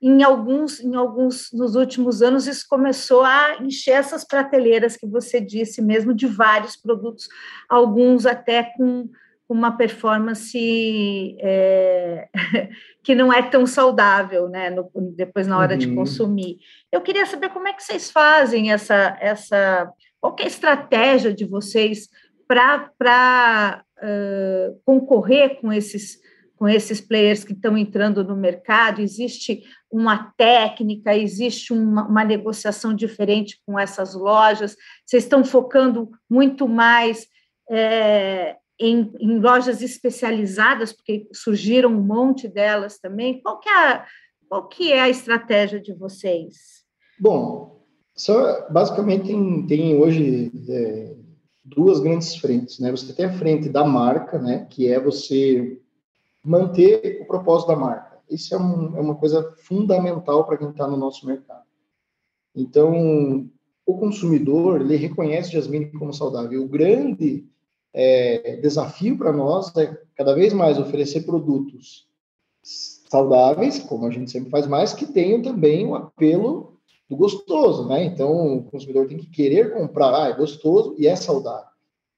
em 0.00 0.22
alguns, 0.22 0.78
em 0.78 0.94
alguns, 0.94 1.50
nos 1.52 1.74
últimos 1.74 2.20
anos 2.20 2.46
isso 2.46 2.66
começou 2.68 3.22
a 3.22 3.56
encher 3.62 3.92
essas 3.92 4.24
prateleiras 4.24 4.96
que 4.96 5.06
você 5.06 5.40
disse 5.40 5.80
mesmo 5.80 6.12
de 6.12 6.26
vários 6.26 6.76
produtos, 6.76 7.28
alguns 7.68 8.26
até 8.26 8.62
com 8.76 9.08
uma 9.48 9.76
performance 9.76 11.36
é, 11.40 12.28
que 13.02 13.14
não 13.14 13.32
é 13.32 13.42
tão 13.42 13.64
saudável, 13.64 14.48
né? 14.48 14.70
No, 14.70 14.90
depois 15.16 15.46
na 15.46 15.56
hora 15.56 15.72
uhum. 15.74 15.78
de 15.78 15.94
consumir. 15.94 16.58
Eu 16.92 17.00
queria 17.00 17.24
saber 17.24 17.50
como 17.50 17.68
é 17.68 17.72
que 17.72 17.82
vocês 17.82 18.10
fazem 18.10 18.72
essa, 18.72 19.16
essa 19.20 19.90
qual 20.20 20.36
é 20.40 20.42
a 20.42 20.46
estratégia 20.48 21.32
de 21.32 21.44
vocês 21.44 22.08
para 22.46 23.82
concorrer 24.84 25.60
com 25.60 25.72
esses 25.72 26.18
com 26.56 26.66
esses 26.66 27.00
players 27.00 27.44
que 27.44 27.52
estão 27.52 27.76
entrando 27.76 28.24
no 28.24 28.34
mercado? 28.34 29.02
Existe 29.02 29.62
uma 29.90 30.32
técnica, 30.36 31.14
existe 31.14 31.72
uma, 31.72 32.06
uma 32.08 32.24
negociação 32.24 32.94
diferente 32.94 33.60
com 33.64 33.78
essas 33.78 34.14
lojas? 34.14 34.74
Vocês 35.04 35.24
estão 35.24 35.44
focando 35.44 36.10
muito 36.28 36.66
mais 36.66 37.26
é, 37.70 38.56
em, 38.80 39.12
em, 39.20 39.38
lojas 39.38 39.82
especializadas, 39.82 40.92
porque 40.92 41.28
surgiram 41.32 41.90
um 41.90 42.02
monte 42.02 42.48
delas 42.48 42.98
também. 42.98 43.40
Qual 43.42 43.60
que 43.60 43.68
é 43.68 43.92
a, 43.92 44.06
qual 44.48 44.68
que 44.68 44.92
é 44.92 45.00
a 45.00 45.10
estratégia 45.10 45.80
de 45.80 45.92
vocês? 45.92 46.84
Bom, 47.18 47.84
só, 48.14 48.66
basicamente 48.70 49.26
tem, 49.26 49.66
tem 49.66 49.96
hoje 49.96 50.50
é, 50.70 51.16
duas 51.66 51.98
grandes 52.00 52.36
frentes, 52.36 52.78
né? 52.78 52.90
Você 52.90 53.12
tem 53.12 53.26
a 53.26 53.32
frente 53.32 53.68
da 53.68 53.84
marca, 53.84 54.38
né? 54.38 54.66
Que 54.70 54.88
é 54.88 55.00
você 55.00 55.80
manter 56.44 57.20
o 57.20 57.26
propósito 57.26 57.68
da 57.68 57.76
marca. 57.76 58.18
Isso 58.30 58.54
é, 58.54 58.58
um, 58.58 58.96
é 58.96 59.00
uma 59.00 59.16
coisa 59.16 59.52
fundamental 59.58 60.44
para 60.44 60.56
quem 60.56 60.70
está 60.70 60.86
no 60.86 60.96
nosso 60.96 61.26
mercado. 61.26 61.64
Então, 62.54 63.48
o 63.84 63.98
consumidor, 63.98 64.80
ele 64.80 64.96
reconhece 64.96 65.52
Jasmine 65.52 65.90
como 65.92 66.14
saudável. 66.14 66.62
O 66.62 66.68
grande 66.68 67.44
é, 67.92 68.56
desafio 68.56 69.18
para 69.18 69.32
nós 69.32 69.74
é 69.76 69.96
cada 70.14 70.34
vez 70.34 70.52
mais 70.52 70.78
oferecer 70.78 71.22
produtos 71.22 72.06
saudáveis, 72.62 73.78
como 73.78 74.06
a 74.06 74.10
gente 74.10 74.30
sempre 74.30 74.50
faz 74.50 74.66
mais, 74.66 74.92
que 74.92 75.06
tenham 75.06 75.42
também 75.42 75.86
o 75.86 75.94
apelo 75.94 76.75
do 77.08 77.16
gostoso, 77.16 77.88
né? 77.88 78.04
Então, 78.04 78.56
o 78.56 78.64
consumidor 78.64 79.06
tem 79.06 79.16
que 79.16 79.26
querer 79.26 79.72
comprar, 79.72 80.14
ah, 80.14 80.28
é 80.28 80.32
gostoso 80.32 80.94
e 80.98 81.06
é 81.06 81.14
saudável. 81.14 81.70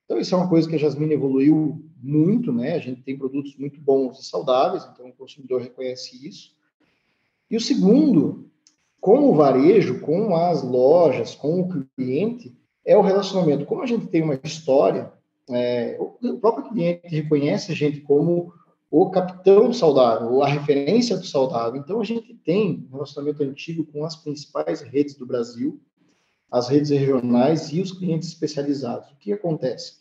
Então, 0.05 0.18
isso 0.18 0.34
é 0.34 0.39
uma 0.39 0.49
coisa 0.49 0.68
que 0.68 0.74
a 0.74 0.78
Jasmine 0.78 1.12
evoluiu 1.12 1.84
muito, 2.03 2.53
né? 2.53 2.74
A 2.74 2.78
gente 2.78 3.03
tem 3.03 3.18
produtos 3.18 3.55
muito 3.57 3.80
bons 3.80 4.18
e 4.18 4.24
saudáveis, 4.24 4.89
então 4.91 5.09
o 5.09 5.12
consumidor 5.12 5.61
reconhece 5.61 6.26
isso. 6.26 6.57
E 7.51 7.57
o 7.57 7.61
segundo, 7.61 8.51
com 9.01 9.28
o 9.28 9.34
varejo, 9.34 10.01
com 10.01 10.34
as 10.34 10.62
lojas, 10.62 11.34
com 11.34 11.61
o 11.61 11.68
cliente, 11.97 12.57
é 12.84 12.97
o 12.97 13.03
relacionamento. 13.03 13.66
Como 13.66 13.82
a 13.82 13.86
gente 13.86 14.07
tem 14.07 14.22
uma 14.22 14.41
história, 14.43 15.12
é, 15.51 15.99
o 15.99 16.39
próprio 16.39 16.70
cliente 16.70 17.09
reconhece 17.09 17.72
a 17.72 17.74
gente 17.74 18.01
como 18.01 18.53
o 18.91 19.11
capitão 19.11 19.72
saudável, 19.72 20.43
a 20.43 20.49
referência 20.49 21.16
do 21.16 21.26
saudável. 21.26 21.80
Então, 21.80 22.01
a 22.01 22.05
gente 22.05 22.34
tem 22.34 22.86
um 22.91 22.95
relacionamento 22.95 23.43
antigo 23.43 23.84
com 23.84 24.05
as 24.05 24.16
principais 24.16 24.80
redes 24.80 25.14
do 25.14 25.26
Brasil, 25.26 25.80
as 26.51 26.68
redes 26.68 26.91
regionais 26.91 27.70
e 27.70 27.80
os 27.80 27.93
clientes 27.93 28.28
especializados. 28.28 29.11
O 29.11 29.16
que 29.16 29.32
acontece? 29.32 29.99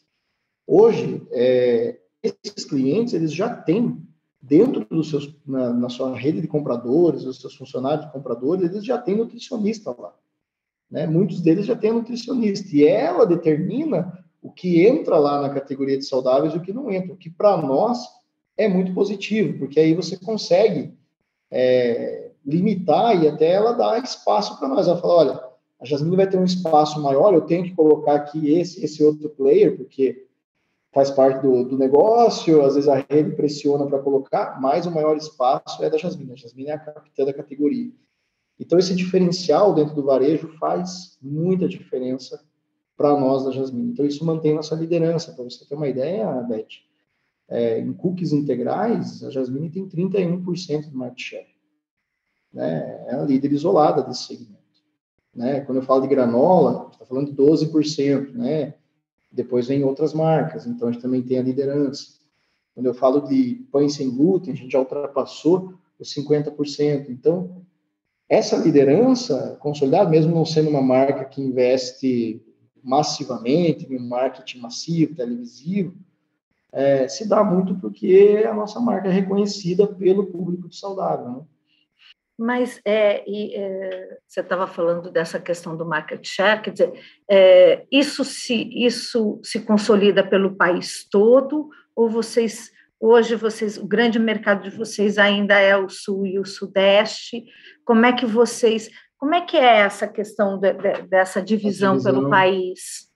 Hoje, 0.65 1.25
é, 1.31 1.99
esses 2.23 2.63
clientes, 2.63 3.13
eles 3.13 3.33
já 3.33 3.53
têm, 3.53 4.01
dentro 4.41 4.85
dos 4.85 5.09
seus, 5.09 5.35
na, 5.45 5.73
na 5.73 5.89
sua 5.89 6.15
rede 6.17 6.39
de 6.39 6.47
compradores, 6.47 7.25
os 7.25 7.41
seus 7.41 7.55
funcionários 7.55 8.09
compradores, 8.11 8.69
eles 8.69 8.85
já 8.85 8.97
têm 8.97 9.17
nutricionista 9.17 9.93
lá. 9.97 10.15
Né? 10.89 11.05
Muitos 11.05 11.41
deles 11.41 11.65
já 11.65 11.75
têm 11.75 11.91
nutricionista. 11.91 12.73
E 12.73 12.85
ela 12.85 13.25
determina 13.25 14.23
o 14.41 14.49
que 14.49 14.85
entra 14.87 15.17
lá 15.17 15.41
na 15.41 15.49
categoria 15.49 15.97
de 15.97 16.05
saudáveis 16.05 16.53
e 16.53 16.57
o 16.57 16.61
que 16.61 16.71
não 16.71 16.89
entra, 16.89 17.13
o 17.13 17.17
que 17.17 17.29
para 17.29 17.57
nós 17.57 18.16
é 18.57 18.67
muito 18.67 18.93
positivo, 18.93 19.57
porque 19.59 19.79
aí 19.79 19.93
você 19.93 20.17
consegue 20.17 20.93
é, 21.51 22.31
limitar 22.45 23.21
e 23.21 23.27
até 23.27 23.51
ela 23.51 23.73
dar 23.73 24.03
espaço 24.03 24.57
para 24.57 24.67
nós. 24.67 24.87
Ela 24.87 24.97
fala, 24.97 25.13
olha, 25.13 25.43
a 25.79 25.85
Jasmine 25.85 26.15
vai 26.15 26.27
ter 26.27 26.37
um 26.37 26.43
espaço 26.43 27.01
maior, 27.01 27.33
eu 27.33 27.41
tenho 27.41 27.63
que 27.63 27.75
colocar 27.75 28.15
aqui 28.15 28.51
esse, 28.53 28.83
esse 28.83 29.03
outro 29.03 29.29
player, 29.29 29.77
porque 29.77 30.25
faz 30.91 31.11
parte 31.11 31.41
do, 31.41 31.63
do 31.63 31.77
negócio, 31.77 32.63
às 32.63 32.73
vezes 32.73 32.89
a 32.89 33.05
rede 33.07 33.35
pressiona 33.35 33.85
para 33.85 33.99
colocar, 33.99 34.59
mas 34.59 34.85
o 34.87 34.91
maior 34.91 35.15
espaço 35.15 35.83
é 35.83 35.89
da 35.89 35.97
Jasmine. 35.97 36.33
A 36.33 36.35
Jasmine 36.35 36.69
é 36.69 36.73
a 36.73 36.79
capitã 36.79 37.25
da 37.25 37.33
categoria. 37.33 37.91
Então, 38.59 38.79
esse 38.79 38.95
diferencial 38.95 39.75
dentro 39.75 39.93
do 39.93 40.03
varejo 40.03 40.47
faz 40.59 41.19
muita 41.21 41.67
diferença 41.67 42.43
para 42.95 43.11
nós 43.11 43.45
da 43.45 43.51
Jasmine. 43.51 43.91
Então, 43.91 44.05
isso 44.05 44.25
mantém 44.25 44.55
nossa 44.55 44.73
liderança. 44.73 45.31
Para 45.33 45.43
você 45.43 45.63
ter 45.63 45.75
uma 45.75 45.87
ideia, 45.87 46.25
Beth, 46.41 46.65
é, 47.49 47.79
em 47.79 47.93
cookies 47.93 48.33
integrais, 48.33 49.23
a 49.23 49.29
Jasmine 49.29 49.69
tem 49.69 49.87
31% 49.87 50.89
do 50.89 50.97
market 50.97 51.19
share. 51.19 51.47
Né? 52.53 53.05
É 53.07 53.15
a 53.15 53.23
líder 53.23 53.51
isolada 53.51 54.03
desse 54.03 54.23
segmento. 54.23 54.57
Né? 55.33 55.61
Quando 55.61 55.77
eu 55.77 55.83
falo 55.83 56.01
de 56.01 56.07
granola, 56.07 56.89
está 56.91 57.05
falando 57.05 57.31
de 57.31 57.37
12%. 57.37 58.33
Né? 58.33 58.73
Depois 59.31 59.67
vem 59.67 59.83
outras 59.83 60.13
marcas, 60.13 60.65
então 60.65 60.87
a 60.87 60.91
gente 60.91 61.01
também 61.01 61.21
tem 61.21 61.37
a 61.37 61.43
liderança. 61.43 62.17
Quando 62.73 62.87
eu 62.87 62.93
falo 62.93 63.21
de 63.21 63.65
pães 63.71 63.93
sem 63.93 64.09
glúten, 64.09 64.53
a 64.53 64.55
gente 64.55 64.71
já 64.71 64.79
ultrapassou 64.79 65.73
os 65.99 66.13
50%. 66.13 67.09
Então, 67.09 67.61
essa 68.29 68.57
liderança 68.57 69.57
consolidada, 69.59 70.09
mesmo 70.09 70.35
não 70.35 70.45
sendo 70.45 70.69
uma 70.69 70.81
marca 70.81 71.25
que 71.25 71.41
investe 71.41 72.43
massivamente, 72.83 73.91
em 73.91 73.99
marketing 73.99 74.59
massivo, 74.59 75.15
televisivo, 75.15 75.95
é, 76.71 77.07
se 77.07 77.27
dá 77.27 77.43
muito 77.43 77.75
porque 77.75 78.43
a 78.47 78.53
nossa 78.53 78.79
marca 78.79 79.07
é 79.07 79.11
reconhecida 79.11 79.87
pelo 79.87 80.27
público 80.27 80.67
de 80.67 80.77
saudável. 80.77 81.29
Né? 81.29 81.41
Mas 82.37 82.79
é, 82.85 83.23
e, 83.27 83.55
é, 83.55 84.17
você 84.27 84.41
estava 84.41 84.67
falando 84.67 85.09
dessa 85.11 85.39
questão 85.39 85.75
do 85.75 85.85
market 85.85 86.23
share, 86.23 86.61
quer 86.61 86.71
dizer, 86.71 86.93
é, 87.29 87.85
isso, 87.91 88.23
se, 88.23 88.69
isso 88.73 89.39
se 89.43 89.61
consolida 89.61 90.23
pelo 90.23 90.55
país 90.55 91.07
todo, 91.09 91.69
ou 91.95 92.07
vocês, 92.07 92.71
hoje, 92.99 93.35
vocês, 93.35 93.77
o 93.77 93.87
grande 93.87 94.19
mercado 94.19 94.69
de 94.69 94.69
vocês 94.69 95.17
ainda 95.17 95.59
é 95.59 95.75
o 95.75 95.89
sul 95.89 96.27
e 96.27 96.37
o 96.37 96.45
sudeste? 96.45 97.43
Como 97.83 98.05
é 98.05 98.13
que 98.13 98.25
vocês 98.25 98.89
como 99.17 99.33
é 99.33 99.41
que 99.41 99.57
é 99.57 99.79
essa 99.79 100.07
questão 100.07 100.59
de, 100.59 100.73
de, 100.73 101.01
dessa 101.07 101.41
divisão, 101.41 101.93
divisão, 101.93 102.13
pelo 102.13 102.29
país? 102.29 103.09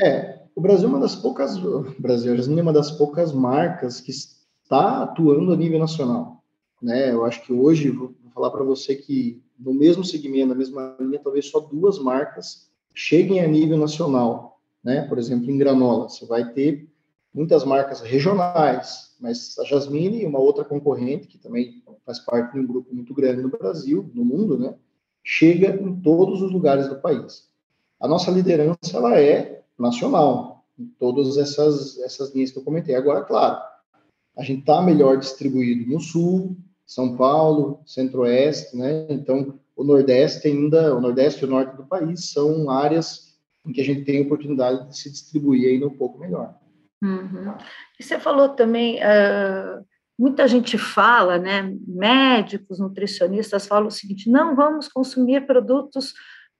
É, 0.00 0.41
o 0.54 0.60
Brasil 0.60 0.86
é 0.86 0.90
uma 0.90 1.00
das 1.00 1.14
poucas, 1.14 1.58
Brasil 1.98 2.34
é 2.34 2.62
uma 2.62 2.72
das 2.72 2.90
poucas 2.90 3.32
marcas 3.32 4.00
que 4.00 4.10
está 4.10 5.02
atuando 5.02 5.52
a 5.52 5.56
nível 5.56 5.78
nacional. 5.78 6.42
Né? 6.80 7.10
Eu 7.10 7.24
acho 7.24 7.42
que 7.42 7.52
hoje, 7.52 7.90
vou 7.90 8.14
falar 8.34 8.50
para 8.50 8.64
você 8.64 8.96
que 8.96 9.42
no 9.58 9.72
mesmo 9.72 10.04
segmento, 10.04 10.48
na 10.48 10.54
mesma 10.54 10.96
linha, 11.00 11.20
talvez 11.22 11.46
só 11.46 11.60
duas 11.60 11.98
marcas 11.98 12.68
cheguem 12.94 13.40
a 13.40 13.46
nível 13.46 13.78
nacional. 13.78 14.60
Né? 14.82 15.02
Por 15.02 15.18
exemplo, 15.18 15.50
em 15.50 15.58
granola, 15.58 16.08
você 16.08 16.26
vai 16.26 16.52
ter 16.52 16.88
muitas 17.32 17.64
marcas 17.64 18.00
regionais, 18.00 19.14
mas 19.20 19.58
a 19.58 19.64
Jasmine 19.64 20.26
uma 20.26 20.38
outra 20.38 20.64
concorrente, 20.64 21.28
que 21.28 21.38
também 21.38 21.82
faz 22.04 22.18
parte 22.18 22.52
de 22.52 22.60
um 22.60 22.66
grupo 22.66 22.94
muito 22.94 23.14
grande 23.14 23.40
no 23.40 23.48
Brasil, 23.48 24.10
no 24.12 24.24
mundo, 24.24 24.58
né? 24.58 24.74
chega 25.24 25.80
em 25.80 26.00
todos 26.00 26.42
os 26.42 26.50
lugares 26.50 26.88
do 26.88 26.96
país. 26.96 27.48
A 28.00 28.08
nossa 28.08 28.30
liderança 28.30 28.96
ela 28.96 29.18
é 29.18 29.61
nacional, 29.78 30.64
em 30.78 30.86
todas 30.98 31.36
essas, 31.36 31.98
essas 32.00 32.34
linhas 32.34 32.50
que 32.50 32.58
eu 32.58 32.64
comentei. 32.64 32.94
Agora, 32.94 33.22
claro, 33.22 33.60
a 34.36 34.42
gente 34.42 34.60
está 34.60 34.80
melhor 34.80 35.18
distribuído 35.18 35.90
no 35.90 36.00
Sul, 36.00 36.56
São 36.86 37.16
Paulo, 37.16 37.80
Centro-Oeste, 37.86 38.76
né? 38.76 39.06
Então, 39.10 39.58
o 39.76 39.84
Nordeste 39.84 40.48
ainda, 40.48 40.94
o 40.94 41.00
Nordeste 41.00 41.42
e 41.42 41.46
o 41.46 41.50
Norte 41.50 41.76
do 41.76 41.84
país 41.84 42.30
são 42.30 42.70
áreas 42.70 43.32
em 43.66 43.72
que 43.72 43.80
a 43.80 43.84
gente 43.84 44.04
tem 44.04 44.18
a 44.18 44.26
oportunidade 44.26 44.88
de 44.88 44.98
se 44.98 45.10
distribuir 45.10 45.68
ainda 45.68 45.86
um 45.86 45.96
pouco 45.96 46.18
melhor. 46.18 46.54
Uhum. 47.02 47.54
E 47.98 48.02
você 48.02 48.18
falou 48.18 48.50
também, 48.50 48.96
uh, 48.96 49.84
muita 50.18 50.46
gente 50.46 50.78
fala, 50.78 51.38
né, 51.38 51.74
médicos, 51.86 52.78
nutricionistas 52.78 53.66
falam 53.66 53.88
o 53.88 53.90
seguinte: 53.90 54.30
não 54.30 54.54
vamos 54.54 54.88
consumir 54.88 55.46
produtos 55.46 56.14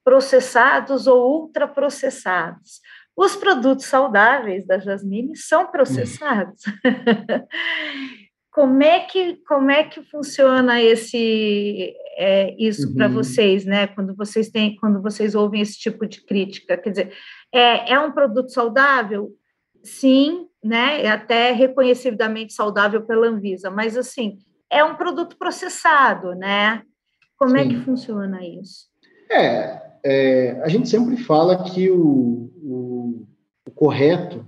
processados 0.04 1.06
ou 1.06 1.42
ultraprocessados. 1.42 2.80
Os 3.16 3.36
produtos 3.36 3.86
saudáveis 3.86 4.66
da 4.66 4.78
Jasmine 4.78 5.36
são 5.36 5.66
processados. 5.70 6.62
como 8.50 8.82
é 8.82 9.00
que 9.00 9.36
como 9.46 9.70
é 9.70 9.84
que 9.84 10.02
funciona 10.02 10.80
esse 10.80 11.94
é, 12.18 12.54
isso 12.58 12.88
uhum. 12.88 12.94
para 12.94 13.08
vocês, 13.08 13.64
né? 13.64 13.86
Quando 13.86 14.14
vocês 14.14 14.50
têm 14.50 14.76
quando 14.76 15.00
vocês 15.00 15.34
ouvem 15.34 15.60
esse 15.60 15.78
tipo 15.78 16.06
de 16.06 16.24
crítica, 16.24 16.76
quer 16.76 16.90
dizer, 16.90 17.12
é, 17.52 17.92
é 17.92 17.98
um 17.98 18.12
produto 18.12 18.50
saudável? 18.50 19.30
Sim, 19.82 20.46
né? 20.62 21.02
É 21.02 21.10
até 21.10 21.52
reconhecidamente 21.52 22.52
saudável 22.52 23.02
pela 23.02 23.26
Anvisa, 23.26 23.70
mas 23.70 23.96
assim, 23.96 24.38
é 24.70 24.84
um 24.84 24.94
produto 24.94 25.36
processado, 25.36 26.34
né? 26.34 26.82
Como 27.36 27.50
Sim. 27.50 27.58
é 27.58 27.68
que 27.68 27.80
funciona 27.80 28.46
isso? 28.46 28.86
É, 29.30 29.91
é, 30.04 30.60
a 30.62 30.68
gente 30.68 30.88
sempre 30.88 31.16
fala 31.16 31.64
que 31.64 31.90
o, 31.90 32.50
o, 32.62 33.26
o 33.66 33.70
correto 33.70 34.44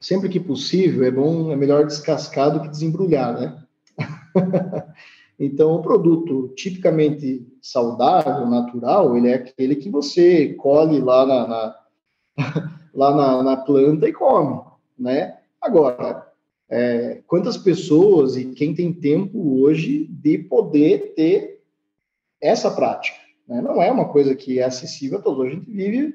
sempre 0.00 0.28
que 0.28 0.38
possível, 0.38 1.04
é 1.04 1.10
bom, 1.10 1.50
é 1.50 1.56
melhor 1.56 1.84
descascar 1.84 2.52
do 2.52 2.60
que 2.60 2.68
desembrulhar, 2.68 3.40
né? 3.40 3.62
então, 5.38 5.74
o 5.74 5.82
produto 5.82 6.52
tipicamente 6.54 7.46
saudável, 7.60 8.46
natural, 8.46 9.16
ele 9.16 9.28
é 9.28 9.34
aquele 9.34 9.76
que 9.76 9.90
você 9.90 10.54
colhe 10.54 11.00
lá 11.00 11.26
na, 11.26 11.48
na 11.48 11.76
lá 12.94 13.14
na, 13.14 13.42
na, 13.42 13.56
planta 13.56 14.08
e 14.08 14.12
come, 14.12 14.60
né? 14.98 15.38
Agora, 15.60 16.24
é, 16.68 17.22
quantas 17.26 17.56
pessoas 17.56 18.36
e 18.36 18.52
quem 18.52 18.74
tem 18.74 18.92
tempo 18.92 19.60
hoje 19.60 20.06
de 20.06 20.38
poder 20.38 21.14
ter 21.14 21.62
essa 22.40 22.70
prática? 22.70 23.25
Né? 23.46 23.60
Não 23.60 23.82
é 23.82 23.90
uma 23.90 24.08
coisa 24.08 24.34
que 24.34 24.58
é 24.58 24.64
acessível 24.64 25.18
a 25.18 25.22
todos. 25.22 25.46
A 25.46 25.50
gente 25.50 25.70
vive 25.70 26.14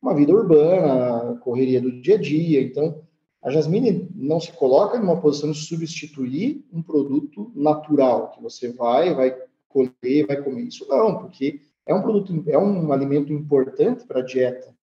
uma 0.00 0.14
vida 0.14 0.32
urbana, 0.32 1.36
correria 1.40 1.80
do 1.80 2.00
dia 2.00 2.14
a 2.14 2.18
dia, 2.18 2.62
então 2.62 3.02
a 3.42 3.50
jasmine 3.50 4.08
não 4.14 4.38
se 4.38 4.52
coloca 4.52 4.98
numa 4.98 5.20
posição 5.20 5.50
de 5.50 5.58
substituir 5.58 6.64
um 6.72 6.82
produto 6.82 7.50
natural, 7.54 8.30
que 8.32 8.42
você 8.42 8.70
vai, 8.72 9.14
vai 9.14 9.34
colher, 9.68 10.26
vai 10.26 10.42
comer. 10.42 10.62
Isso 10.62 10.86
não, 10.88 11.18
porque 11.18 11.60
é 11.86 11.94
um 11.94 12.02
produto, 12.02 12.44
é 12.46 12.58
um 12.58 12.92
alimento 12.92 13.32
importante 13.32 14.06
para 14.06 14.20
a 14.20 14.24
dieta 14.24 14.74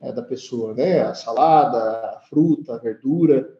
né, 0.00 0.12
da 0.12 0.22
pessoa, 0.22 0.72
né? 0.74 1.00
A 1.00 1.14
salada, 1.14 2.16
a 2.16 2.20
fruta, 2.28 2.74
a 2.74 2.78
verdura, 2.78 3.58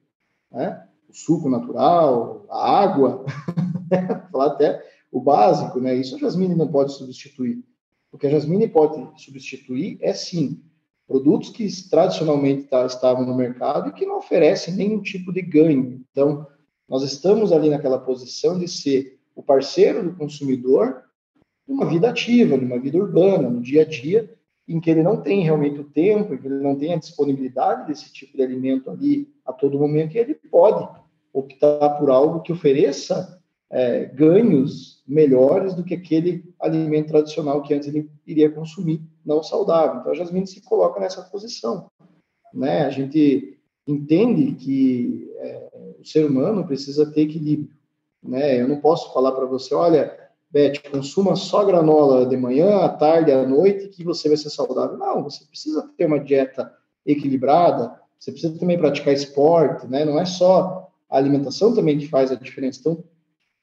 né? 0.50 0.86
O 1.08 1.14
suco 1.14 1.48
natural, 1.48 2.46
a 2.48 2.82
água, 2.82 3.24
falar 4.30 4.46
até 4.46 4.82
o 5.11 5.20
básico, 5.20 5.80
né? 5.80 5.94
Isso 5.94 6.16
a 6.16 6.18
jasmine 6.18 6.54
não 6.54 6.68
pode 6.68 6.92
substituir. 6.92 7.62
O 8.12 8.18
que 8.18 8.26
a 8.26 8.30
jasmine 8.30 8.68
pode 8.68 9.22
substituir 9.22 9.98
é 10.00 10.12
sim 10.12 10.62
produtos 11.07 11.50
que 11.50 11.68
tradicionalmente 11.88 12.64
tá, 12.64 12.84
estavam 12.84 13.24
no 13.24 13.34
mercado 13.34 13.88
e 13.88 13.92
que 13.92 14.07
não 14.07 14.18
oferecem 14.18 14.74
nenhum 14.74 15.00
tipo 15.00 15.32
de 15.32 15.40
ganho. 15.40 16.04
Então, 16.11 16.46
nós 16.88 17.02
estamos 17.02 17.52
ali 17.52 17.70
naquela 17.70 17.98
posição 17.98 18.59
de 18.59 18.66
ser 18.68 19.18
o 19.34 19.42
parceiro 19.42 20.02
do 20.02 20.16
consumidor 20.16 21.02
numa 21.66 21.86
vida 21.86 22.09
ativa, 22.09 22.57
numa 22.57 22.78
vida 22.78 22.98
urbana, 22.98 23.50
no 23.50 23.61
dia 23.61 23.82
a 23.82 23.84
dia, 23.84 24.32
em 24.68 24.80
que 24.80 24.90
ele 24.90 25.02
não 25.02 25.20
tem 25.20 25.42
realmente 25.42 25.80
o 25.80 25.84
tempo, 25.84 26.34
em 26.34 26.38
que 26.38 26.46
ele 26.46 26.62
não 26.62 26.76
tem 26.76 26.94
a 26.94 26.98
disponibilidade 26.98 27.86
desse 27.86 28.12
tipo 28.12 28.36
de 28.36 28.42
alimento 28.42 28.90
ali 28.90 29.28
a 29.44 29.52
todo 29.52 29.78
momento, 29.78 30.14
e 30.14 30.18
ele 30.18 30.34
pode 30.34 30.88
optar 31.32 31.90
por 31.98 32.11
algo 32.11 32.40
que 32.40 32.52
ofereça 32.52 33.40
é, 33.70 34.04
ganhos 34.06 35.02
melhores 35.06 35.74
do 35.74 35.84
que 35.84 35.94
aquele 35.94 36.44
alimento 36.60 37.08
tradicional 37.08 37.62
que 37.62 37.74
antes 37.74 37.88
ele 37.88 38.10
iria 38.26 38.50
consumir, 38.50 39.00
não 39.24 39.42
saudável. 39.42 40.00
Então, 40.00 40.12
a 40.12 40.14
jasmine 40.14 40.46
se 40.46 40.60
coloca 40.62 41.00
nessa 41.00 41.22
posição. 41.22 41.86
Né? 42.52 42.82
A 42.82 42.90
gente 42.90 43.58
entende 43.86 44.52
que 44.52 45.30
é, 45.38 45.68
o 46.00 46.04
ser 46.04 46.24
humano 46.26 46.66
precisa 46.66 47.10
ter 47.10 47.22
equilíbrio. 47.22 47.76
Né? 48.22 48.60
Eu 48.60 48.68
não 48.68 48.80
posso 48.80 49.12
falar 49.12 49.32
para 49.32 49.46
você, 49.46 49.74
olha, 49.74 50.16
Beth, 50.50 50.80
consuma 50.90 51.36
só 51.36 51.64
granola 51.64 52.24
de 52.26 52.36
manhã, 52.36 52.78
à 52.78 52.88
tarde, 52.88 53.32
à 53.32 53.46
noite, 53.46 53.88
que 53.88 54.04
você 54.04 54.28
vai 54.28 54.36
ser 54.36 54.50
saudável. 54.50 54.96
Não, 54.96 55.22
você 55.22 55.44
precisa 55.44 55.88
ter 55.96 56.06
uma 56.06 56.20
dieta 56.20 56.72
equilibrada, 57.04 58.00
você 58.18 58.32
precisa 58.32 58.58
também 58.58 58.78
praticar 58.78 59.12
esporte, 59.12 59.86
né? 59.86 60.04
Não 60.04 60.18
é 60.18 60.24
só 60.24 60.90
a 61.08 61.16
alimentação 61.16 61.74
também 61.74 61.98
que 61.98 62.08
faz 62.08 62.32
a 62.32 62.36
diferença. 62.36 62.80
Então, 62.80 63.04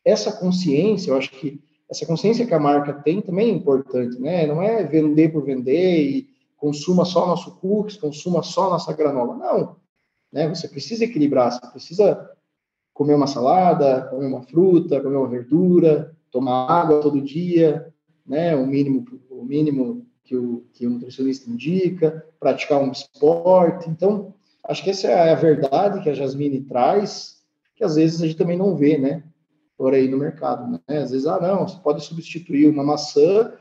essa 0.05 0.31
consciência, 0.31 1.11
eu 1.11 1.17
acho 1.17 1.31
que 1.31 1.61
essa 1.89 2.05
consciência 2.05 2.45
que 2.45 2.53
a 2.53 2.59
marca 2.59 2.93
tem 2.93 3.21
também 3.21 3.49
é 3.49 3.53
importante, 3.53 4.19
né? 4.19 4.47
Não 4.47 4.61
é 4.61 4.83
vender 4.83 5.31
por 5.31 5.43
vender 5.43 6.01
e 6.01 6.27
consuma 6.57 7.05
só 7.05 7.27
nosso 7.27 7.55
cookies, 7.57 7.97
consuma 7.97 8.41
só 8.41 8.69
nossa 8.69 8.93
granola. 8.93 9.35
Não, 9.35 9.75
né? 10.31 10.47
Você 10.49 10.67
precisa 10.67 11.03
equilibrar, 11.03 11.51
você 11.51 11.67
precisa 11.67 12.31
comer 12.93 13.13
uma 13.13 13.27
salada, 13.27 14.07
comer 14.09 14.27
uma 14.27 14.41
fruta, 14.41 15.01
comer 15.01 15.17
uma 15.17 15.27
verdura, 15.27 16.15
tomar 16.31 16.67
água 16.67 16.99
todo 16.99 17.21
dia, 17.21 17.93
né? 18.25 18.55
O 18.55 18.65
mínimo, 18.65 19.05
o 19.29 19.43
mínimo 19.43 20.05
que 20.23 20.35
o, 20.35 20.65
que 20.73 20.87
o 20.87 20.89
nutricionista 20.89 21.49
indica, 21.49 22.25
praticar 22.39 22.81
um 22.81 22.91
esporte. 22.91 23.89
Então, 23.89 24.33
acho 24.63 24.83
que 24.83 24.89
essa 24.89 25.07
é 25.07 25.31
a 25.31 25.35
verdade 25.35 26.01
que 26.01 26.09
a 26.09 26.13
Jasmine 26.13 26.61
traz, 26.61 27.41
que 27.75 27.83
às 27.83 27.95
vezes 27.95 28.21
a 28.21 28.25
gente 28.25 28.37
também 28.37 28.57
não 28.57 28.75
vê, 28.75 28.97
né? 28.97 29.23
Por 29.77 29.93
aí 29.93 30.07
no 30.07 30.17
mercado, 30.17 30.69
né? 30.71 30.97
Às 30.99 31.11
vezes, 31.11 31.27
ah, 31.27 31.39
não, 31.39 31.67
você 31.67 31.77
pode 31.81 32.03
substituir 32.03 32.67
uma 32.67 32.83
maçã 32.83 33.53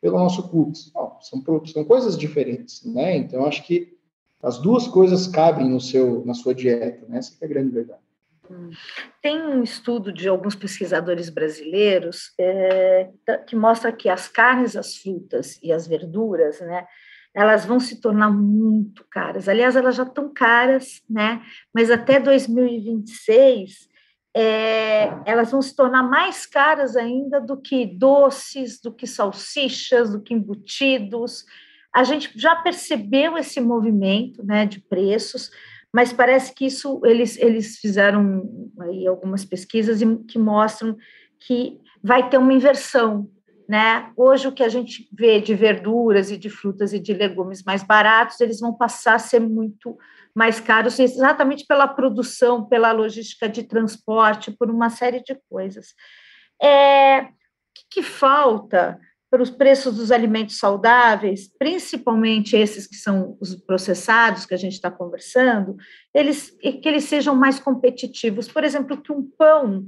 pelo 0.00 0.18
nosso 0.18 0.48
cookies. 0.48 0.92
Não, 0.94 1.18
são, 1.20 1.42
são 1.66 1.84
coisas 1.84 2.16
diferentes, 2.16 2.84
né? 2.84 3.16
Então, 3.16 3.44
acho 3.44 3.64
que 3.64 3.98
as 4.42 4.58
duas 4.58 4.86
coisas 4.86 5.26
cabem 5.26 5.68
no 5.68 5.80
seu, 5.80 6.24
na 6.24 6.34
sua 6.34 6.54
dieta, 6.54 7.04
né? 7.08 7.18
Essa 7.18 7.36
é 7.40 7.44
a 7.44 7.48
grande 7.48 7.70
verdade. 7.70 8.00
Tem 9.22 9.40
um 9.40 9.62
estudo 9.62 10.12
de 10.12 10.28
alguns 10.28 10.56
pesquisadores 10.56 11.30
brasileiros 11.30 12.32
é, 12.38 13.08
que 13.46 13.54
mostra 13.54 13.92
que 13.92 14.08
as 14.08 14.26
carnes, 14.26 14.76
as 14.76 14.96
frutas 14.96 15.58
e 15.62 15.72
as 15.72 15.86
verduras, 15.86 16.60
né, 16.60 16.84
elas 17.32 17.64
vão 17.64 17.78
se 17.78 18.00
tornar 18.00 18.30
muito 18.30 19.04
caras. 19.08 19.48
Aliás, 19.48 19.76
elas 19.76 19.94
já 19.94 20.02
estão 20.02 20.32
caras, 20.32 21.00
né? 21.08 21.40
Mas 21.72 21.90
até 21.90 22.18
2026 22.18 23.88
é, 24.34 25.12
elas 25.26 25.50
vão 25.50 25.60
se 25.60 25.74
tornar 25.74 26.02
mais 26.02 26.46
caras 26.46 26.96
ainda 26.96 27.40
do 27.40 27.56
que 27.56 27.84
doces, 27.84 28.80
do 28.80 28.92
que 28.92 29.06
salsichas, 29.06 30.10
do 30.10 30.20
que 30.20 30.34
embutidos. 30.34 31.44
A 31.92 32.04
gente 32.04 32.30
já 32.36 32.54
percebeu 32.56 33.36
esse 33.36 33.60
movimento 33.60 34.44
né, 34.44 34.64
de 34.66 34.80
preços, 34.80 35.50
mas 35.92 36.12
parece 36.12 36.54
que 36.54 36.66
isso 36.66 37.00
eles, 37.04 37.36
eles 37.38 37.78
fizeram 37.78 38.72
aí 38.80 39.06
algumas 39.06 39.44
pesquisas 39.44 40.00
que 40.28 40.38
mostram 40.38 40.96
que 41.40 41.80
vai 42.02 42.28
ter 42.28 42.38
uma 42.38 42.52
inversão. 42.52 43.28
Né? 43.68 44.10
Hoje, 44.16 44.48
o 44.48 44.52
que 44.52 44.64
a 44.64 44.68
gente 44.68 45.08
vê 45.12 45.40
de 45.40 45.54
verduras 45.54 46.30
e 46.30 46.36
de 46.36 46.50
frutas 46.50 46.92
e 46.92 46.98
de 46.98 47.12
legumes 47.12 47.62
mais 47.62 47.84
baratos, 47.84 48.40
eles 48.40 48.58
vão 48.58 48.74
passar 48.74 49.14
a 49.14 49.18
ser 49.18 49.40
muito 49.40 49.96
mais 50.40 50.58
caros, 50.58 50.98
exatamente 50.98 51.66
pela 51.66 51.86
produção, 51.86 52.64
pela 52.64 52.92
logística 52.92 53.46
de 53.46 53.62
transporte, 53.62 54.50
por 54.50 54.70
uma 54.70 54.88
série 54.88 55.22
de 55.22 55.38
coisas. 55.50 55.88
É, 56.62 57.20
o 57.20 57.26
que, 57.74 57.84
que 57.90 58.02
falta 58.02 58.98
para 59.30 59.42
os 59.42 59.50
preços 59.50 59.96
dos 59.96 60.10
alimentos 60.10 60.56
saudáveis, 60.56 61.46
principalmente 61.58 62.56
esses 62.56 62.86
que 62.86 62.96
são 62.96 63.36
os 63.38 63.54
processados 63.54 64.46
que 64.46 64.54
a 64.54 64.56
gente 64.56 64.72
está 64.72 64.90
conversando, 64.90 65.76
eles 66.14 66.50
que 66.58 66.88
eles 66.88 67.04
sejam 67.04 67.34
mais 67.36 67.60
competitivos. 67.60 68.48
Por 68.48 68.64
exemplo, 68.64 68.96
que 68.96 69.12
um 69.12 69.22
pão 69.36 69.86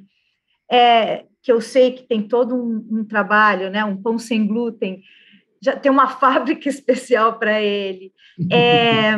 é, 0.70 1.24
que 1.42 1.50
eu 1.50 1.62
sei 1.62 1.92
que 1.92 2.02
tem 2.02 2.28
todo 2.28 2.54
um, 2.54 3.00
um 3.00 3.04
trabalho, 3.06 3.70
né, 3.70 3.82
um 3.82 3.96
pão 3.96 4.18
sem 4.18 4.46
glúten, 4.46 5.02
já 5.62 5.74
tem 5.74 5.90
uma 5.90 6.08
fábrica 6.20 6.68
especial 6.68 7.38
para 7.38 7.58
ele. 7.58 8.12
É, 8.50 9.16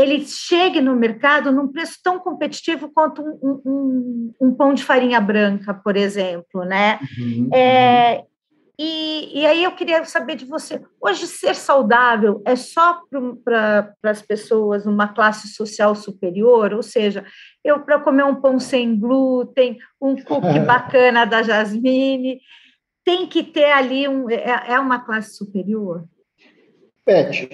ele 0.00 0.24
chegue 0.24 0.80
no 0.80 0.96
mercado 0.96 1.52
num 1.52 1.68
preço 1.68 1.98
tão 2.02 2.18
competitivo 2.18 2.90
quanto 2.92 3.22
um, 3.22 3.60
um, 3.64 4.34
um 4.40 4.54
pão 4.54 4.74
de 4.74 4.82
farinha 4.82 5.20
branca, 5.20 5.74
por 5.74 5.96
exemplo, 5.96 6.64
né? 6.64 6.98
Uhum. 7.18 7.50
É, 7.52 8.24
e, 8.82 9.40
e, 9.40 9.46
aí 9.46 9.62
eu 9.62 9.72
queria 9.72 10.02
saber 10.06 10.36
de 10.36 10.46
você, 10.46 10.80
hoje 10.98 11.26
ser 11.26 11.54
saudável 11.54 12.40
é 12.46 12.56
só 12.56 13.02
para 13.44 13.94
as 14.04 14.22
pessoas 14.22 14.86
numa 14.86 15.08
classe 15.08 15.48
social 15.48 15.94
superior, 15.94 16.72
ou 16.72 16.82
seja, 16.82 17.22
eu 17.62 17.80
para 17.80 18.00
comer 18.00 18.24
um 18.24 18.40
pão 18.40 18.58
sem 18.58 18.98
glúten, 18.98 19.76
um 20.00 20.16
cookie 20.16 20.60
bacana 20.64 21.26
da 21.26 21.42
Jasmine, 21.42 22.40
tem 23.04 23.26
que 23.26 23.42
ter 23.42 23.70
ali 23.70 24.08
um, 24.08 24.30
é, 24.30 24.64
é 24.68 24.80
uma 24.80 24.98
classe 24.98 25.36
superior? 25.36 26.06
Pet, 27.04 27.48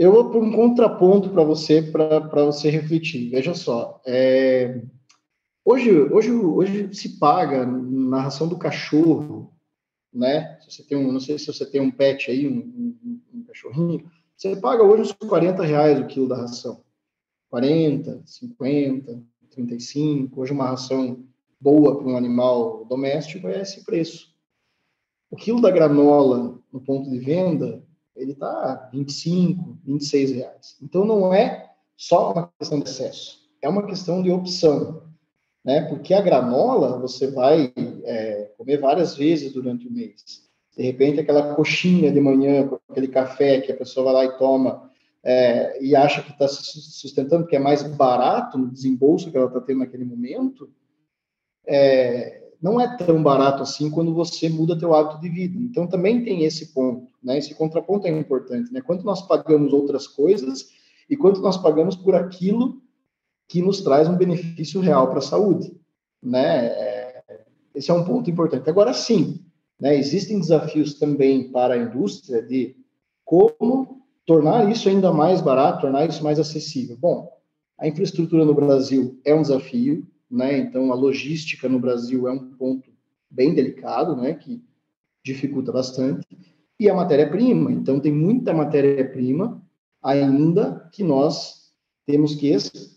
eu 0.00 0.10
vou 0.10 0.30
pôr 0.30 0.42
um 0.42 0.50
contraponto 0.50 1.28
para 1.28 1.44
você, 1.44 1.82
para 1.82 2.46
você 2.46 2.70
refletir. 2.70 3.28
Veja 3.28 3.54
só, 3.54 4.00
é, 4.06 4.80
hoje, 5.62 5.92
hoje, 5.92 6.32
hoje 6.32 6.94
se 6.94 7.18
paga 7.18 7.66
na 7.66 8.22
ração 8.22 8.48
do 8.48 8.56
cachorro, 8.56 9.52
né? 10.10 10.58
Se 10.62 10.70
você 10.70 10.82
tem 10.84 10.96
um, 10.96 11.12
não 11.12 11.20
sei 11.20 11.38
se 11.38 11.46
você 11.46 11.66
tem 11.66 11.82
um 11.82 11.90
pet 11.90 12.30
aí, 12.30 12.48
um, 12.48 12.60
um, 13.04 13.20
um 13.34 13.42
cachorrinho, 13.42 14.10
você 14.34 14.56
paga 14.56 14.82
hoje 14.82 15.02
uns 15.02 15.12
40 15.12 15.62
reais 15.64 16.00
o 16.00 16.06
quilo 16.06 16.26
da 16.26 16.38
ração. 16.38 16.82
40, 17.50 18.22
50, 18.24 19.22
35. 19.50 20.40
Hoje 20.40 20.52
uma 20.52 20.70
ração 20.70 21.22
boa 21.60 21.98
para 21.98 22.08
um 22.08 22.16
animal 22.16 22.86
doméstico 22.86 23.48
é 23.48 23.60
esse 23.60 23.84
preço. 23.84 24.34
O 25.30 25.36
quilo 25.36 25.60
da 25.60 25.70
granola 25.70 26.58
no 26.72 26.80
ponto 26.80 27.10
de 27.10 27.18
venda 27.18 27.84
ele 28.16 28.32
está 28.32 28.88
25, 28.92 29.78
26 29.84 30.32
reais. 30.32 30.76
Então 30.82 31.04
não 31.04 31.32
é 31.32 31.70
só 31.96 32.32
uma 32.32 32.52
questão 32.58 32.80
de 32.80 32.88
excesso, 32.88 33.38
é 33.62 33.68
uma 33.68 33.86
questão 33.86 34.22
de 34.22 34.30
opção, 34.30 35.02
né? 35.64 35.82
Porque 35.82 36.14
a 36.14 36.20
granola 36.20 36.98
você 36.98 37.30
vai 37.30 37.72
é, 38.04 38.52
comer 38.56 38.78
várias 38.78 39.16
vezes 39.16 39.52
durante 39.52 39.86
o 39.86 39.92
mês. 39.92 40.48
De 40.76 40.82
repente 40.82 41.20
aquela 41.20 41.54
coxinha 41.54 42.10
de 42.10 42.20
manhã 42.20 42.66
com 42.66 42.78
aquele 42.88 43.08
café 43.08 43.60
que 43.60 43.72
a 43.72 43.76
pessoa 43.76 44.12
vai 44.12 44.26
lá 44.26 44.34
e 44.34 44.38
toma 44.38 44.90
é, 45.22 45.82
e 45.82 45.94
acha 45.94 46.22
que 46.22 46.30
está 46.30 46.48
se 46.48 46.62
sustentando, 46.62 47.46
que 47.46 47.56
é 47.56 47.58
mais 47.58 47.82
barato 47.82 48.56
no 48.56 48.70
desembolso 48.70 49.30
que 49.30 49.36
ela 49.36 49.46
está 49.46 49.60
tendo 49.60 49.80
naquele 49.80 50.04
momento, 50.04 50.70
é, 51.66 52.49
não 52.60 52.80
é 52.80 52.96
tão 52.96 53.22
barato 53.22 53.62
assim 53.62 53.90
quando 53.90 54.12
você 54.12 54.48
muda 54.48 54.78
teu 54.78 54.94
hábito 54.94 55.20
de 55.20 55.28
vida. 55.28 55.58
Então 55.58 55.86
também 55.86 56.22
tem 56.22 56.44
esse 56.44 56.72
ponto, 56.74 57.10
né? 57.22 57.38
Esse 57.38 57.54
contraponto 57.54 58.06
é 58.06 58.10
importante, 58.10 58.72
né? 58.72 58.80
Quanto 58.80 59.04
nós 59.04 59.22
pagamos 59.22 59.72
outras 59.72 60.06
coisas 60.06 60.68
e 61.08 61.16
quanto 61.16 61.40
nós 61.40 61.56
pagamos 61.56 61.96
por 61.96 62.14
aquilo 62.14 62.82
que 63.48 63.62
nos 63.62 63.80
traz 63.80 64.08
um 64.08 64.16
benefício 64.16 64.80
real 64.80 65.08
para 65.08 65.18
a 65.18 65.22
saúde, 65.22 65.74
né? 66.22 66.66
É, 66.66 67.22
esse 67.74 67.90
é 67.90 67.94
um 67.94 68.04
ponto 68.04 68.30
importante. 68.30 68.68
Agora 68.68 68.92
sim, 68.92 69.40
né? 69.80 69.96
Existem 69.96 70.38
desafios 70.38 70.94
também 70.94 71.50
para 71.50 71.74
a 71.74 71.78
indústria 71.78 72.42
de 72.42 72.76
como 73.24 74.02
tornar 74.26 74.70
isso 74.70 74.88
ainda 74.88 75.12
mais 75.12 75.40
barato, 75.40 75.80
tornar 75.80 76.06
isso 76.06 76.22
mais 76.22 76.38
acessível. 76.38 76.96
Bom, 77.00 77.32
a 77.78 77.88
infraestrutura 77.88 78.44
no 78.44 78.54
Brasil 78.54 79.18
é 79.24 79.34
um 79.34 79.40
desafio, 79.40 80.06
né? 80.30 80.58
Então, 80.58 80.92
a 80.92 80.94
logística 80.94 81.68
no 81.68 81.80
Brasil 81.80 82.28
é 82.28 82.32
um 82.32 82.50
ponto 82.52 82.90
bem 83.30 83.54
delicado, 83.54 84.14
né? 84.14 84.34
Que 84.34 84.62
dificulta 85.24 85.72
bastante. 85.72 86.26
E 86.78 86.88
a 86.88 86.94
matéria-prima. 86.94 87.72
Então, 87.72 88.00
tem 88.00 88.12
muita 88.12 88.54
matéria-prima 88.54 89.60
ainda 90.02 90.88
que 90.92 91.02
nós 91.02 91.72
temos 92.06 92.34
que, 92.34 92.56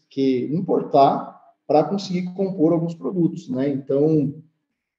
que 0.09 0.45
importar 0.53 1.34
para 1.67 1.84
conseguir 1.84 2.34
compor 2.34 2.73
alguns 2.73 2.93
produtos, 2.93 3.49
né? 3.49 3.69
Então, 3.69 4.34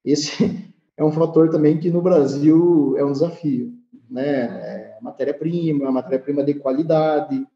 esse 0.04 0.72
é 0.96 1.04
um 1.04 1.12
fator 1.12 1.50
também 1.50 1.78
que 1.78 1.90
no 1.90 2.02
Brasil 2.02 2.96
é 2.96 3.04
um 3.04 3.12
desafio, 3.12 3.72
né? 4.10 4.44
É 4.44 4.98
matéria-prima, 5.00 5.90
matéria-prima 5.90 6.42
de 6.42 6.54
qualidade, 6.54 7.46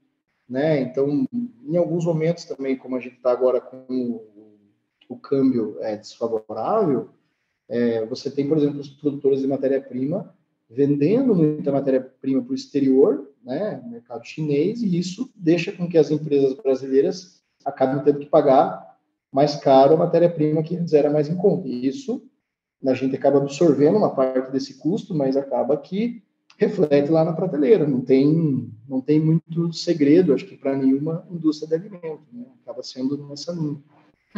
né? 0.48 0.80
Então, 0.80 1.26
em 1.66 1.76
alguns 1.76 2.04
momentos 2.04 2.44
também, 2.44 2.76
como 2.76 2.96
a 2.96 3.00
gente 3.00 3.16
está 3.16 3.32
agora 3.32 3.60
com 3.60 4.20
o 5.08 5.16
câmbio 5.16 5.76
é 5.80 5.96
desfavorável, 5.96 7.08
é, 7.68 8.04
você 8.06 8.30
tem, 8.30 8.48
por 8.48 8.56
exemplo, 8.56 8.80
os 8.80 8.88
produtores 8.88 9.40
de 9.40 9.46
matéria-prima 9.46 10.34
vendendo 10.70 11.34
muita 11.34 11.72
matéria-prima 11.72 12.42
para 12.42 12.52
o 12.52 12.54
exterior, 12.54 13.30
né, 13.42 13.82
mercado 13.86 14.26
chinês, 14.26 14.82
e 14.82 14.98
isso 14.98 15.30
deixa 15.34 15.72
com 15.72 15.88
que 15.88 15.96
as 15.96 16.10
empresas 16.10 16.54
brasileiras 16.54 17.42
acabem 17.64 18.04
tendo 18.04 18.18
que 18.18 18.26
pagar 18.26 18.98
mais 19.32 19.56
caro 19.56 19.94
a 19.94 19.98
matéria-prima 19.98 20.62
que 20.62 20.76
antes 20.76 20.92
era 20.92 21.10
mais 21.10 21.28
em 21.28 21.36
conta. 21.36 21.68
E 21.68 21.86
isso 21.86 22.22
a 22.86 22.94
gente 22.94 23.16
acaba 23.16 23.38
absorvendo 23.38 23.96
uma 23.96 24.14
parte 24.14 24.52
desse 24.52 24.74
custo, 24.78 25.14
mas 25.14 25.36
acaba 25.36 25.76
que 25.76 26.22
reflete 26.56 27.10
lá 27.10 27.24
na 27.24 27.32
prateleira. 27.32 27.86
Não 27.86 28.00
tem, 28.00 28.70
não 28.88 29.00
tem 29.00 29.20
muito 29.20 29.72
segredo, 29.72 30.32
acho 30.32 30.46
que 30.46 30.56
para 30.56 30.76
nenhuma 30.76 31.26
indústria 31.30 31.68
de 31.68 31.74
alimento, 31.74 32.22
né? 32.32 32.46
acaba 32.62 32.82
sendo 32.82 33.16
nessa 33.26 33.52
linha. 33.52 33.82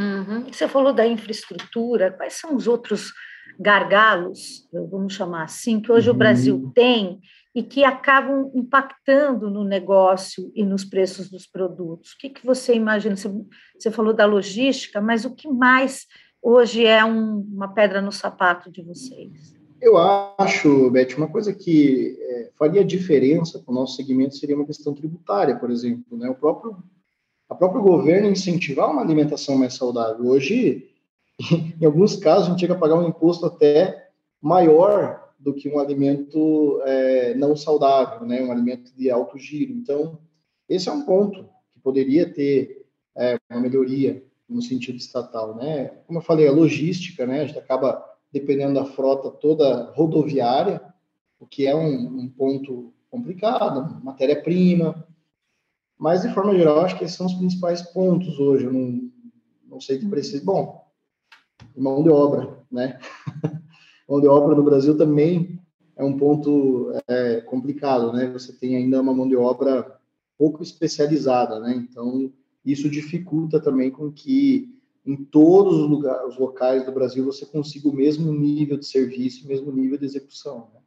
Uhum. 0.01 0.47
Você 0.51 0.67
falou 0.67 0.95
da 0.95 1.07
infraestrutura, 1.07 2.11
quais 2.11 2.33
são 2.35 2.57
os 2.57 2.67
outros 2.67 3.13
gargalos, 3.59 4.67
vamos 4.73 5.13
chamar 5.13 5.45
assim, 5.45 5.81
que 5.81 5.93
hoje 5.93 6.09
uhum. 6.09 6.15
o 6.15 6.19
Brasil 6.19 6.73
tem 6.75 7.21
e 7.55 7.63
que 7.63 7.85
acabam 7.85 8.51
impactando 8.55 9.51
no 9.51 9.63
negócio 9.63 10.51
e 10.55 10.65
nos 10.65 10.85
preços 10.85 11.29
dos 11.29 11.47
produtos? 11.47 12.13
O 12.13 12.19
que, 12.19 12.31
que 12.31 12.47
você 12.47 12.75
imagina? 12.75 13.15
Você, 13.15 13.29
você 13.79 13.91
falou 13.91 14.15
da 14.15 14.25
logística, 14.25 15.01
mas 15.01 15.27
o 15.27 15.35
que 15.35 15.49
mais 15.49 16.07
hoje 16.43 16.87
é 16.87 17.05
um, 17.05 17.41
uma 17.53 17.69
pedra 17.75 18.01
no 18.01 18.13
sapato 18.13 18.71
de 18.71 18.83
vocês? 18.83 19.55
Eu 19.83 19.97
acho, 19.99 20.91
Beth, 20.91 21.15
uma 21.17 21.29
coisa 21.29 21.53
que 21.53 22.17
é, 22.21 22.51
faria 22.59 22.85
diferença 22.85 23.59
para 23.59 23.73
o 23.73 23.75
nosso 23.75 23.97
segmento 23.97 24.37
seria 24.37 24.57
uma 24.57 24.67
questão 24.67 24.95
tributária, 24.95 25.57
por 25.57 25.71
exemplo. 25.71 26.17
Né? 26.17 26.31
O 26.31 26.35
próprio 26.35 26.77
a 27.51 27.55
próprio 27.57 27.83
governo 27.83 28.31
incentivar 28.31 28.89
uma 28.89 29.03
alimentação 29.03 29.59
mais 29.59 29.75
saudável. 29.75 30.25
Hoje, 30.25 30.89
em 31.81 31.85
alguns 31.85 32.15
casos, 32.15 32.47
a 32.47 32.51
gente 32.53 32.61
chega 32.61 32.75
a 32.75 32.79
pagar 32.79 32.95
um 32.95 33.09
imposto 33.09 33.45
até 33.45 34.09
maior 34.41 35.33
do 35.37 35.53
que 35.53 35.69
um 35.69 35.81
alimento 35.81 36.81
é, 36.85 37.35
não 37.35 37.57
saudável, 37.57 38.25
né? 38.25 38.41
um 38.41 38.53
alimento 38.53 38.95
de 38.97 39.11
alto 39.11 39.37
giro. 39.37 39.73
Então, 39.73 40.17
esse 40.69 40.89
é 40.89 40.93
um 40.93 41.05
ponto 41.05 41.49
que 41.73 41.81
poderia 41.81 42.33
ter 42.33 42.87
é, 43.17 43.37
uma 43.51 43.61
melhoria 43.61 44.25
no 44.49 44.63
sentido 44.63 44.99
estatal. 44.99 45.57
Né? 45.57 45.89
Como 46.07 46.21
eu 46.21 46.23
falei, 46.23 46.47
a 46.47 46.53
logística, 46.53 47.27
né? 47.27 47.41
a 47.41 47.47
gente 47.47 47.59
acaba 47.59 48.05
dependendo 48.33 48.75
da 48.75 48.85
frota 48.85 49.29
toda 49.29 49.91
rodoviária, 49.97 50.81
o 51.41 51.47
que 51.47 51.67
é 51.67 51.75
um, 51.75 52.21
um 52.21 52.29
ponto 52.29 52.93
complicado, 53.11 54.01
matéria-prima, 54.05 55.05
mas, 56.01 56.23
de 56.23 56.33
forma 56.33 56.57
geral, 56.57 56.81
acho 56.81 56.97
que 56.97 57.05
esses 57.05 57.15
são 57.15 57.27
os 57.27 57.35
principais 57.35 57.83
pontos 57.83 58.39
hoje. 58.39 58.65
Eu 58.65 58.73
não, 58.73 59.11
não 59.69 59.79
sei 59.79 59.99
que 59.99 60.09
precisa. 60.09 60.43
Bom, 60.43 60.83
mão 61.77 62.03
de 62.03 62.09
obra, 62.09 62.59
né? 62.73 62.99
mão 64.09 64.19
de 64.19 64.27
obra 64.27 64.57
no 64.57 64.63
Brasil 64.63 64.97
também 64.97 65.61
é 65.95 66.03
um 66.03 66.17
ponto 66.17 66.91
é, 67.07 67.43
complicado, 67.43 68.15
né? 68.15 68.31
Você 68.31 68.51
tem 68.51 68.77
ainda 68.77 68.99
uma 69.03 69.13
mão 69.13 69.29
de 69.29 69.37
obra 69.37 70.01
pouco 70.39 70.63
especializada, 70.63 71.61
né? 71.61 71.75
Então, 71.75 72.33
isso 72.65 72.89
dificulta 72.89 73.61
também 73.61 73.91
com 73.91 74.11
que 74.11 74.75
em 75.05 75.23
todos 75.23 75.77
os, 75.77 75.91
lugares, 75.91 76.29
os 76.29 76.39
locais 76.39 76.87
do 76.87 76.93
Brasil 76.93 77.27
você 77.27 77.45
consiga 77.45 77.91
o 77.91 77.95
mesmo 77.95 78.33
nível 78.33 78.79
de 78.79 78.87
serviço, 78.87 79.45
o 79.45 79.49
mesmo 79.49 79.71
nível 79.71 79.99
de 79.99 80.07
execução. 80.07 80.71
Né? 80.73 80.81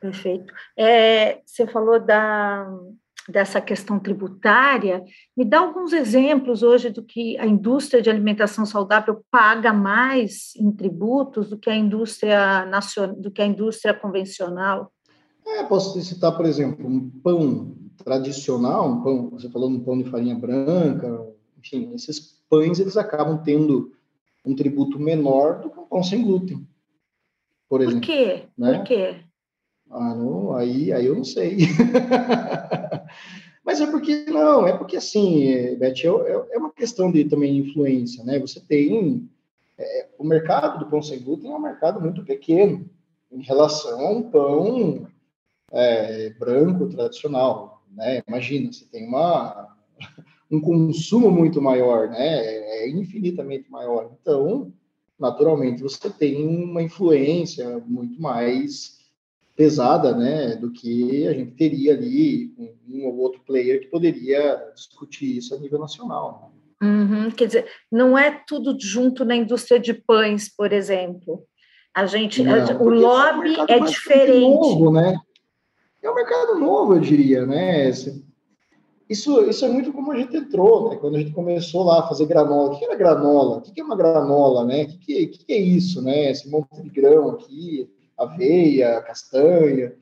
Perfeito. 0.00 0.54
É, 0.76 1.40
você 1.44 1.66
falou 1.66 1.98
da, 1.98 2.64
dessa 3.28 3.60
questão 3.60 3.98
tributária, 3.98 5.02
me 5.36 5.44
dá 5.44 5.60
alguns 5.60 5.92
exemplos 5.92 6.62
hoje 6.62 6.90
do 6.90 7.02
que 7.02 7.36
a 7.38 7.46
indústria 7.46 8.00
de 8.00 8.08
alimentação 8.08 8.64
saudável 8.64 9.24
paga 9.30 9.72
mais 9.72 10.54
em 10.56 10.70
tributos 10.70 11.50
do 11.50 11.58
que 11.58 11.68
a 11.68 11.76
indústria 11.76 12.64
nacional, 12.66 13.16
do 13.16 13.30
que 13.30 13.42
a 13.42 13.46
indústria 13.46 13.92
convencional. 13.92 14.92
É, 15.46 15.62
posso 15.64 16.00
citar, 16.00 16.36
por 16.36 16.46
exemplo, 16.46 16.86
um 16.88 17.08
pão 17.08 17.76
tradicional, 18.04 18.88
um 18.88 19.02
pão, 19.02 19.30
você 19.30 19.48
falou 19.48 19.70
um 19.70 19.80
pão 19.80 19.96
de 19.98 20.08
farinha 20.10 20.34
branca, 20.34 21.26
enfim, 21.58 21.92
esses 21.94 22.40
pães 22.48 22.78
eles 22.78 22.96
acabam 22.96 23.42
tendo 23.42 23.92
um 24.44 24.54
tributo 24.54 24.98
menor 24.98 25.60
do 25.60 25.70
que 25.70 25.78
um 25.78 25.86
pão 25.86 26.02
sem 26.02 26.22
glúten, 26.22 26.66
por 27.68 27.80
exemplo. 27.80 28.00
Por 28.00 28.06
quê? 28.06 28.44
Né? 28.56 28.78
Por 28.78 28.84
quê? 28.84 29.16
Ah, 29.90 30.14
não, 30.14 30.54
aí, 30.54 30.92
aí 30.92 31.06
eu 31.06 31.14
não 31.14 31.24
sei. 31.24 31.58
Mas 33.66 33.80
é 33.80 33.86
porque, 33.88 34.26
não, 34.26 34.64
é 34.64 34.78
porque 34.78 34.96
assim, 34.96 35.76
Beth, 35.76 36.04
é, 36.04 36.06
é, 36.06 36.46
é 36.52 36.58
uma 36.58 36.72
questão 36.72 37.10
de 37.10 37.24
também 37.24 37.58
influência, 37.58 38.22
né? 38.22 38.38
Você 38.38 38.60
tem. 38.60 39.28
É, 39.76 40.06
o 40.16 40.24
mercado 40.24 40.78
do 40.78 40.88
pão 40.88 41.02
sem 41.02 41.20
glúten 41.20 41.50
é 41.50 41.54
um 41.54 41.60
mercado 41.60 42.00
muito 42.00 42.24
pequeno 42.24 42.88
em 43.30 43.42
relação 43.42 44.00
a 44.00 44.10
um 44.10 44.22
pão 44.22 45.08
é, 45.72 46.30
branco 46.30 46.88
tradicional, 46.88 47.82
né? 47.90 48.22
Imagina, 48.28 48.72
você 48.72 48.84
tem 48.86 49.06
uma, 49.08 49.76
um 50.48 50.60
consumo 50.60 51.28
muito 51.28 51.60
maior, 51.60 52.08
né? 52.08 52.44
É 52.84 52.88
infinitamente 52.88 53.68
maior. 53.68 54.12
Então, 54.22 54.72
naturalmente, 55.18 55.82
você 55.82 56.08
tem 56.08 56.46
uma 56.46 56.82
influência 56.82 57.82
muito 57.84 58.22
mais 58.22 58.95
pesada, 59.56 60.14
né, 60.14 60.54
do 60.56 60.70
que 60.70 61.26
a 61.26 61.32
gente 61.32 61.52
teria 61.52 61.94
ali 61.94 62.52
um 62.86 63.06
ou 63.06 63.16
outro 63.16 63.40
player 63.44 63.80
que 63.80 63.86
poderia 63.86 64.62
discutir 64.74 65.38
isso 65.38 65.54
a 65.54 65.58
nível 65.58 65.78
nacional. 65.78 66.52
Né? 66.52 66.88
Uhum, 66.88 67.30
quer 67.30 67.46
dizer, 67.46 67.66
não 67.90 68.18
é 68.18 68.42
tudo 68.46 68.76
junto 68.78 69.24
na 69.24 69.34
indústria 69.34 69.80
de 69.80 69.94
pães, 69.94 70.54
por 70.54 70.72
exemplo. 70.72 71.42
A 71.94 72.04
gente, 72.04 72.42
não, 72.42 72.54
a, 72.54 72.82
o 72.82 72.90
lobby 72.90 73.54
é, 73.56 73.62
um 73.62 73.66
é 73.66 73.80
diferente. 73.80 74.40
Novo, 74.40 74.92
né? 74.92 75.16
É 76.02 76.10
um 76.10 76.14
mercado 76.14 76.58
novo, 76.58 76.94
eu 76.94 77.00
diria, 77.00 77.46
né? 77.46 77.88
Isso, 79.08 79.42
isso 79.48 79.64
é 79.64 79.68
muito 79.68 79.90
como 79.92 80.12
a 80.12 80.18
gente 80.18 80.36
entrou, 80.36 80.90
né? 80.90 80.96
Quando 80.96 81.16
a 81.16 81.18
gente 81.18 81.32
começou 81.32 81.84
lá 81.84 82.00
a 82.00 82.08
fazer 82.08 82.26
granola. 82.26 82.74
O 82.74 82.78
que 82.78 82.84
era 82.84 82.94
granola? 82.94 83.56
O 83.56 83.62
que 83.62 83.80
é 83.80 83.84
uma 83.84 83.96
granola, 83.96 84.64
né? 84.64 84.82
O 84.82 84.98
que, 84.98 85.26
que, 85.28 85.44
que 85.46 85.52
é 85.52 85.58
isso, 85.58 86.02
né? 86.02 86.30
Esse 86.30 86.50
monte 86.50 86.82
de 86.82 86.90
grão 86.90 87.30
aqui 87.30 87.88
aveia, 88.18 89.00
castanha. 89.02 89.94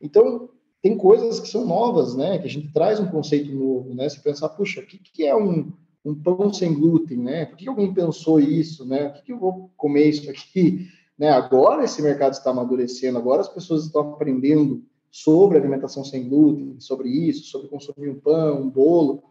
Então, 0.00 0.48
tem 0.82 0.96
coisas 0.96 1.40
que 1.40 1.48
são 1.48 1.64
novas, 1.64 2.14
né? 2.14 2.38
Que 2.38 2.46
a 2.46 2.50
gente 2.50 2.72
traz 2.72 3.00
um 3.00 3.08
conceito 3.08 3.52
novo, 3.54 3.94
né? 3.94 4.08
Se 4.08 4.20
pensar, 4.20 4.50
puxa, 4.50 4.80
o 4.80 4.86
que, 4.86 4.98
que 4.98 5.24
é 5.24 5.34
um, 5.34 5.72
um 6.04 6.14
pão 6.14 6.52
sem 6.52 6.74
glúten, 6.74 7.18
né? 7.18 7.46
Por 7.46 7.56
que 7.56 7.68
alguém 7.68 7.92
pensou 7.94 8.38
isso, 8.38 8.84
né? 8.84 9.08
Por 9.08 9.18
que, 9.18 9.26
que 9.26 9.32
eu 9.32 9.38
vou 9.38 9.70
comer 9.76 10.08
isso 10.08 10.30
aqui? 10.30 10.88
Né? 11.16 11.28
Agora 11.28 11.84
esse 11.84 12.02
mercado 12.02 12.32
está 12.32 12.50
amadurecendo, 12.50 13.16
agora 13.16 13.40
as 13.40 13.48
pessoas 13.48 13.84
estão 13.84 14.14
aprendendo 14.14 14.82
sobre 15.12 15.56
alimentação 15.56 16.02
sem 16.02 16.28
glúten, 16.28 16.74
sobre 16.80 17.08
isso, 17.08 17.44
sobre 17.44 17.68
consumir 17.68 18.10
um 18.10 18.18
pão, 18.18 18.62
um 18.62 18.68
bolo. 18.68 19.22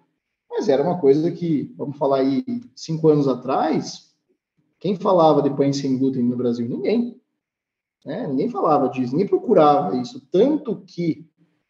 Mas 0.50 0.70
era 0.70 0.82
uma 0.82 0.98
coisa 0.98 1.30
que, 1.30 1.74
vamos 1.78 1.98
falar 1.98 2.20
aí, 2.20 2.42
cinco 2.74 3.10
anos 3.10 3.28
atrás, 3.28 4.14
quem 4.80 4.96
falava 4.96 5.42
de 5.42 5.50
pães 5.50 5.76
sem 5.76 5.98
glúten 5.98 6.24
no 6.24 6.38
Brasil? 6.38 6.70
Ninguém. 6.70 7.13
Né? 8.06 8.28
Ninguém 8.28 8.50
falava 8.50 8.90
disso, 8.90 9.14
ninguém 9.14 9.28
procurava 9.28 9.96
isso. 9.98 10.22
Tanto 10.32 10.82
que 10.86 11.26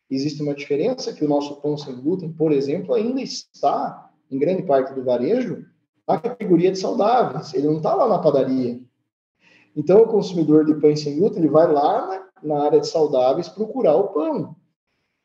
existe 0.10 0.42
uma 0.42 0.54
diferença 0.54 1.14
que 1.14 1.24
o 1.24 1.30
nosso 1.30 1.62
pão 1.62 1.78
sem 1.78 1.96
glúten, 1.96 2.32
por 2.32 2.52
exemplo, 2.52 2.94
ainda 2.94 3.22
está, 3.22 4.12
em 4.30 4.38
grande 4.38 4.64
parte 4.64 4.94
do 4.94 5.04
varejo, 5.04 5.66
na 6.08 6.20
categoria 6.20 6.72
de 6.72 6.80
saudáveis. 6.80 7.54
Ele 7.54 7.68
não 7.68 7.78
está 7.78 7.94
lá 7.94 8.08
na 8.08 8.20
padaria. 8.20 8.82
Então, 9.76 10.02
o 10.02 10.08
consumidor 10.08 10.66
de 10.66 10.76
pães 10.76 11.02
sem 11.02 11.18
glúten, 11.18 11.40
ele 11.40 11.50
vai 11.50 11.72
lá 11.72 12.08
na, 12.08 12.56
na 12.56 12.64
área 12.66 12.80
de 12.80 12.88
saudáveis 12.88 13.50
procurar 13.50 13.96
o 13.96 14.10
pão. 14.10 14.56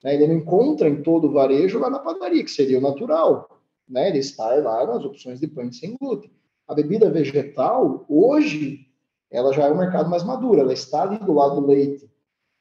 Né? 0.02 0.14
Ele 0.14 0.26
não 0.26 0.34
encontra 0.36 0.88
em 0.88 1.02
todo 1.02 1.28
o 1.28 1.32
varejo 1.32 1.78
lá 1.78 1.90
na 1.90 1.98
padaria, 1.98 2.44
que 2.44 2.50
seria 2.50 2.78
o 2.78 2.82
natural. 2.82 3.60
Né? 3.88 4.08
Ele 4.08 4.18
está 4.18 4.54
lá 4.54 4.86
nas 4.86 5.04
opções 5.04 5.40
de 5.40 5.48
pães 5.48 5.78
sem 5.78 5.96
glúten. 5.96 6.30
A 6.66 6.74
bebida 6.74 7.10
vegetal, 7.10 8.04
hoje, 8.08 8.87
ela 9.30 9.52
já 9.52 9.64
é 9.64 9.72
um 9.72 9.78
mercado 9.78 10.08
mais 10.08 10.24
maduro, 10.24 10.60
ela 10.60 10.72
está 10.72 11.02
ali 11.02 11.18
do 11.18 11.32
lado 11.32 11.60
do 11.60 11.66
leite. 11.66 12.08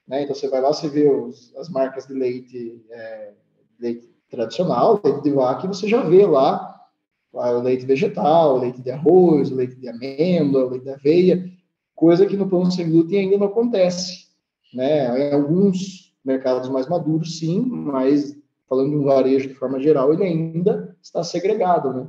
Né? 0.07 0.23
Então, 0.23 0.35
você 0.35 0.47
vai 0.47 0.61
lá, 0.61 0.71
você 0.71 0.87
vê 0.87 1.09
os, 1.09 1.55
as 1.57 1.69
marcas 1.69 2.07
de 2.07 2.13
leite, 2.13 2.81
é, 2.89 3.33
leite 3.79 4.09
tradicional, 4.29 4.99
leite 5.03 5.23
de 5.23 5.31
vaca, 5.31 5.65
e 5.65 5.67
você 5.67 5.87
já 5.87 6.01
vê 6.01 6.25
lá 6.25 6.75
o 7.33 7.59
leite 7.59 7.85
vegetal, 7.85 8.55
o 8.55 8.59
leite 8.59 8.81
de 8.81 8.91
arroz, 8.91 9.51
o 9.51 9.55
leite 9.55 9.75
de 9.75 9.87
amêndoa, 9.87 10.65
o 10.65 10.69
leite 10.69 10.83
de 10.83 10.91
aveia, 10.91 11.51
coisa 11.95 12.25
que 12.25 12.37
no 12.37 12.49
pão 12.49 12.69
sem 12.69 12.89
glúten 12.89 13.19
ainda 13.19 13.37
não 13.37 13.47
acontece. 13.47 14.27
Né? 14.73 15.29
Em 15.29 15.33
alguns 15.33 16.13
mercados 16.23 16.69
mais 16.69 16.87
maduros, 16.87 17.39
sim, 17.39 17.61
mas 17.61 18.35
falando 18.67 18.89
de 18.89 18.97
um 18.97 19.03
varejo 19.03 19.47
de 19.47 19.53
forma 19.53 19.79
geral, 19.79 20.13
ele 20.13 20.23
ainda 20.23 20.95
está 21.01 21.23
segregado, 21.23 21.93
né? 21.93 22.07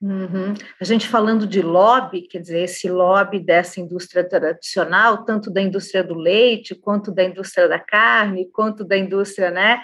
Uhum. 0.00 0.54
A 0.80 0.84
gente 0.84 1.06
falando 1.06 1.46
de 1.46 1.60
lobby, 1.60 2.22
quer 2.22 2.38
dizer, 2.38 2.60
esse 2.60 2.88
lobby 2.88 3.38
dessa 3.38 3.80
indústria 3.80 4.26
tradicional, 4.26 5.24
tanto 5.24 5.50
da 5.50 5.60
indústria 5.60 6.02
do 6.02 6.14
leite, 6.14 6.74
quanto 6.74 7.12
da 7.12 7.22
indústria 7.22 7.68
da 7.68 7.78
carne, 7.78 8.50
quanto 8.50 8.82
da 8.82 8.96
indústria 8.96 9.50
né, 9.50 9.82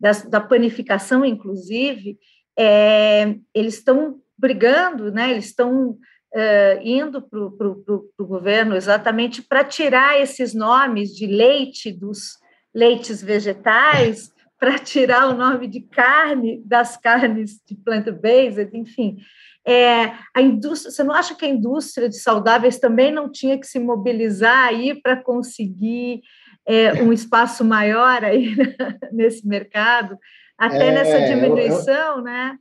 da, 0.00 0.10
da 0.28 0.40
panificação, 0.40 1.24
inclusive, 1.24 2.18
é, 2.58 3.36
eles 3.54 3.74
estão 3.74 4.20
brigando, 4.36 5.12
né, 5.12 5.30
eles 5.30 5.46
estão 5.46 5.98
Uh, 6.34 6.80
indo 6.80 7.20
para 7.20 7.38
o 7.38 8.26
governo 8.26 8.74
exatamente 8.74 9.42
para 9.42 9.62
tirar 9.62 10.18
esses 10.18 10.54
nomes 10.54 11.14
de 11.14 11.26
leite 11.26 11.92
dos 11.92 12.38
leites 12.74 13.22
vegetais, 13.22 14.32
para 14.58 14.78
tirar 14.78 15.28
o 15.28 15.36
nome 15.36 15.66
de 15.66 15.80
carne 15.80 16.62
das 16.64 16.96
carnes 16.96 17.60
de 17.66 17.74
plant-based, 17.74 18.70
enfim. 18.72 19.18
É, 19.66 20.12
a 20.34 20.42
indústria, 20.42 20.90
você 20.90 21.04
não 21.04 21.14
acha 21.14 21.34
que 21.34 21.44
a 21.44 21.48
indústria 21.48 22.08
de 22.08 22.18
saudáveis 22.18 22.78
também 22.78 23.12
não 23.12 23.30
tinha 23.30 23.58
que 23.58 23.66
se 23.66 23.78
mobilizar 23.78 24.66
aí 24.66 25.00
para 25.00 25.16
conseguir 25.16 26.20
é, 26.66 27.02
um 27.02 27.12
espaço 27.12 27.64
maior 27.64 28.24
aí 28.24 28.56
nesse 29.12 29.46
mercado, 29.46 30.18
até 30.58 30.88
é, 30.88 30.92
nessa 30.92 31.26
diminuição, 31.26 32.18
eu, 32.18 32.22
né? 32.22 32.58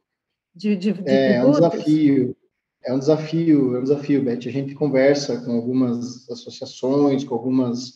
De, 0.54 0.76
de, 0.76 0.94
de 0.94 1.10
é, 1.10 1.36
é 1.36 1.46
um 1.46 1.52
desafio, 1.52 2.38
é 2.84 2.94
um 2.94 3.00
desafio, 3.00 3.76
é 3.76 3.80
um 3.80 3.84
desafio, 3.84 4.24
Beth. 4.24 4.48
A 4.48 4.52
gente 4.52 4.76
conversa 4.76 5.42
com 5.44 5.54
algumas 5.54 6.30
associações, 6.30 7.24
com 7.24 7.34
algumas 7.34 7.94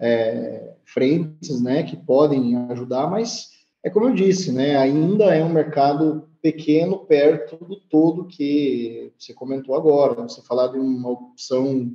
é, 0.00 0.74
frentes, 0.84 1.62
né, 1.62 1.84
que 1.84 1.96
podem 1.96 2.56
ajudar, 2.70 3.08
mas 3.08 3.50
é 3.84 3.90
como 3.90 4.08
eu 4.08 4.14
disse, 4.14 4.50
né, 4.50 4.76
ainda 4.76 5.34
é 5.34 5.44
um 5.44 5.52
mercado 5.52 6.28
pequeno 6.42 6.98
perto 6.98 7.56
do 7.64 7.76
todo 7.76 8.26
que 8.26 9.12
você 9.16 9.32
comentou 9.32 9.76
agora. 9.76 10.22
Você 10.22 10.42
falar 10.42 10.66
de 10.66 10.78
uma 10.78 11.08
opção 11.08 11.94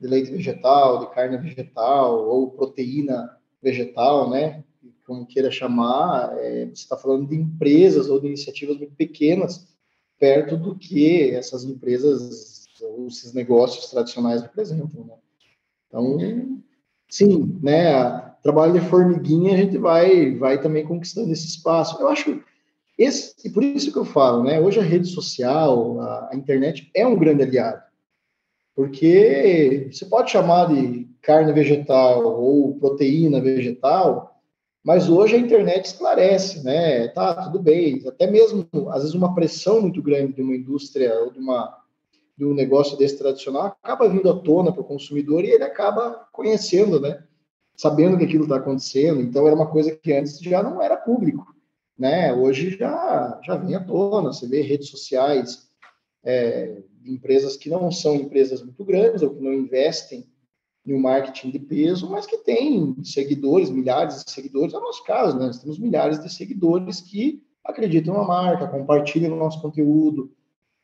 de 0.00 0.06
leite 0.06 0.30
vegetal, 0.30 1.00
de 1.00 1.14
carne 1.14 1.36
vegetal 1.36 2.26
ou 2.28 2.52
proteína 2.52 3.36
vegetal, 3.60 4.30
né, 4.30 4.64
como 5.04 5.26
queira 5.26 5.50
chamar, 5.50 6.32
é, 6.38 6.66
você 6.66 6.82
está 6.82 6.96
falando 6.96 7.28
de 7.28 7.34
empresas 7.34 8.08
ou 8.08 8.20
de 8.20 8.28
iniciativas 8.28 8.78
muito 8.78 8.94
pequenas 8.94 9.68
perto 10.18 10.56
do 10.56 10.76
que 10.76 11.30
essas 11.30 11.64
empresas 11.64 12.66
ou 12.80 13.08
esses 13.08 13.34
negócios 13.34 13.90
tradicionais 13.90 14.40
representam. 14.40 15.04
Né? 15.04 15.14
Então, 15.88 16.62
sim, 17.08 17.58
né? 17.62 18.20
Trabalho 18.42 18.72
de 18.72 18.80
formiguinha 18.80 19.52
a 19.52 19.56
gente 19.56 19.76
vai, 19.76 20.34
vai 20.36 20.62
também 20.62 20.86
conquistando 20.86 21.30
esse 21.32 21.46
espaço. 21.46 22.00
Eu 22.00 22.08
acho 22.08 22.42
esse, 23.02 23.34
e 23.46 23.50
por 23.50 23.64
isso 23.64 23.90
que 23.90 23.98
eu 23.98 24.04
falo, 24.04 24.44
né? 24.44 24.60
Hoje 24.60 24.78
a 24.78 24.82
rede 24.82 25.08
social, 25.08 25.98
a, 26.02 26.28
a 26.32 26.36
internet 26.36 26.90
é 26.94 27.06
um 27.06 27.18
grande 27.18 27.42
aliado, 27.42 27.82
porque 28.76 29.88
você 29.90 30.04
pode 30.04 30.30
chamar 30.30 30.66
de 30.66 31.08
carne 31.22 31.50
vegetal 31.50 32.22
ou 32.22 32.78
proteína 32.78 33.40
vegetal, 33.40 34.38
mas 34.84 35.08
hoje 35.08 35.34
a 35.34 35.38
internet 35.38 35.86
esclarece, 35.86 36.62
né? 36.62 37.08
Tá, 37.08 37.34
tudo 37.44 37.58
bem. 37.58 38.02
Até 38.06 38.30
mesmo, 38.30 38.66
às 38.90 39.00
vezes, 39.00 39.14
uma 39.14 39.34
pressão 39.34 39.80
muito 39.80 40.02
grande 40.02 40.34
de 40.34 40.42
uma 40.42 40.54
indústria 40.54 41.18
ou 41.20 41.30
de, 41.30 41.38
uma, 41.38 41.74
de 42.36 42.44
um 42.44 42.52
negócio 42.52 42.98
desse 42.98 43.16
tradicional 43.16 43.76
acaba 43.82 44.08
vindo 44.10 44.28
à 44.30 44.38
tona 44.38 44.72
para 44.72 44.82
o 44.82 44.86
consumidor 44.86 45.42
e 45.42 45.50
ele 45.50 45.64
acaba 45.64 46.26
conhecendo, 46.32 47.00
né? 47.00 47.22
Sabendo 47.74 48.18
que 48.18 48.24
aquilo 48.24 48.44
está 48.44 48.56
acontecendo. 48.56 49.22
Então, 49.22 49.46
era 49.46 49.56
uma 49.56 49.70
coisa 49.70 49.90
que 49.90 50.12
antes 50.12 50.38
já 50.38 50.62
não 50.62 50.82
era 50.82 50.98
público, 50.98 51.46
né? 52.00 52.32
Hoje 52.32 52.78
já, 52.78 53.38
já 53.44 53.56
vem 53.56 53.74
à 53.74 53.84
tona. 53.84 54.32
Você 54.32 54.48
vê 54.48 54.62
redes 54.62 54.88
sociais, 54.88 55.68
é, 56.24 56.82
empresas 57.04 57.58
que 57.58 57.68
não 57.68 57.92
são 57.92 58.14
empresas 58.14 58.62
muito 58.62 58.82
grandes 58.82 59.20
ou 59.20 59.34
que 59.34 59.42
não 59.42 59.52
investem 59.52 60.26
em 60.86 60.94
um 60.94 60.98
marketing 60.98 61.50
de 61.50 61.58
peso, 61.58 62.08
mas 62.08 62.24
que 62.24 62.38
tem 62.38 62.96
seguidores, 63.04 63.68
milhares 63.68 64.24
de 64.24 64.30
seguidores. 64.30 64.72
É 64.72 64.78
o 64.78 64.80
nosso 64.80 65.04
caso, 65.04 65.38
né? 65.38 65.46
Nós 65.46 65.58
temos 65.58 65.78
milhares 65.78 66.18
de 66.18 66.32
seguidores 66.32 67.02
que 67.02 67.42
acreditam 67.62 68.14
na 68.14 68.24
marca, 68.24 68.66
compartilham 68.66 69.34
o 69.34 69.38
nosso 69.38 69.60
conteúdo, 69.60 70.32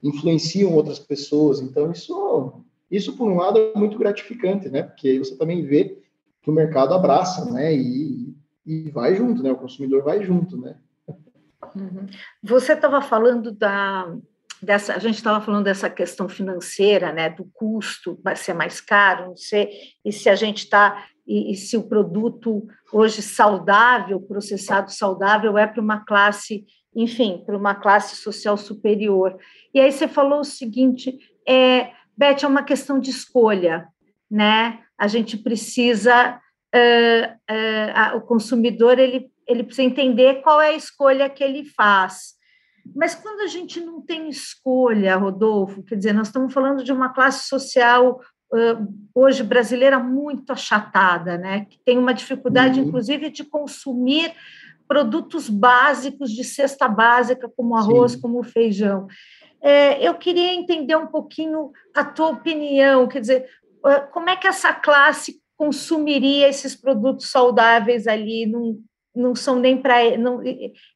influenciam 0.03 0.75
outras 0.75 0.99
pessoas. 0.99 1.63
Então, 1.63 1.91
isso, 1.91 2.63
isso 2.91 3.17
por 3.17 3.27
um 3.27 3.37
lado, 3.37 3.59
é 3.59 3.79
muito 3.79 3.97
gratificante, 3.97 4.69
né? 4.69 4.83
Porque 4.83 5.09
aí 5.09 5.19
você 5.19 5.35
também 5.35 5.65
vê 5.65 5.99
que 6.43 6.51
o 6.51 6.53
mercado 6.53 6.93
abraça, 6.93 7.51
né? 7.51 7.75
E, 7.75 8.37
e 8.67 8.91
vai 8.91 9.17
junto, 9.17 9.43
né? 9.43 9.51
O 9.51 9.57
consumidor 9.57 10.03
vai 10.03 10.23
junto, 10.23 10.59
né? 10.59 10.77
Uhum. 11.77 12.07
Você 12.43 12.73
estava 12.73 13.03
falando 13.03 13.53
da, 13.53 14.11
dessa, 14.63 14.95
a 14.95 14.99
gente 14.99 15.17
estava 15.17 15.45
falando 15.45 15.65
dessa 15.65 15.91
questão 15.91 16.29
financeira, 16.29 17.13
né, 17.13 17.29
do 17.29 17.45
custo, 17.53 18.19
vai 18.25 18.35
ser 18.35 18.55
mais 18.55 18.81
caro, 18.81 19.29
não 19.29 19.37
sei, 19.37 19.69
e 20.05 20.13
se 20.13 20.29
a 20.29 20.35
gente 20.35 20.65
está, 20.65 21.07
e, 21.27 21.53
e, 21.53 21.57
se 21.57 21.77
o 21.77 21.89
produto 21.89 22.67
hoje 22.93 23.21
saudável, 23.21 24.21
processado 24.21 24.91
saudável, 24.91 25.59
é 25.59 25.67
para 25.67 25.83
uma 25.83 26.05
classe, 26.05 26.65
enfim, 26.95 27.43
para 27.45 27.57
uma 27.57 27.75
classe 27.75 28.17
social 28.17 28.57
superior. 28.57 29.37
E 29.75 29.81
aí 29.81 29.93
você 29.93 30.09
falou 30.09 30.41
o 30.41 30.45
seguinte, 30.45 31.19
é, 31.47 31.91
Beth, 32.17 32.45
é 32.45 32.47
uma 32.47 32.63
questão 32.63 32.99
de 32.99 33.11
escolha, 33.11 33.87
né? 34.31 34.81
A 34.97 35.07
gente 35.07 35.37
precisa, 35.37 36.41
o 38.15 38.21
consumidor, 38.23 38.99
ele, 38.99 39.31
ele 39.47 39.63
precisa 39.63 39.87
entender 39.87 40.43
qual 40.43 40.61
é 40.61 40.69
a 40.69 40.77
escolha 40.77 41.31
que 41.31 41.43
ele 41.43 41.65
faz, 41.65 42.37
mas 42.95 43.15
quando 43.15 43.41
a 43.41 43.47
gente 43.47 43.81
não 43.81 44.01
tem 44.01 44.29
escolha, 44.29 45.17
Rodolfo, 45.17 45.83
quer 45.83 45.97
dizer, 45.97 46.13
nós 46.13 46.29
estamos 46.29 46.53
falando 46.53 46.85
de 46.85 46.93
uma 46.93 47.09
classe 47.09 47.49
social 47.49 48.21
hoje 49.15 49.43
brasileira 49.43 49.99
muito 49.99 50.53
achatada, 50.53 51.37
né? 51.37 51.67
Que 51.69 51.79
tem 51.85 51.99
uma 51.99 52.15
dificuldade, 52.15 52.81
uhum. 52.81 52.87
inclusive, 52.87 53.29
de 53.31 53.43
consumir 53.43 54.33
produtos 54.87 55.49
básicos 55.49 56.31
de 56.31 56.45
cesta 56.45 56.87
básica, 56.87 57.51
como 57.57 57.77
arroz, 57.77 58.13
Sim. 58.13 58.21
como 58.21 58.45
feijão. 58.45 59.09
É, 59.61 60.07
eu 60.07 60.15
queria 60.15 60.55
entender 60.55 60.95
um 60.95 61.09
pouquinho 61.09 61.73
a 61.93 62.05
tua 62.05 62.29
opinião, 62.29 63.09
quer 63.09 63.21
dizer, 63.21 63.49
como 64.13 64.31
é 64.31 64.37
que 64.37 64.47
essa 64.47 64.73
classe 64.73 65.41
consumiria 65.57 66.49
esses 66.49 66.77
produtos 66.77 67.31
saudáveis 67.31 68.07
ali 68.07 68.47
num, 68.47 68.81
não 69.17 69.35
são 69.35 69.59
nem 69.59 69.81
para 69.81 69.97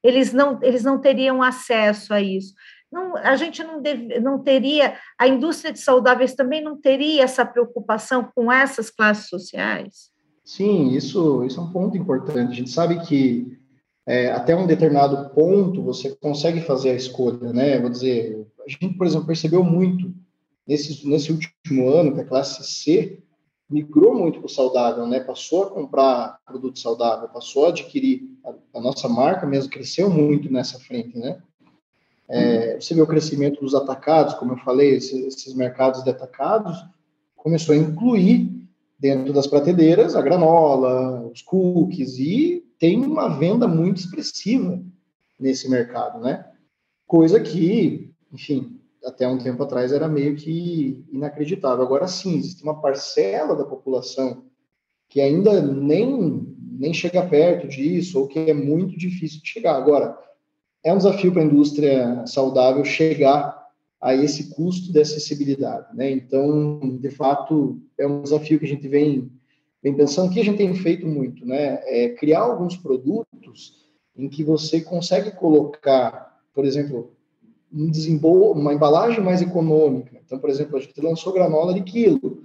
eles 0.02 0.32
não 0.32 0.58
eles 0.62 0.84
não 0.84 1.00
teriam 1.00 1.42
acesso 1.42 2.12
a 2.12 2.20
isso. 2.20 2.54
Não, 2.92 3.16
a 3.16 3.36
gente 3.36 3.62
não, 3.62 3.80
deve, 3.80 4.18
não 4.18 4.42
teria 4.42 4.96
a 5.18 5.28
indústria 5.28 5.72
de 5.72 5.78
saudáveis 5.78 6.34
também 6.34 6.62
não 6.62 6.76
teria 6.76 7.22
essa 7.22 7.46
preocupação 7.46 8.28
com 8.34 8.50
essas 8.50 8.90
classes 8.90 9.28
sociais. 9.28 10.10
Sim, 10.44 10.90
isso 10.90 11.44
isso 11.44 11.60
é 11.60 11.62
um 11.62 11.72
ponto 11.72 11.96
importante. 11.96 12.52
A 12.52 12.54
gente 12.54 12.70
sabe 12.70 13.00
que 13.06 13.58
é, 14.06 14.32
até 14.32 14.56
um 14.56 14.66
determinado 14.66 15.30
ponto 15.30 15.82
você 15.82 16.16
consegue 16.16 16.60
fazer 16.60 16.90
a 16.90 16.96
escolha, 16.96 17.52
né? 17.52 17.78
Vou 17.78 17.90
dizer, 17.90 18.44
a 18.66 18.68
gente, 18.68 18.96
por 18.96 19.06
exemplo, 19.06 19.26
percebeu 19.26 19.62
muito 19.62 20.12
nesse, 20.66 21.06
nesse 21.06 21.30
último 21.30 21.88
ano 21.88 22.14
que 22.14 22.20
a 22.20 22.26
classe 22.26 22.64
C 22.64 23.22
migrou 23.70 24.14
muito 24.14 24.40
para 24.40 24.46
o 24.46 24.50
saudável, 24.50 25.06
né? 25.06 25.20
Passou 25.20 25.62
a 25.62 25.70
comprar 25.70 26.38
produto 26.44 26.78
saudável, 26.78 27.28
passou 27.28 27.66
a 27.66 27.68
adquirir 27.68 28.28
a, 28.74 28.80
nossa 28.80 29.08
marca 29.08 29.46
mesmo 29.46 29.70
cresceu 29.70 30.10
muito 30.10 30.52
nessa 30.52 30.78
frente, 30.80 31.16
né? 31.16 31.40
É, 32.28 32.80
você 32.80 32.94
vê 32.94 33.00
o 33.00 33.06
crescimento 33.06 33.60
dos 33.60 33.74
atacados, 33.74 34.34
como 34.34 34.52
eu 34.52 34.58
falei, 34.58 34.90
esses, 34.90 35.26
esses, 35.26 35.54
mercados 35.54 36.04
de 36.04 36.10
atacados 36.10 36.76
começou 37.36 37.74
a 37.74 37.78
incluir 37.78 38.68
dentro 38.98 39.32
das 39.32 39.46
prateleras 39.46 40.14
a 40.14 40.22
granola, 40.22 41.26
os 41.26 41.42
cookies 41.42 42.18
e 42.18 42.64
tem 42.78 43.04
uma 43.04 43.28
venda 43.28 43.66
muito 43.66 43.98
expressiva 43.98 44.80
nesse 45.38 45.68
mercado, 45.68 46.20
né? 46.20 46.46
Coisa 47.06 47.40
que, 47.40 48.12
enfim, 48.32 48.79
até 49.04 49.26
um 49.26 49.38
tempo 49.38 49.62
atrás 49.62 49.92
era 49.92 50.08
meio 50.08 50.36
que 50.36 51.04
inacreditável. 51.10 51.84
Agora 51.84 52.06
sim, 52.06 52.36
existe 52.36 52.62
uma 52.62 52.80
parcela 52.80 53.56
da 53.56 53.64
população 53.64 54.44
que 55.08 55.20
ainda 55.20 55.60
nem, 55.60 56.46
nem 56.78 56.94
chega 56.94 57.26
perto 57.26 57.66
disso, 57.66 58.20
ou 58.20 58.28
que 58.28 58.38
é 58.38 58.54
muito 58.54 58.96
difícil 58.96 59.42
de 59.42 59.48
chegar. 59.48 59.76
Agora, 59.76 60.16
é 60.84 60.92
um 60.92 60.96
desafio 60.96 61.32
para 61.32 61.42
a 61.42 61.44
indústria 61.44 62.24
saudável 62.26 62.84
chegar 62.84 63.60
a 64.00 64.14
esse 64.14 64.54
custo 64.54 64.92
de 64.92 65.00
acessibilidade, 65.00 65.94
né? 65.94 66.10
Então, 66.10 66.98
de 66.98 67.10
fato, 67.10 67.78
é 67.98 68.06
um 68.06 68.22
desafio 68.22 68.58
que 68.58 68.64
a 68.64 68.68
gente 68.68 68.88
vem, 68.88 69.30
vem 69.82 69.94
pensando, 69.94 70.32
que 70.32 70.40
a 70.40 70.44
gente 70.44 70.56
tem 70.56 70.72
feito 70.74 71.06
muito, 71.06 71.44
né? 71.44 71.80
É 71.84 72.08
criar 72.10 72.40
alguns 72.40 72.76
produtos 72.76 73.76
em 74.16 74.28
que 74.28 74.42
você 74.42 74.80
consegue 74.80 75.32
colocar, 75.32 76.40
por 76.54 76.64
exemplo, 76.64 77.14
um 77.72 77.90
uma 78.52 78.74
embalagem 78.74 79.22
mais 79.22 79.40
econômica. 79.40 80.20
Então, 80.24 80.38
por 80.38 80.50
exemplo, 80.50 80.76
a 80.76 80.80
gente 80.80 81.00
lançou 81.00 81.32
granola 81.32 81.72
de 81.72 81.82
quilo, 81.82 82.42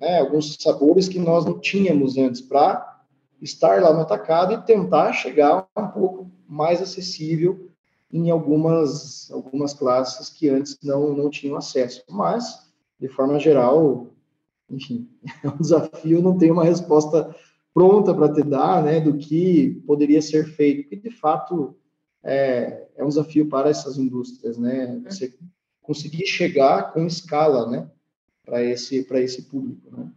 né? 0.00 0.18
Alguns 0.20 0.56
sabores 0.60 1.08
que 1.08 1.18
nós 1.18 1.44
não 1.44 1.58
tínhamos 1.58 2.16
antes 2.16 2.40
para 2.40 3.00
estar 3.40 3.82
lá 3.82 3.92
no 3.92 4.00
atacado 4.00 4.54
e 4.54 4.62
tentar 4.62 5.12
chegar 5.12 5.66
um 5.76 5.88
pouco 5.88 6.30
mais 6.48 6.80
acessível 6.80 7.68
em 8.12 8.30
algumas, 8.30 9.30
algumas 9.30 9.72
classes 9.72 10.28
que 10.28 10.48
antes 10.48 10.78
não, 10.82 11.14
não 11.14 11.30
tinham 11.30 11.56
acesso. 11.56 12.02
Mas, 12.10 12.70
de 13.00 13.08
forma 13.08 13.38
geral, 13.38 14.08
enfim, 14.70 15.08
é 15.42 15.48
um 15.48 15.56
desafio, 15.56 16.22
não 16.22 16.36
tem 16.36 16.50
uma 16.50 16.64
resposta 16.64 17.34
pronta 17.74 18.12
para 18.14 18.32
te 18.32 18.42
dar, 18.42 18.82
né, 18.82 19.00
do 19.00 19.16
que 19.16 19.82
poderia 19.86 20.20
ser 20.20 20.44
feito, 20.44 20.82
porque, 20.82 20.96
de 20.96 21.10
fato, 21.10 21.74
é, 22.24 22.86
é 22.96 23.04
um 23.04 23.08
desafio 23.08 23.48
para 23.48 23.68
essas 23.68 23.98
indústrias, 23.98 24.58
né, 24.58 25.00
você 25.04 25.34
conseguir 25.80 26.26
chegar 26.26 26.92
com 26.92 27.06
escala, 27.06 27.68
né, 27.68 27.90
para 28.44 28.62
esse, 28.62 29.06
esse 29.10 29.42
público, 29.42 29.96
né. 29.96 30.10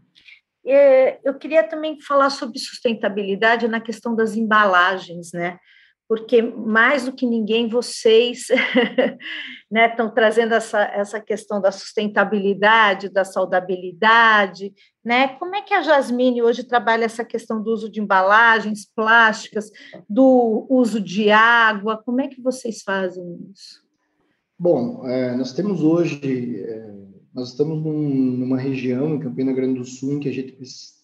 É, 0.68 1.20
eu 1.24 1.36
queria 1.38 1.64
também 1.64 2.02
falar 2.02 2.32
sobre 2.32 2.58
sustentabilidade 2.58 3.68
na 3.68 3.80
questão 3.80 4.16
das 4.16 4.36
embalagens, 4.36 5.32
né? 5.32 5.60
Porque 6.08 6.42
mais 6.42 7.06
do 7.06 7.12
que 7.12 7.26
ninguém 7.26 7.68
vocês 7.68 8.48
né, 9.72 9.88
estão 9.90 10.10
trazendo 10.14 10.54
essa, 10.54 10.84
essa 10.84 11.20
questão 11.20 11.60
da 11.60 11.72
sustentabilidade, 11.72 13.10
da 13.10 13.26
saudabilidade, 13.26 14.74
né? 15.04 15.30
Como 15.40 15.56
é 15.56 15.62
que 15.62 15.74
a 15.74 15.82
Jasmine 15.82 16.42
hoje 16.42 16.64
trabalha 16.64 17.06
essa 17.06 17.24
questão 17.24 17.62
do 17.62 17.72
uso 17.72 17.90
de 17.90 18.02
embalagens 18.02 18.90
plásticas, 18.96 19.70
do 20.10 20.66
uso 20.70 21.00
de 21.00 21.32
água? 21.32 22.02
Como 22.04 22.22
é 22.22 22.28
que 22.28 22.42
vocês 22.42 22.82
fazem 22.82 23.24
isso? 23.52 23.84
Bom, 24.58 25.06
é, 25.08 25.36
nós 25.36 25.54
temos 25.54 25.84
hoje, 25.84 26.62
é, 26.62 26.94
nós 27.34 27.50
estamos 27.50 27.84
num, 27.84 28.10
numa 28.10 28.58
região, 28.58 29.16
em 29.16 29.20
Campina 29.20 29.52
Grande 29.52 29.80
do 29.80 29.86
Sul, 29.86 30.14
em 30.14 30.20
que 30.20 30.30
a 30.30 30.34
gente 30.34 30.54
é, 30.54 30.95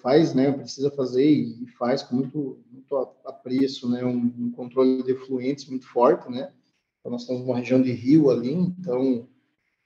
faz, 0.00 0.34
né, 0.34 0.52
precisa 0.52 0.90
fazer 0.90 1.26
e 1.26 1.66
faz 1.78 2.02
com 2.02 2.16
muito, 2.16 2.58
muito 2.70 2.96
apreço, 3.24 3.88
né, 3.88 4.04
um, 4.04 4.32
um, 4.38 4.50
controle 4.50 5.02
de 5.02 5.12
efluentes 5.12 5.66
muito 5.66 5.86
forte, 5.86 6.30
né, 6.30 6.52
então 7.00 7.12
nós 7.12 7.26
temos 7.26 7.42
uma 7.42 7.56
região 7.56 7.80
de 7.80 7.92
rio 7.92 8.30
ali, 8.30 8.52
então 8.52 9.28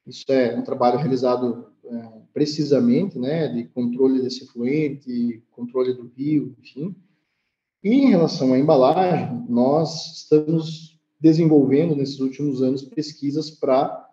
isso 0.06 0.24
é 0.28 0.56
um 0.56 0.62
trabalho 0.62 0.98
realizado 0.98 1.72
é, 1.84 2.08
precisamente, 2.32 3.18
né, 3.18 3.48
de 3.48 3.64
controle 3.64 4.22
desse 4.22 4.44
efluente, 4.44 5.42
controle 5.50 5.94
do 5.94 6.06
rio, 6.16 6.54
enfim. 6.60 6.94
E 7.82 7.90
em 7.90 8.10
relação 8.10 8.52
à 8.52 8.58
embalagem, 8.58 9.44
nós 9.48 10.16
estamos 10.16 10.98
desenvolvendo 11.20 11.96
nesses 11.96 12.20
últimos 12.20 12.62
anos 12.62 12.82
pesquisas 12.82 13.50
para 13.50 14.08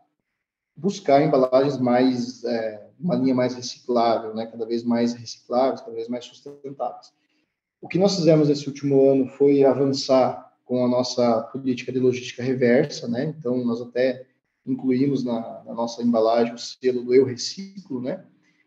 buscar 0.76 1.23
embalagens 1.23 1.80
mais 1.80 2.43
é, 2.43 2.84
uma 2.99 3.15
linha 3.15 3.35
mais 3.35 3.55
reciclável, 3.55 4.33
né, 4.33 4.45
cada 4.45 4.65
vez 4.65 4.83
mais 4.83 5.13
recicláveis, 5.13 5.81
cada 5.81 5.93
vez 5.93 6.07
mais 6.07 6.25
sustentáveis. 6.25 7.13
O 7.81 7.87
que 7.87 7.99
nós 7.99 8.15
fizemos 8.15 8.49
esse 8.49 8.67
último 8.67 9.09
ano 9.09 9.27
foi 9.27 9.63
avançar 9.63 10.53
com 10.63 10.83
a 10.83 10.87
nossa 10.87 11.41
política 11.43 11.91
de 11.91 11.99
logística 11.99 12.41
reversa, 12.41 13.07
né? 13.07 13.35
Então 13.37 13.63
nós 13.63 13.79
até 13.79 14.25
incluímos 14.65 15.23
na, 15.23 15.63
na 15.63 15.73
nossa 15.73 16.01
embalagem 16.01 16.55
o 16.55 16.57
selo 16.57 17.03
do 17.03 17.13
Eu 17.13 17.25
Reciclo, 17.25 18.01
né? 18.01 18.25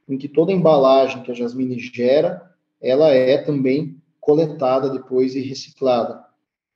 Em 0.09 0.17
que 0.17 0.29
toda 0.29 0.53
embalagem 0.53 1.23
que 1.23 1.33
a 1.33 1.35
Jasmine 1.35 1.79
gera, 1.79 2.55
ela 2.81 3.09
é 3.09 3.39
também 3.39 4.01
coletada 4.21 4.89
depois 4.89 5.35
e 5.35 5.41
reciclada. 5.41 6.25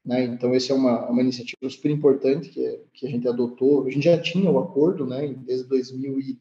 Né? 0.04 0.24
Então, 0.24 0.52
essa 0.52 0.72
é 0.72 0.76
uma, 0.76 1.08
uma 1.08 1.22
iniciativa 1.22 1.70
super 1.70 1.90
importante 1.90 2.48
que, 2.48 2.80
que 2.92 3.06
a 3.06 3.10
gente 3.10 3.28
adotou. 3.28 3.86
A 3.86 3.90
gente 3.90 4.04
já 4.04 4.18
tinha 4.18 4.50
o 4.50 4.58
acordo 4.58 5.06
né, 5.06 5.32
desde 5.46 5.68
2000 5.68 6.20
e 6.20 6.38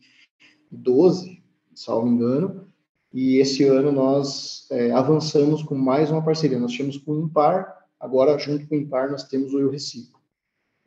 2012, 0.71 1.43
salvo 1.75 2.07
engano, 2.07 2.67
e 3.13 3.37
esse 3.37 3.63
ano 3.65 3.91
nós 3.91 4.67
é, 4.71 4.91
avançamos 4.91 5.61
com 5.63 5.75
mais 5.75 6.09
uma 6.09 6.23
parceria. 6.23 6.59
Nós 6.59 6.71
tínhamos 6.71 6.97
com 6.97 7.11
o 7.11 7.21
Impar, 7.25 7.85
agora 7.99 8.37
junto 8.39 8.67
com 8.67 8.75
o 8.75 8.77
Impar 8.77 9.11
nós 9.11 9.25
temos 9.25 9.53
o 9.53 9.59
Eu 9.59 9.69
Reciclo, 9.69 10.19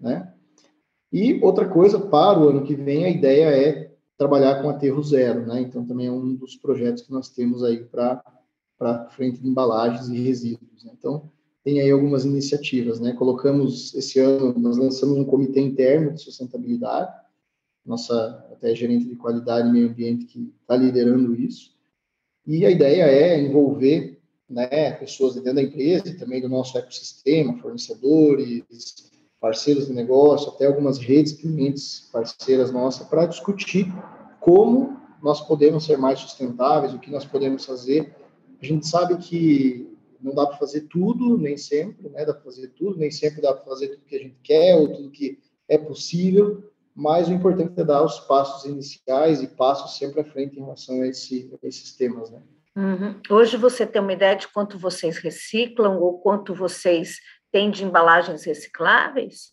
né? 0.01 0.33
E 1.13 1.39
outra 1.45 1.69
coisa, 1.69 2.01
para 2.01 2.41
o 2.41 2.49
ano 2.49 2.65
que 2.65 2.75
vem, 2.75 3.05
a 3.05 3.11
ideia 3.11 3.45
é 3.45 3.95
trabalhar 4.17 4.61
com 4.61 4.69
aterro 4.69 5.03
zero, 5.03 5.47
né? 5.47 5.61
Então 5.61 5.85
também 5.87 6.07
é 6.07 6.11
um 6.11 6.35
dos 6.35 6.57
projetos 6.57 7.03
que 7.03 7.13
nós 7.13 7.29
temos 7.29 7.63
aí 7.63 7.85
para 7.85 8.23
para 8.77 9.07
frente 9.11 9.41
de 9.41 9.49
embalagens 9.49 10.09
e 10.09 10.21
resíduos. 10.21 10.85
Né? 10.85 10.91
Então 10.99 11.31
tem 11.63 11.81
aí 11.81 11.91
algumas 11.91 12.25
iniciativas, 12.25 12.99
né? 12.99 13.13
Colocamos 13.13 13.95
esse 13.95 14.19
ano 14.19 14.59
nós 14.59 14.77
lançamos 14.77 15.17
um 15.17 15.25
comitê 15.25 15.61
interno 15.61 16.13
de 16.13 16.21
sustentabilidade 16.21 17.13
nossa 17.85 18.47
até 18.53 18.75
gerente 18.75 19.07
de 19.07 19.17
qualidade 19.17 19.69
e 19.69 19.73
meio 19.73 19.89
ambiente 19.89 20.25
que 20.25 20.53
está 20.61 20.77
liderando 20.77 21.35
isso. 21.35 21.75
E 22.47 22.65
a 22.65 22.71
ideia 22.71 23.05
é 23.05 23.41
envolver 23.41 24.21
né, 24.49 24.93
pessoas 24.93 25.35
dentro 25.35 25.55
da 25.55 25.63
empresa 25.63 26.09
e 26.09 26.17
também 26.17 26.41
do 26.41 26.49
nosso 26.49 26.77
ecossistema, 26.79 27.59
fornecedores, 27.59 28.63
parceiros 29.41 29.87
de 29.87 29.93
negócio, 29.93 30.51
até 30.51 30.67
algumas 30.67 30.99
redes 30.99 31.33
clientes 31.33 32.09
parceiras 32.13 32.71
nossas, 32.71 33.07
para 33.07 33.27
discutir 33.27 33.87
como 34.41 34.99
nós 35.23 35.41
podemos 35.41 35.85
ser 35.85 35.97
mais 35.97 36.21
sustentáveis, 36.21 36.95
o 36.95 36.99
que 36.99 37.11
nós 37.11 37.25
podemos 37.25 37.65
fazer. 37.65 38.15
A 38.61 38.65
gente 38.65 38.87
sabe 38.87 39.17
que 39.17 39.95
não 40.21 40.35
dá 40.35 40.47
para 40.47 40.57
fazer 40.57 40.83
tudo, 40.83 41.37
nem 41.37 41.57
sempre, 41.57 42.09
né? 42.09 42.25
Dá 42.25 42.33
para 42.33 42.43
fazer 42.43 42.69
tudo, 42.69 42.99
nem 42.99 43.11
sempre 43.11 43.43
dá 43.43 43.53
para 43.53 43.65
fazer 43.65 43.89
tudo 43.89 44.05
que 44.07 44.17
a 44.17 44.19
gente 44.19 44.37
quer 44.43 44.77
ou 44.77 44.89
tudo 44.89 45.11
que 45.11 45.39
é 45.69 45.77
possível, 45.77 46.63
mas 46.95 47.29
o 47.29 47.33
importante 47.33 47.81
é 47.81 47.85
dar 47.85 48.05
os 48.05 48.21
passos 48.21 48.65
iniciais 48.65 49.43
e 49.43 49.49
passos 49.49 49.97
sempre 49.97 50.21
à 50.21 50.25
frente 50.25 50.57
em 50.57 50.61
relação 50.61 51.03
a, 51.03 51.09
esse, 51.09 51.51
a 51.63 51.67
esses 51.67 51.97
temas, 51.97 52.31
né? 52.31 52.41
Uhum. 52.77 53.21
Hoje 53.31 53.57
você 53.57 53.87
tem 53.87 54.03
uma 54.03 54.13
ideia 54.13 54.35
de 54.35 54.49
quanto 54.49 54.79
vocês 54.79 55.19
reciclam 55.19 55.99
ou 55.99 56.19
quanto 56.19 56.55
vocês 56.55 57.19
têm 57.53 57.71
de 57.71 57.85
embalagens 57.85 58.45
recicláveis? 58.45 59.53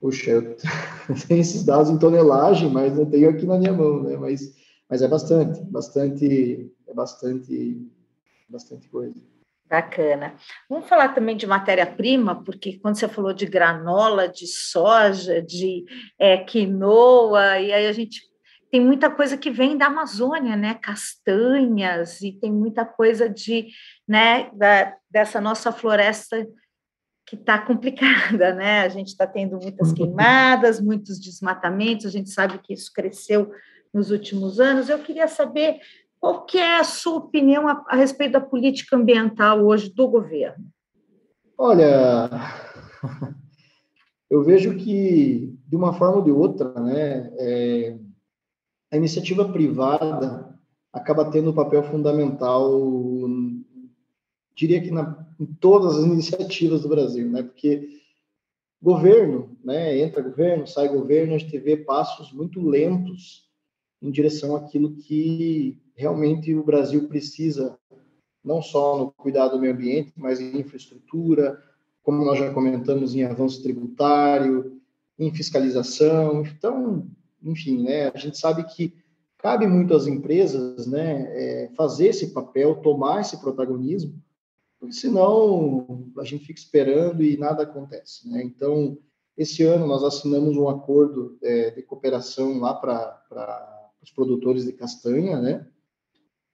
Puxa, 0.00 0.30
eu 0.30 0.56
tenho 1.28 1.40
esses 1.40 1.64
dados 1.64 1.90
em 1.90 1.98
tonelagem, 1.98 2.70
mas 2.70 2.96
não 2.96 3.06
tenho 3.06 3.30
aqui 3.30 3.46
na 3.46 3.58
minha 3.58 3.72
mão, 3.72 4.02
né? 4.02 4.16
Mas, 4.16 4.54
mas 4.88 5.02
é 5.02 5.08
bastante, 5.08 5.62
bastante, 5.64 6.70
é 6.86 6.94
bastante, 6.94 7.90
bastante 8.48 8.88
coisa. 8.88 9.20
Bacana. 9.66 10.34
Vamos 10.68 10.88
falar 10.88 11.14
também 11.14 11.36
de 11.36 11.46
matéria-prima, 11.46 12.44
porque 12.44 12.78
quando 12.78 12.96
você 12.96 13.08
falou 13.08 13.32
de 13.32 13.46
granola, 13.46 14.28
de 14.28 14.46
soja, 14.46 15.40
de 15.42 15.84
é, 16.18 16.36
quinoa, 16.36 17.58
e 17.58 17.72
aí 17.72 17.86
a 17.86 17.92
gente 17.92 18.20
tem 18.70 18.80
muita 18.80 19.08
coisa 19.08 19.36
que 19.36 19.50
vem 19.50 19.78
da 19.78 19.86
Amazônia, 19.86 20.56
né? 20.56 20.74
Castanhas, 20.74 22.20
e 22.20 22.32
tem 22.32 22.52
muita 22.52 22.84
coisa 22.84 23.28
de, 23.28 23.68
né, 24.06 24.50
da, 24.52 24.94
dessa 25.08 25.40
nossa 25.40 25.72
floresta 25.72 26.46
que 27.26 27.36
está 27.36 27.58
complicada, 27.58 28.52
né? 28.52 28.80
A 28.80 28.88
gente 28.88 29.08
está 29.08 29.26
tendo 29.26 29.58
muitas 29.58 29.90
uhum. 29.90 29.94
queimadas, 29.94 30.80
muitos 30.80 31.18
desmatamentos, 31.18 32.06
a 32.06 32.10
gente 32.10 32.30
sabe 32.30 32.58
que 32.58 32.74
isso 32.74 32.92
cresceu 32.92 33.50
nos 33.92 34.10
últimos 34.10 34.58
anos. 34.60 34.88
Eu 34.88 34.98
queria 34.98 35.28
saber 35.28 35.78
qual 36.24 36.46
é 36.54 36.78
a 36.78 36.84
sua 36.84 37.16
opinião 37.16 37.68
a, 37.68 37.84
a 37.86 37.96
respeito 37.96 38.32
da 38.32 38.40
política 38.40 38.96
ambiental 38.96 39.62
hoje 39.62 39.92
do 39.92 40.08
governo? 40.08 40.64
Olha, 41.58 42.30
eu 44.30 44.42
vejo 44.42 44.74
que, 44.78 45.54
de 45.68 45.76
uma 45.76 45.92
forma 45.92 46.16
ou 46.16 46.22
de 46.22 46.30
outra, 46.30 46.72
né, 46.80 47.30
é, 47.38 47.98
a 48.90 48.96
iniciativa 48.96 49.46
privada 49.52 50.58
acaba 50.90 51.30
tendo 51.30 51.50
um 51.50 51.54
papel 51.54 51.82
fundamental, 51.82 52.70
diria 54.56 54.80
que 54.80 54.90
na, 54.90 55.26
em 55.38 55.44
todas 55.44 55.98
as 55.98 56.04
iniciativas 56.04 56.80
do 56.80 56.88
Brasil, 56.88 57.28
né, 57.28 57.42
porque 57.42 58.00
governo, 58.80 59.58
né, 59.62 59.98
entra 59.98 60.22
governo, 60.22 60.66
sai 60.66 60.88
governo, 60.88 61.34
a 61.34 61.38
gente 61.38 61.58
vê 61.58 61.76
passos 61.76 62.32
muito 62.32 62.62
lentos 62.62 63.44
em 64.00 64.10
direção 64.10 64.56
àquilo 64.56 64.96
que 64.96 65.83
realmente 65.94 66.54
o 66.54 66.64
Brasil 66.64 67.08
precisa 67.08 67.78
não 68.44 68.60
só 68.60 68.98
no 68.98 69.10
cuidado 69.12 69.52
do 69.52 69.60
meio 69.60 69.72
ambiente, 69.72 70.12
mas 70.16 70.40
em 70.40 70.58
infraestrutura, 70.58 71.62
como 72.02 72.24
nós 72.24 72.38
já 72.38 72.52
comentamos, 72.52 73.14
em 73.14 73.24
avanço 73.24 73.62
tributário, 73.62 74.80
em 75.18 75.32
fiscalização. 75.32 76.42
Então, 76.42 77.08
enfim, 77.42 77.82
né, 77.82 78.08
a 78.08 78.18
gente 78.18 78.38
sabe 78.38 78.64
que 78.64 78.94
cabe 79.38 79.66
muito 79.66 79.94
às 79.94 80.06
empresas 80.06 80.86
né, 80.86 81.26
é, 81.28 81.70
fazer 81.74 82.08
esse 82.08 82.32
papel, 82.32 82.76
tomar 82.76 83.22
esse 83.22 83.40
protagonismo, 83.40 84.22
porque 84.78 84.94
senão 84.94 86.10
a 86.18 86.24
gente 86.24 86.44
fica 86.44 86.58
esperando 86.58 87.22
e 87.22 87.36
nada 87.38 87.62
acontece. 87.62 88.28
Né? 88.28 88.42
Então, 88.42 88.98
esse 89.36 89.62
ano 89.62 89.86
nós 89.86 90.04
assinamos 90.04 90.56
um 90.56 90.68
acordo 90.68 91.38
é, 91.42 91.70
de 91.70 91.82
cooperação 91.82 92.58
lá 92.58 92.74
para 92.74 93.90
os 94.02 94.10
produtores 94.10 94.64
de 94.64 94.72
castanha, 94.72 95.40
né? 95.40 95.66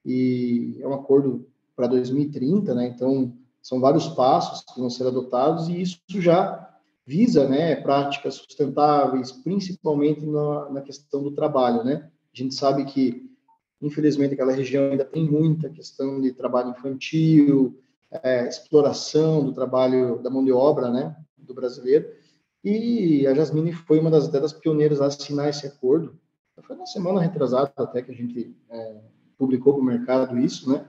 E 0.04 0.78
é 0.80 0.86
um 0.88 0.94
acordo 0.94 1.46
para 1.76 1.86
2030, 1.86 2.74
né? 2.74 2.88
Então, 2.88 3.34
são 3.62 3.80
vários 3.80 4.08
passos 4.08 4.64
que 4.64 4.80
vão 4.80 4.90
ser 4.90 5.06
adotados 5.06 5.68
e 5.68 5.80
isso 5.80 6.00
já 6.08 6.68
visa, 7.06 7.48
né, 7.48 7.74
práticas 7.76 8.34
sustentáveis, 8.34 9.32
principalmente 9.32 10.24
na, 10.24 10.70
na 10.70 10.80
questão 10.80 11.22
do 11.22 11.32
trabalho, 11.32 11.82
né? 11.82 12.08
A 12.32 12.36
gente 12.36 12.54
sabe 12.54 12.84
que, 12.84 13.28
infelizmente, 13.82 14.34
aquela 14.34 14.52
região 14.52 14.90
ainda 14.90 15.04
tem 15.04 15.28
muita 15.28 15.68
questão 15.68 16.20
de 16.20 16.32
trabalho 16.32 16.70
infantil, 16.70 17.76
é, 18.22 18.46
exploração 18.46 19.44
do 19.44 19.52
trabalho 19.52 20.22
da 20.22 20.30
mão 20.30 20.44
de 20.44 20.52
obra, 20.52 20.90
né, 20.90 21.16
do 21.36 21.52
brasileiro. 21.52 22.08
E 22.62 23.26
a 23.26 23.34
Jasmine 23.34 23.72
foi 23.72 23.98
uma 23.98 24.10
das, 24.10 24.28
das 24.28 24.52
pioneiras 24.52 25.00
a 25.00 25.06
assinar 25.06 25.48
esse 25.48 25.66
acordo. 25.66 26.18
Foi 26.62 26.76
na 26.76 26.86
semana 26.86 27.20
retrasada 27.20 27.72
até 27.76 28.02
que 28.02 28.10
a 28.10 28.14
gente 28.14 28.54
é, 28.68 29.00
publicou 29.40 29.72
para 29.72 29.82
o 29.82 29.84
mercado 29.84 30.38
isso, 30.38 30.70
né? 30.70 30.84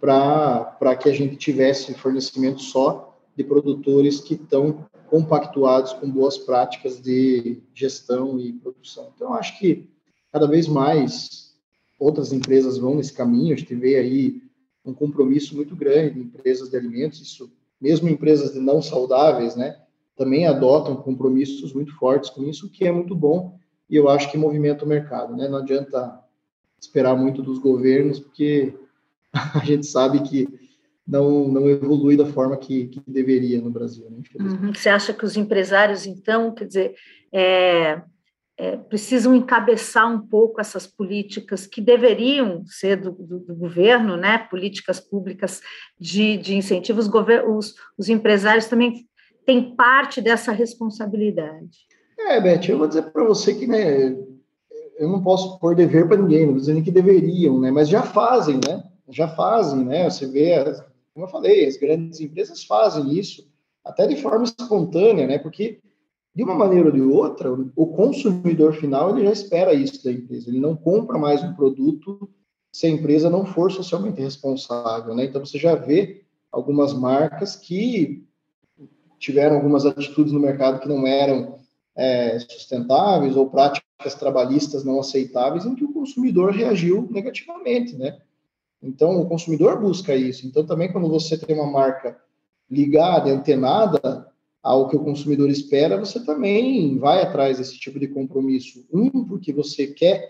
Para 0.00 0.94
que 0.94 1.08
a 1.08 1.12
gente 1.12 1.34
tivesse 1.34 1.92
fornecimento 1.94 2.62
só 2.62 3.18
de 3.36 3.42
produtores 3.42 4.20
que 4.20 4.34
estão 4.34 4.86
compactuados 5.10 5.92
com 5.92 6.08
boas 6.08 6.38
práticas 6.38 7.00
de 7.00 7.60
gestão 7.74 8.38
e 8.38 8.52
produção. 8.52 9.10
Então, 9.16 9.34
acho 9.34 9.58
que 9.58 9.90
cada 10.32 10.46
vez 10.46 10.68
mais 10.68 11.56
outras 11.98 12.32
empresas 12.32 12.78
vão 12.78 12.94
nesse 12.94 13.12
caminho. 13.12 13.54
A 13.54 13.58
gente 13.58 13.74
vê 13.74 13.96
aí 13.96 14.40
um 14.84 14.94
compromisso 14.94 15.56
muito 15.56 15.74
grande 15.74 16.14
de 16.14 16.20
empresas 16.20 16.70
de 16.70 16.76
alimentos, 16.76 17.20
isso 17.20 17.50
mesmo 17.80 18.08
empresas 18.08 18.52
de 18.52 18.60
não 18.60 18.80
saudáveis, 18.80 19.56
né? 19.56 19.76
também 20.16 20.46
adotam 20.46 20.96
compromissos 20.96 21.74
muito 21.74 21.94
fortes 21.96 22.30
com 22.30 22.44
isso, 22.44 22.66
o 22.66 22.70
que 22.70 22.86
é 22.86 22.92
muito 22.92 23.14
bom 23.14 23.58
e 23.90 23.96
eu 23.96 24.08
acho 24.08 24.30
que 24.30 24.38
movimenta 24.38 24.84
o 24.84 24.88
mercado. 24.88 25.36
Né? 25.36 25.48
Não 25.48 25.58
adianta 25.58 26.20
esperar 26.80 27.16
muito 27.16 27.42
dos 27.42 27.58
governos, 27.58 28.18
porque 28.18 28.74
a 29.32 29.64
gente 29.64 29.86
sabe 29.86 30.22
que 30.22 30.48
não, 31.06 31.48
não 31.48 31.68
evolui 31.68 32.16
da 32.16 32.26
forma 32.26 32.56
que, 32.56 32.88
que 32.88 33.00
deveria 33.06 33.60
no 33.60 33.70
Brasil. 33.70 34.08
Né? 34.10 34.22
Uhum. 34.40 34.74
Você 34.74 34.88
acha 34.88 35.12
que 35.12 35.24
os 35.24 35.36
empresários, 35.36 36.04
então, 36.04 36.52
quer 36.52 36.66
dizer, 36.66 36.94
é, 37.32 38.02
é, 38.58 38.76
precisam 38.76 39.34
encabeçar 39.34 40.10
um 40.10 40.26
pouco 40.26 40.60
essas 40.60 40.86
políticas 40.86 41.66
que 41.66 41.80
deveriam 41.80 42.64
ser 42.66 42.96
do, 42.96 43.12
do, 43.12 43.38
do 43.38 43.54
governo, 43.54 44.16
né? 44.16 44.38
políticas 44.38 44.98
públicas 44.98 45.60
de, 46.00 46.36
de 46.38 46.56
incentivos, 46.56 47.08
os, 47.46 47.74
os 47.96 48.08
empresários 48.08 48.66
também 48.66 49.06
tem 49.44 49.76
parte 49.76 50.20
dessa 50.20 50.50
responsabilidade. 50.50 51.86
É, 52.18 52.40
Beth, 52.40 52.68
eu 52.68 52.78
vou 52.78 52.88
dizer 52.88 53.12
para 53.12 53.24
você 53.24 53.54
que, 53.54 53.66
né, 53.66 54.16
eu 54.98 55.08
não 55.08 55.22
posso 55.22 55.58
pôr 55.58 55.74
dever 55.74 56.08
para 56.08 56.16
ninguém, 56.16 56.46
não 56.46 56.56
dizer 56.56 56.82
que 56.82 56.90
deveriam, 56.90 57.60
né, 57.60 57.70
mas 57.70 57.88
já 57.88 58.02
fazem, 58.02 58.60
né, 58.66 58.84
já 59.08 59.28
fazem, 59.28 59.84
né, 59.84 60.08
você 60.08 60.26
vê, 60.26 60.62
como 61.12 61.26
eu 61.26 61.30
falei, 61.30 61.66
as 61.66 61.76
grandes 61.76 62.20
empresas 62.20 62.64
fazem 62.64 63.12
isso, 63.12 63.46
até 63.84 64.06
de 64.06 64.16
forma 64.16 64.44
espontânea, 64.44 65.26
né, 65.26 65.38
porque 65.38 65.80
de 66.34 66.42
uma 66.42 66.54
maneira 66.54 66.86
ou 66.86 66.92
de 66.92 67.00
outra, 67.00 67.50
o 67.74 67.86
consumidor 67.86 68.74
final 68.74 69.10
ele 69.10 69.24
já 69.24 69.32
espera 69.32 69.72
isso 69.72 70.04
da 70.04 70.12
empresa, 70.12 70.50
ele 70.50 70.60
não 70.60 70.76
compra 70.76 71.18
mais 71.18 71.42
um 71.42 71.54
produto 71.54 72.28
se 72.72 72.86
a 72.86 72.90
empresa 72.90 73.30
não 73.30 73.46
for 73.46 73.72
socialmente 73.72 74.20
responsável, 74.20 75.14
né, 75.14 75.24
então 75.24 75.44
você 75.44 75.58
já 75.58 75.74
vê 75.74 76.22
algumas 76.50 76.92
marcas 76.92 77.56
que 77.56 78.24
tiveram 79.18 79.56
algumas 79.56 79.86
atitudes 79.86 80.32
no 80.32 80.40
mercado 80.40 80.80
que 80.80 80.88
não 80.88 81.06
eram 81.06 81.58
é, 81.94 82.38
sustentáveis 82.38 83.36
ou 83.36 83.48
práticas 83.48 83.85
trabalhistas 84.14 84.84
não 84.84 85.00
aceitáveis, 85.00 85.64
em 85.64 85.74
que 85.74 85.84
o 85.84 85.92
consumidor 85.92 86.52
reagiu 86.52 87.08
negativamente, 87.10 87.96
né? 87.96 88.18
Então, 88.82 89.20
o 89.20 89.26
consumidor 89.26 89.80
busca 89.80 90.14
isso. 90.14 90.46
Então, 90.46 90.64
também 90.64 90.92
quando 90.92 91.08
você 91.08 91.36
tem 91.36 91.56
uma 91.56 91.70
marca 91.70 92.18
ligada, 92.70 93.30
antenada 93.30 94.28
ao 94.62 94.88
que 94.88 94.96
o 94.96 95.04
consumidor 95.04 95.48
espera, 95.48 95.98
você 95.98 96.24
também 96.24 96.98
vai 96.98 97.22
atrás 97.22 97.58
desse 97.58 97.78
tipo 97.78 97.98
de 97.98 98.08
compromisso. 98.08 98.84
Um, 98.92 99.24
porque 99.24 99.52
você 99.52 99.86
quer 99.86 100.28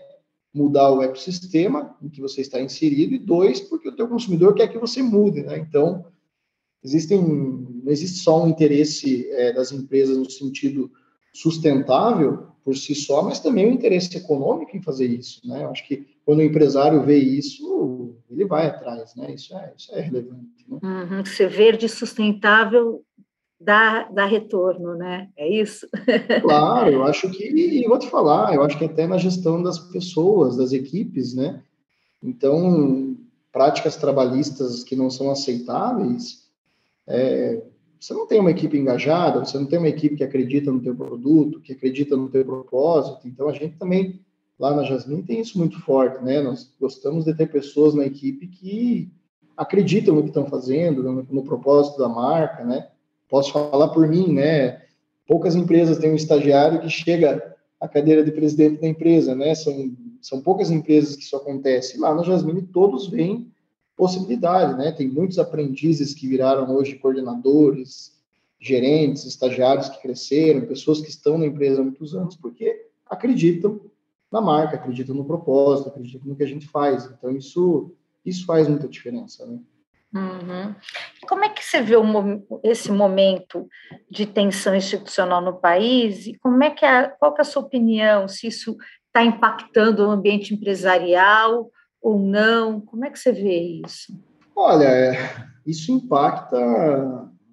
mudar 0.53 0.91
o 0.91 1.01
ecossistema 1.01 1.95
em 2.01 2.09
que 2.09 2.21
você 2.21 2.41
está 2.41 2.61
inserido, 2.61 3.13
e 3.13 3.19
dois, 3.19 3.59
porque 3.59 3.89
o 3.89 3.95
teu 3.95 4.07
consumidor 4.07 4.55
quer 4.55 4.67
que 4.67 4.77
você 4.77 5.03
mude, 5.03 5.43
né? 5.43 5.57
Então, 5.57 6.05
existem, 6.83 7.21
não 7.21 7.91
existe 7.91 8.19
só 8.19 8.43
um 8.43 8.47
interesse 8.47 9.29
é, 9.31 9.53
das 9.53 9.71
empresas 9.71 10.17
no 10.17 10.29
sentido 10.29 10.91
sustentável 11.33 12.47
por 12.67 12.75
si 12.75 12.93
só, 12.93 13.21
mas 13.23 13.39
também 13.39 13.65
o 13.65 13.71
interesse 13.71 14.17
econômico 14.17 14.75
em 14.75 14.81
fazer 14.81 15.07
isso, 15.07 15.39
né? 15.47 15.63
Eu 15.63 15.69
acho 15.69 15.87
que 15.87 16.05
quando 16.25 16.39
o 16.39 16.43
empresário 16.43 17.01
vê 17.01 17.17
isso, 17.17 18.13
ele 18.29 18.43
vai 18.43 18.67
atrás, 18.67 19.15
né? 19.15 19.33
Isso 19.33 19.55
é, 19.55 19.73
isso 19.77 19.95
é 19.95 20.01
relevante. 20.01 20.65
Né? 20.67 20.77
Uhum, 20.83 21.25
ser 21.25 21.47
verde 21.47 21.87
sustentável 21.87 23.05
dá, 23.57 24.09
dá 24.09 24.25
retorno, 24.25 24.95
né? 24.95 25.29
É 25.37 25.47
isso? 25.47 25.87
Claro, 26.41 26.91
eu 26.91 27.03
acho 27.05 27.29
que, 27.29 27.45
e 27.45 27.87
vou 27.87 27.97
te 27.97 28.09
falar, 28.09 28.53
eu 28.53 28.61
acho 28.61 28.77
que 28.77 28.83
até 28.83 29.07
na 29.07 29.17
gestão 29.17 29.63
das 29.63 29.79
pessoas, 29.79 30.57
das 30.57 30.73
equipes, 30.73 31.33
né? 31.33 31.63
Então, 32.21 33.15
práticas 33.49 33.95
trabalhistas 33.95 34.83
que 34.83 34.93
não 34.93 35.09
são 35.09 35.31
aceitáveis, 35.31 36.49
é, 37.07 37.63
você 37.99 38.13
não 38.13 38.27
tem 38.27 38.39
uma 38.39 38.51
equipe 38.51 38.77
engajada, 38.77 39.39
você 39.39 39.57
não 39.57 39.65
tem 39.65 39.79
uma 39.79 39.87
equipe 39.87 40.15
que 40.15 40.23
acredita 40.23 40.71
no 40.71 40.81
teu 40.81 40.95
produto, 40.95 41.59
que 41.59 41.73
acredita 41.73 42.15
no 42.15 42.29
teu 42.29 42.45
propósito. 42.45 43.27
Então 43.27 43.49
a 43.49 43.53
gente 43.53 43.75
também 43.77 44.19
lá 44.59 44.75
na 44.75 44.83
Jasmine 44.83 45.23
tem 45.23 45.39
isso 45.39 45.57
muito 45.57 45.79
forte, 45.81 46.23
né? 46.23 46.41
Nós 46.41 46.71
gostamos 46.79 47.25
de 47.25 47.33
ter 47.33 47.47
pessoas 47.47 47.93
na 47.93 48.05
equipe 48.05 48.47
que 48.47 49.11
acreditam 49.55 50.15
no 50.15 50.21
que 50.21 50.29
estão 50.29 50.45
fazendo, 50.45 51.01
no, 51.01 51.23
no 51.29 51.43
propósito 51.43 51.97
da 51.97 52.07
marca, 52.07 52.63
né? 52.63 52.87
Posso 53.29 53.51
falar 53.51 53.89
por 53.89 54.07
mim, 54.07 54.31
né? 54.33 54.81
Poucas 55.27 55.55
empresas 55.55 55.97
têm 55.97 56.11
um 56.11 56.15
estagiário 56.15 56.79
que 56.79 56.89
chega 56.89 57.55
à 57.79 57.87
cadeira 57.87 58.23
de 58.23 58.31
presidente 58.31 58.81
da 58.81 58.87
empresa, 58.87 59.35
né? 59.35 59.55
São, 59.55 59.91
são 60.21 60.41
poucas 60.41 60.71
empresas 60.71 61.15
que 61.15 61.23
isso 61.23 61.35
acontece. 61.35 61.99
Lá 61.99 62.13
na 62.13 62.23
Jasmine 62.23 62.61
todos 62.61 63.07
vêm 63.07 63.51
possibilidade, 63.97 64.77
né? 64.77 64.91
Tem 64.91 65.07
muitos 65.07 65.39
aprendizes 65.39 66.13
que 66.13 66.27
viraram 66.27 66.73
hoje 66.73 66.95
coordenadores, 66.95 68.15
gerentes, 68.59 69.25
estagiários 69.25 69.89
que 69.89 70.01
cresceram, 70.01 70.67
pessoas 70.67 71.01
que 71.01 71.09
estão 71.09 71.37
na 71.37 71.47
empresa 71.47 71.81
há 71.81 71.83
muitos 71.83 72.13
anos, 72.15 72.35
porque 72.35 72.85
acreditam 73.09 73.81
na 74.31 74.39
marca, 74.39 74.75
acreditam 74.75 75.15
no 75.15 75.25
propósito, 75.25 75.89
acreditam 75.89 76.27
no 76.27 76.35
que 76.35 76.43
a 76.43 76.47
gente 76.47 76.67
faz. 76.67 77.05
Então, 77.05 77.31
isso, 77.31 77.91
isso 78.23 78.45
faz 78.45 78.67
muita 78.67 78.87
diferença, 78.87 79.45
né? 79.45 79.59
Uhum. 80.13 80.73
Como 81.27 81.43
é 81.43 81.49
que 81.49 81.63
você 81.63 81.81
vê 81.81 81.95
esse 82.63 82.91
momento 82.91 83.67
de 84.09 84.25
tensão 84.25 84.73
institucional 84.73 85.41
no 85.41 85.59
país 85.59 86.27
e 86.27 86.37
como 86.39 86.63
é 86.63 86.69
que 86.69 86.85
é, 86.85 87.09
qual 87.19 87.33
que 87.33 87.41
é 87.41 87.43
a 87.43 87.45
sua 87.45 87.61
opinião, 87.61 88.27
se 88.27 88.47
isso 88.47 88.77
está 89.07 89.23
impactando 89.23 90.05
o 90.05 90.09
ambiente 90.09 90.53
empresarial 90.53 91.69
ou 92.01 92.19
não? 92.19 92.79
Como 92.81 93.05
é 93.05 93.09
que 93.09 93.19
você 93.19 93.31
vê 93.31 93.81
isso? 93.85 94.13
Olha, 94.55 94.85
é, 94.85 95.47
isso 95.65 95.91
impacta 95.91 96.57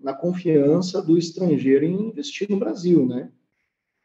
na 0.01 0.12
confiança 0.12 1.03
do 1.03 1.16
estrangeiro 1.18 1.84
em 1.84 2.09
investir 2.09 2.49
no 2.51 2.59
Brasil, 2.59 3.07
né? 3.07 3.30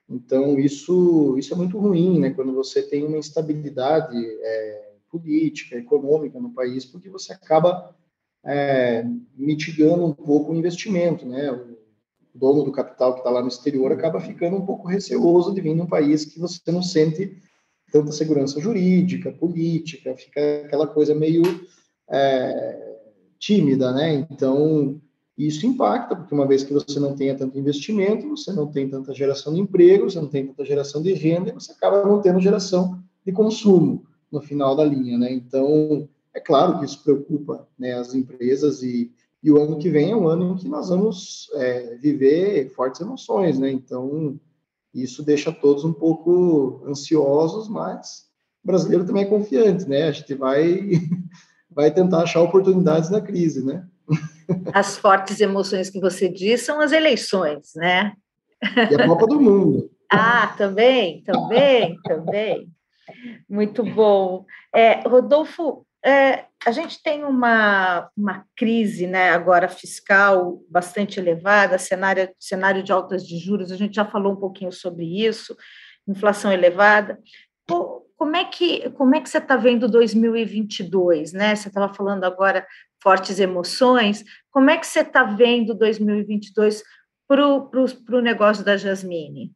Então, 0.10 0.58
isso, 0.58 1.38
isso 1.38 1.54
é 1.54 1.58
muito 1.58 1.78
ruim, 1.78 2.20
né? 2.20 2.32
Quando 2.32 2.54
você 2.54 2.82
tem 2.82 3.06
uma 3.06 3.18
instabilidade 3.18 4.18
é, 4.18 4.94
política, 5.10 5.76
econômica 5.76 6.40
no 6.40 6.52
país, 6.52 6.86
porque 6.86 7.10
você 7.10 7.34
acaba 7.34 7.96
é, 8.44 9.06
mitigando 9.36 10.06
um 10.06 10.14
pouco 10.14 10.52
o 10.52 10.56
investimento, 10.56 11.26
né? 11.26 11.52
O 11.52 11.78
dono 12.34 12.64
do 12.64 12.72
capital 12.72 13.14
que 13.14 13.20
está 13.20 13.30
lá 13.30 13.42
no 13.42 13.48
exterior 13.48 13.92
acaba 13.92 14.20
ficando 14.20 14.58
um 14.58 14.66
pouco 14.66 14.88
receoso 14.88 15.54
de 15.54 15.62
vir 15.62 15.76
num 15.76 15.88
país 15.88 16.26
que 16.26 16.40
você 16.40 16.72
não 16.72 16.82
sente 16.82 17.42
tanta 17.92 18.12
segurança 18.12 18.60
jurídica, 18.60 19.32
política, 19.32 20.16
fica 20.16 20.64
aquela 20.66 20.88
coisa 20.88 21.14
meio 21.16 21.44
é, 22.10 22.98
tímida, 23.38 23.92
né? 23.92 24.28
Então, 24.32 25.00
isso 25.38 25.66
impacta, 25.66 26.16
porque 26.16 26.34
uma 26.34 26.48
vez 26.48 26.64
que 26.64 26.74
você 26.74 27.00
não 27.00 27.16
tenha 27.16 27.36
tanto 27.36 27.58
investimento, 27.58 28.28
você 28.30 28.52
não 28.52 28.68
tem 28.68 28.90
tanta 28.90 29.14
geração 29.14 29.54
de 29.54 29.62
emprego, 29.62 30.10
você 30.10 30.20
não 30.20 30.28
tem 30.28 30.46
tanta 30.48 30.66
geração 30.66 31.02
de 31.02 31.14
renda, 31.14 31.54
você 31.54 31.72
acaba 31.72 32.06
não 32.06 32.22
tendo 32.22 32.42
geração 32.42 33.00
de 33.26 33.32
consumo 33.32 34.06
no 34.32 34.42
final 34.42 34.76
da 34.76 34.84
linha, 34.84 35.18
né? 35.18 35.32
Então, 35.32 36.08
É 36.34 36.40
claro 36.40 36.80
que 36.80 36.86
isso 36.86 37.04
preocupa 37.04 37.68
né, 37.78 37.94
as 37.94 38.14
empresas 38.14 38.84
e, 38.84 39.12
e 39.42 39.52
o 39.52 39.62
ano 39.62 39.78
que 39.80 39.90
vem 39.90 40.12
é 40.12 40.16
um 40.16 40.28
ano 40.28 40.54
em 40.54 40.56
que 40.56 40.68
nós 40.68 40.90
vamos 40.90 41.50
é, 41.56 41.96
viver 41.96 42.70
fortes 42.70 43.02
emoções, 43.02 43.58
né? 43.58 43.72
Então, 43.72 44.40
isso 44.94 45.24
deixa 45.24 45.52
todos 45.52 45.84
um 45.84 45.94
pouco 45.94 46.84
ansiosos, 46.88 47.70
mas 47.70 48.28
o 48.64 48.68
brasileiro 48.68 49.06
também 49.06 49.24
é 49.24 49.28
confiante, 49.28 49.88
né? 49.88 50.04
A 50.04 50.12
gente 50.12 50.34
vai, 50.34 50.90
vai 51.70 51.92
tentar 51.92 52.24
achar 52.24 52.42
oportunidades 52.42 53.10
na 53.10 53.22
crise, 53.22 53.66
né? 53.66 53.88
As 54.74 54.98
fortes 54.98 55.40
emoções 55.40 55.90
que 55.90 56.00
você 56.00 56.28
diz 56.28 56.62
são 56.62 56.82
as 56.82 56.92
eleições, 56.92 57.74
né? 57.76 58.14
E 58.92 58.96
a 58.96 59.08
Copa 59.08 59.28
do 59.28 59.40
Mundo. 59.40 59.90
Ah, 60.12 60.56
também, 60.58 61.22
também, 61.22 61.96
também. 62.04 62.68
Muito 63.48 63.84
bom. 63.84 64.44
É, 64.74 65.08
Rodolfo, 65.08 65.86
é, 66.04 66.46
a 66.66 66.72
gente 66.72 67.02
tem 67.02 67.24
uma, 67.24 68.10
uma 68.16 68.46
crise 68.56 69.06
né, 69.06 69.32
agora 69.32 69.68
fiscal 69.68 70.62
bastante 70.70 71.20
elevada, 71.20 71.78
cenário, 71.78 72.30
cenário 72.40 72.84
de 72.84 72.92
altas 72.92 73.26
de 73.26 73.38
juros, 73.38 73.72
a 73.72 73.78
gente 73.78 73.96
já 73.96 74.06
falou 74.06 74.34
um 74.34 74.40
pouquinho 74.40 74.72
sobre 74.72 75.06
isso, 75.06 75.56
inflação 76.08 76.52
elevada. 76.52 77.20
Como 78.18 78.36
é 78.36 78.44
que, 78.46 78.90
como 78.92 79.16
é 79.16 79.22
que 79.22 79.30
você 79.30 79.38
está 79.38 79.56
vendo 79.56 79.88
2022? 79.88 81.34
Né? 81.34 81.56
Você 81.56 81.68
estava 81.68 81.94
falando 81.94 82.24
agora 82.24 82.66
fortes 83.02 83.40
emoções. 83.40 84.24
Como 84.52 84.70
é 84.70 84.78
que 84.78 84.88
você 84.88 85.02
está 85.02 85.24
vendo 85.24 85.74
2022 85.74 86.84
para 87.28 87.46
o 87.46 88.22
negócio 88.22 88.64
da 88.64 88.76
Jasmine? 88.76 89.54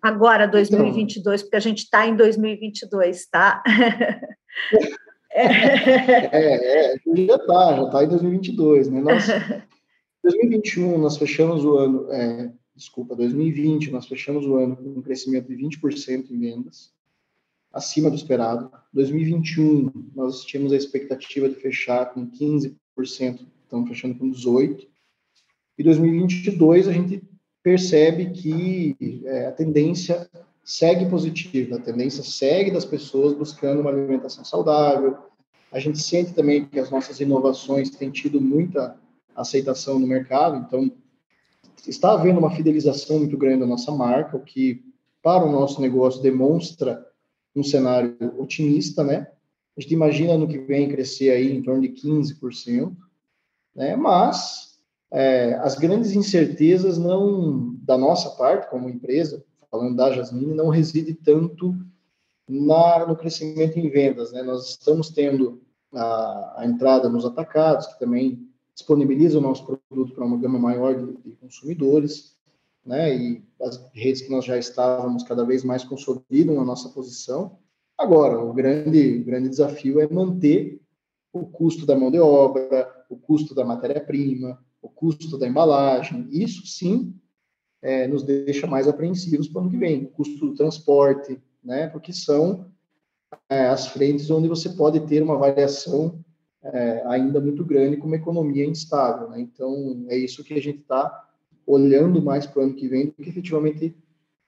Agora, 0.00 0.46
2022, 0.46 1.40
então, 1.40 1.46
porque 1.46 1.56
a 1.56 1.60
gente 1.60 1.78
está 1.78 2.06
em 2.06 2.14
2022, 2.14 3.26
tá? 3.26 3.62
É, 5.40 6.94
é, 6.94 7.26
já 7.26 7.36
está, 7.36 7.76
já 7.76 7.82
está 7.84 8.04
em 8.04 8.08
2022, 8.08 8.88
né? 8.90 9.00
Nós, 9.00 9.26
2021, 10.22 10.98
nós 10.98 11.16
fechamos 11.16 11.64
o 11.64 11.76
ano, 11.76 12.12
é, 12.12 12.52
desculpa, 12.74 13.14
2020, 13.14 13.90
nós 13.90 14.06
fechamos 14.06 14.46
o 14.46 14.56
ano 14.56 14.76
com 14.76 14.88
um 14.88 15.02
crescimento 15.02 15.48
de 15.48 15.56
20% 15.56 16.30
em 16.30 16.38
vendas, 16.38 16.92
acima 17.72 18.10
do 18.10 18.16
esperado. 18.16 18.70
2021, 18.92 20.10
nós 20.14 20.44
tínhamos 20.44 20.72
a 20.72 20.76
expectativa 20.76 21.48
de 21.48 21.54
fechar 21.54 22.12
com 22.12 22.28
15%, 22.30 22.76
estamos 22.96 23.88
fechando 23.88 24.16
com 24.16 24.30
18%. 24.30 24.86
E 25.78 25.84
2022, 25.84 26.88
a 26.88 26.92
gente 26.92 27.22
percebe 27.62 28.30
que 28.30 28.96
é, 29.24 29.46
a 29.46 29.52
tendência 29.52 30.28
segue 30.68 31.06
positiva, 31.06 31.76
a 31.76 31.80
tendência 31.80 32.22
segue 32.22 32.70
das 32.70 32.84
pessoas 32.84 33.32
buscando 33.32 33.80
uma 33.80 33.88
alimentação 33.88 34.44
saudável. 34.44 35.16
A 35.72 35.78
gente 35.78 35.98
sente 35.98 36.34
também 36.34 36.66
que 36.66 36.78
as 36.78 36.90
nossas 36.90 37.18
inovações 37.20 37.88
têm 37.88 38.10
tido 38.10 38.38
muita 38.38 38.94
aceitação 39.34 39.98
no 39.98 40.06
mercado, 40.06 40.58
então 40.58 40.92
está 41.86 42.12
havendo 42.12 42.38
uma 42.38 42.54
fidelização 42.54 43.18
muito 43.18 43.34
grande 43.38 43.60
da 43.60 43.66
nossa 43.66 43.90
marca, 43.90 44.36
o 44.36 44.44
que 44.44 44.84
para 45.22 45.42
o 45.42 45.50
nosso 45.50 45.80
negócio 45.80 46.20
demonstra 46.20 47.02
um 47.56 47.64
cenário 47.64 48.14
otimista, 48.36 49.02
né? 49.02 49.26
A 49.74 49.80
gente 49.80 49.94
imagina 49.94 50.36
no 50.36 50.46
que 50.46 50.58
vem 50.58 50.90
crescer 50.90 51.30
aí 51.30 51.50
em 51.50 51.62
torno 51.62 51.80
de 51.80 51.88
15%, 51.88 52.94
né? 53.74 53.96
Mas 53.96 54.78
é, 55.10 55.54
as 55.62 55.76
grandes 55.76 56.12
incertezas 56.12 56.98
não 56.98 57.74
da 57.82 57.96
nossa 57.96 58.36
parte 58.36 58.68
como 58.68 58.90
empresa, 58.90 59.42
falando 59.70 59.96
da 59.96 60.12
Jasmine, 60.12 60.54
não 60.54 60.68
reside 60.68 61.14
tanto 61.14 61.74
na, 62.48 63.06
no 63.06 63.16
crescimento 63.16 63.78
em 63.78 63.88
vendas. 63.90 64.32
Né? 64.32 64.42
Nós 64.42 64.70
estamos 64.70 65.10
tendo 65.10 65.60
a, 65.92 66.62
a, 66.62 66.66
entrada 66.66 67.08
nos 67.08 67.24
atacados, 67.24 67.86
que 67.86 67.98
também 67.98 68.48
disponibiliza 68.74 69.38
o 69.38 69.42
nosso 69.42 69.64
produto 69.64 70.14
para 70.14 70.24
uma 70.24 70.38
gama 70.38 70.58
maior 70.58 70.94
de, 70.94 71.30
de, 71.30 71.36
consumidores, 71.36 72.36
né? 72.84 73.14
e 73.14 73.42
as 73.60 73.76
redes 73.92 74.22
que 74.22 74.30
nós 74.30 74.44
já 74.44 74.56
estávamos 74.56 75.22
cada 75.24 75.44
vez 75.44 75.64
mais 75.64 75.84
consolidam 75.84 76.60
a 76.60 76.64
nossa 76.64 76.88
posição. 76.88 77.58
Agora, 77.96 78.38
o 78.40 78.52
grande, 78.52 79.18
grande 79.18 79.48
desafio 79.48 80.00
é 80.00 80.08
manter 80.08 80.80
o 81.32 81.44
custo 81.44 81.84
da 81.84 81.96
mão 81.96 82.10
de 82.10 82.18
obra, 82.18 82.88
o 83.10 83.16
custo 83.16 83.54
da 83.54 83.64
matéria-prima, 83.64 84.58
o 84.80 84.88
custo 84.88 85.36
da 85.36 85.48
embalagem. 85.48 86.26
Isso 86.30 86.66
sim 86.66 87.14
é, 87.82 88.06
nos 88.06 88.22
deixa 88.22 88.66
mais 88.66 88.88
apreensivos 88.88 89.48
para 89.48 89.60
o 89.60 89.62
ano 89.62 89.70
que 89.70 89.76
vem. 89.76 90.04
O 90.04 90.08
custo 90.08 90.46
do 90.46 90.54
transporte, 90.54 91.40
né? 91.62 91.86
Porque 91.88 92.12
são 92.12 92.66
é, 93.48 93.66
as 93.66 93.86
frentes 93.88 94.30
onde 94.30 94.48
você 94.48 94.70
pode 94.70 95.00
ter 95.00 95.22
uma 95.22 95.36
variação 95.36 96.24
é, 96.62 97.02
ainda 97.06 97.40
muito 97.40 97.64
grande 97.64 97.96
com 97.96 98.06
uma 98.06 98.16
economia 98.16 98.64
instável. 98.64 99.28
Né? 99.30 99.40
Então, 99.40 100.04
é 100.08 100.16
isso 100.16 100.44
que 100.44 100.54
a 100.54 100.60
gente 100.60 100.80
está 100.80 101.28
olhando 101.66 102.22
mais 102.22 102.46
para 102.46 102.60
o 102.60 102.64
ano 102.64 102.74
que 102.74 102.88
vem 102.88 103.06
do 103.06 103.12
que 103.12 103.28
efetivamente 103.28 103.94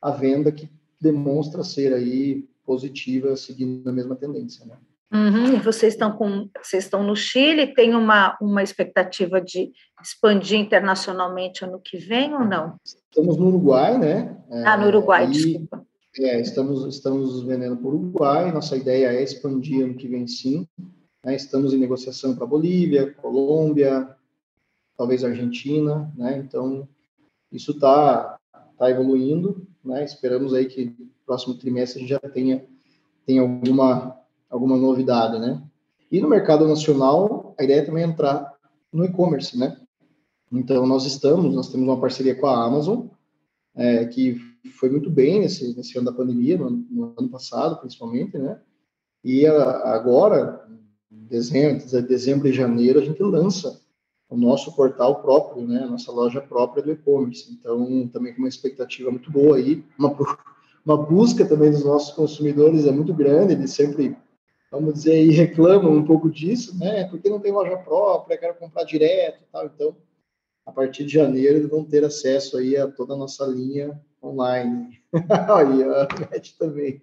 a 0.00 0.10
venda 0.10 0.50
que 0.50 0.68
demonstra 1.00 1.62
ser 1.62 1.92
aí 1.92 2.48
positiva, 2.64 3.36
seguindo 3.36 3.88
a 3.88 3.92
mesma 3.92 4.16
tendência. 4.16 4.64
Né? 4.64 4.76
Uhum, 5.12 5.54
e 5.54 5.56
vocês 5.56 5.94
estão 5.94 6.12
com, 6.12 6.48
vocês 6.62 6.84
estão 6.84 7.02
no 7.02 7.16
Chile, 7.16 7.74
tem 7.74 7.96
uma, 7.96 8.38
uma 8.40 8.62
expectativa 8.62 9.40
de 9.40 9.72
expandir 10.00 10.58
internacionalmente 10.58 11.64
ano 11.64 11.80
que 11.82 11.98
vem 11.98 12.32
ou 12.32 12.44
não? 12.44 12.76
Estamos 12.84 13.36
no 13.36 13.48
Uruguai, 13.48 13.98
né? 13.98 14.36
Ah, 14.64 14.76
no 14.76 14.86
Uruguai, 14.86 15.26
e, 15.26 15.30
desculpa. 15.30 15.84
É, 16.16 16.40
estamos, 16.40 16.86
estamos 16.86 17.42
vendendo 17.42 17.76
para 17.76 17.86
o 17.86 17.94
Uruguai, 17.94 18.52
nossa 18.52 18.76
ideia 18.76 19.12
é 19.12 19.22
expandir 19.22 19.84
ano 19.84 19.94
que 19.94 20.06
vem 20.06 20.28
sim. 20.28 20.66
Né? 21.24 21.34
Estamos 21.34 21.74
em 21.74 21.78
negociação 21.78 22.36
para 22.36 22.46
Bolívia, 22.46 23.12
Colômbia, 23.14 24.16
talvez 24.96 25.24
Argentina, 25.24 26.12
né? 26.16 26.38
Então, 26.38 26.88
isso 27.50 27.72
está 27.72 28.38
tá 28.78 28.90
evoluindo, 28.90 29.66
né? 29.84 30.04
Esperamos 30.04 30.54
aí 30.54 30.66
que 30.66 30.86
no 30.86 31.10
próximo 31.26 31.54
trimestre 31.54 31.98
a 31.98 32.00
gente 32.00 32.10
já 32.10 32.20
tenha, 32.20 32.64
tenha 33.26 33.42
alguma 33.42 34.19
alguma 34.50 34.76
novidade, 34.76 35.38
né? 35.38 35.62
E 36.10 36.20
no 36.20 36.28
mercado 36.28 36.66
nacional, 36.66 37.54
a 37.58 37.62
ideia 37.62 37.80
é 37.80 37.84
também 37.84 38.04
entrar 38.04 38.52
no 38.92 39.04
e-commerce, 39.04 39.56
né? 39.56 39.76
Então, 40.52 40.84
nós 40.86 41.06
estamos, 41.06 41.54
nós 41.54 41.68
temos 41.68 41.86
uma 41.86 42.00
parceria 42.00 42.34
com 42.34 42.48
a 42.48 42.64
Amazon, 42.64 43.06
é, 43.76 44.04
que 44.06 44.36
foi 44.72 44.90
muito 44.90 45.08
bem 45.08 45.40
nesse, 45.40 45.76
nesse 45.76 45.96
ano 45.96 46.10
da 46.10 46.16
pandemia, 46.16 46.58
no, 46.58 46.70
no 46.70 47.14
ano 47.16 47.28
passado, 47.28 47.78
principalmente, 47.78 48.36
né? 48.36 48.60
E 49.22 49.46
a, 49.46 49.94
agora, 49.94 50.68
dezembro, 51.08 51.86
dezembro 52.02 52.48
e 52.48 52.52
janeiro, 52.52 52.98
a 52.98 53.04
gente 53.04 53.22
lança 53.22 53.80
o 54.28 54.36
nosso 54.36 54.74
portal 54.74 55.22
próprio, 55.22 55.66
né? 55.66 55.84
A 55.84 55.88
nossa 55.88 56.10
loja 56.10 56.40
própria 56.40 56.82
do 56.82 56.90
e-commerce. 56.90 57.52
Então, 57.52 58.08
também 58.08 58.34
com 58.34 58.40
uma 58.40 58.48
expectativa 58.48 59.12
muito 59.12 59.30
boa 59.30 59.56
aí, 59.56 59.84
uma, 59.96 60.16
uma 60.84 60.96
busca 60.96 61.44
também 61.44 61.70
dos 61.70 61.84
nossos 61.84 62.12
consumidores 62.12 62.86
é 62.86 62.90
muito 62.90 63.14
grande, 63.14 63.52
eles 63.52 63.70
sempre 63.70 64.16
vamos 64.70 64.94
dizer, 64.94 65.22
e 65.24 65.30
reclamam 65.30 65.92
um 65.92 66.04
pouco 66.04 66.30
disso, 66.30 66.78
né? 66.78 67.04
Porque 67.08 67.28
não 67.28 67.40
tem 67.40 67.52
loja 67.52 67.76
própria, 67.76 68.38
quero 68.38 68.54
comprar 68.54 68.84
direto, 68.84 69.44
tal. 69.50 69.66
Então, 69.66 69.96
a 70.64 70.72
partir 70.72 71.04
de 71.04 71.12
janeiro 71.12 71.58
eles 71.58 71.70
vão 71.70 71.84
ter 71.84 72.04
acesso 72.04 72.56
aí 72.56 72.76
a 72.76 72.86
toda 72.86 73.14
a 73.14 73.16
nossa 73.16 73.44
linha 73.46 74.00
online. 74.22 75.00
aí, 75.12 75.82
a 75.82 76.08
net 76.30 76.56
também. 76.56 77.02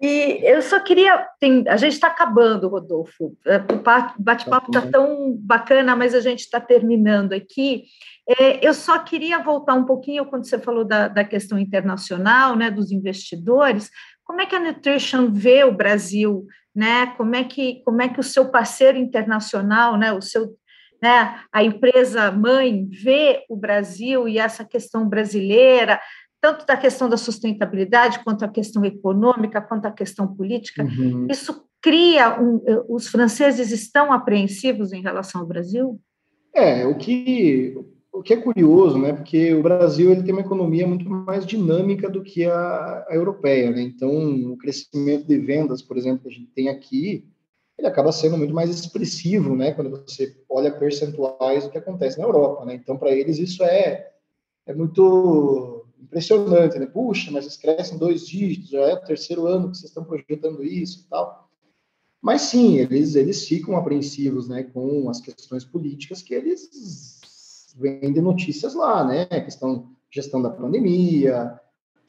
E 0.00 0.40
eu 0.42 0.60
só 0.60 0.78
queria. 0.80 1.26
Tem, 1.40 1.64
a 1.68 1.76
gente 1.76 1.94
está 1.94 2.08
acabando, 2.08 2.68
Rodolfo. 2.68 3.36
É, 3.46 3.56
o 3.56 3.82
bate-papo 4.18 4.66
está 4.68 4.82
tá 4.82 4.90
tão 4.90 5.34
bacana, 5.38 5.96
mas 5.96 6.14
a 6.14 6.20
gente 6.20 6.40
está 6.40 6.60
terminando 6.60 7.32
aqui. 7.32 7.84
É, 8.28 8.66
eu 8.66 8.74
só 8.74 8.98
queria 8.98 9.38
voltar 9.38 9.74
um 9.74 9.84
pouquinho 9.84 10.26
quando 10.26 10.46
você 10.46 10.58
falou 10.58 10.84
da, 10.84 11.08
da 11.08 11.24
questão 11.24 11.58
internacional, 11.58 12.56
né, 12.56 12.70
dos 12.70 12.90
investidores, 12.90 13.90
como 14.24 14.40
é 14.40 14.46
que 14.46 14.56
a 14.56 14.60
Nutrition 14.60 15.30
vê 15.32 15.62
o 15.62 15.72
Brasil, 15.72 16.44
né? 16.74 17.06
Como 17.16 17.34
é 17.34 17.44
que 17.44 17.80
como 17.84 18.02
é 18.02 18.08
que 18.08 18.20
o 18.20 18.24
seu 18.24 18.50
parceiro 18.50 18.98
internacional, 18.98 19.96
né, 19.96 20.12
o 20.12 20.20
seu 20.20 20.56
né, 21.00 21.40
a 21.52 21.62
empresa 21.62 22.30
mãe 22.32 22.88
vê 22.90 23.44
o 23.48 23.56
Brasil 23.56 24.26
e 24.26 24.38
essa 24.38 24.64
questão 24.64 25.08
brasileira, 25.08 26.00
tanto 26.40 26.66
da 26.66 26.76
questão 26.76 27.08
da 27.08 27.16
sustentabilidade, 27.16 28.22
quanto 28.22 28.44
a 28.44 28.48
questão 28.48 28.84
econômica, 28.84 29.60
quanto 29.60 29.86
a 29.86 29.90
questão 29.90 30.26
política, 30.26 30.84
uhum. 30.84 31.26
isso 31.30 31.64
cria 31.80 32.40
um, 32.40 32.60
os 32.88 33.08
franceses 33.08 33.70
estão 33.70 34.12
apreensivos 34.12 34.92
em 34.92 35.02
relação 35.02 35.40
ao 35.40 35.46
Brasil? 35.46 36.00
É, 36.54 36.86
o 36.86 36.96
que 36.96 37.76
o 38.16 38.22
que 38.22 38.32
é 38.32 38.36
curioso, 38.38 38.98
né? 38.98 39.12
Porque 39.12 39.52
o 39.52 39.62
Brasil 39.62 40.10
ele 40.10 40.22
tem 40.22 40.32
uma 40.32 40.40
economia 40.40 40.86
muito 40.86 41.08
mais 41.08 41.44
dinâmica 41.44 42.08
do 42.08 42.22
que 42.22 42.46
a, 42.46 43.04
a, 43.08 43.14
europeia, 43.14 43.70
né? 43.70 43.82
Então, 43.82 44.10
o 44.52 44.56
crescimento 44.56 45.26
de 45.26 45.38
vendas, 45.38 45.82
por 45.82 45.98
exemplo, 45.98 46.22
que 46.22 46.28
a 46.28 46.32
gente 46.32 46.50
tem 46.52 46.70
aqui, 46.70 47.26
ele 47.76 47.86
acaba 47.86 48.10
sendo 48.10 48.38
muito 48.38 48.54
mais 48.54 48.70
expressivo, 48.70 49.54
né? 49.54 49.72
Quando 49.72 49.90
você 49.90 50.34
olha 50.48 50.70
percentuais 50.70 51.64
do 51.64 51.70
que 51.70 51.76
acontece 51.76 52.18
na 52.18 52.24
Europa, 52.24 52.64
né? 52.64 52.74
Então, 52.74 52.96
para 52.96 53.10
eles 53.10 53.38
isso 53.38 53.62
é 53.62 54.10
é 54.64 54.74
muito 54.74 55.85
impressionante, 56.00 56.78
né? 56.78 56.86
Puxa, 56.86 57.30
mas 57.30 57.44
eles 57.44 57.56
crescem 57.56 57.98
dois 57.98 58.26
dígitos, 58.26 58.70
já 58.70 58.80
é 58.80 58.94
o 58.94 59.04
terceiro 59.04 59.46
ano 59.46 59.70
que 59.70 59.78
vocês 59.78 59.90
estão 59.90 60.04
projetando 60.04 60.62
isso 60.62 61.00
e 61.00 61.08
tal. 61.08 61.48
Mas 62.20 62.42
sim, 62.42 62.78
eles, 62.78 63.14
eles 63.14 63.46
ficam 63.46 63.76
apreensivos 63.76 64.48
né, 64.48 64.64
com 64.64 65.08
as 65.08 65.20
questões 65.20 65.64
políticas 65.64 66.22
que 66.22 66.34
eles 66.34 67.72
vendem 67.76 68.22
notícias 68.22 68.74
lá, 68.74 69.04
né? 69.04 69.22
A 69.30 69.40
questão 69.40 69.90
gestão 70.10 70.40
da 70.40 70.50
pandemia, 70.50 71.60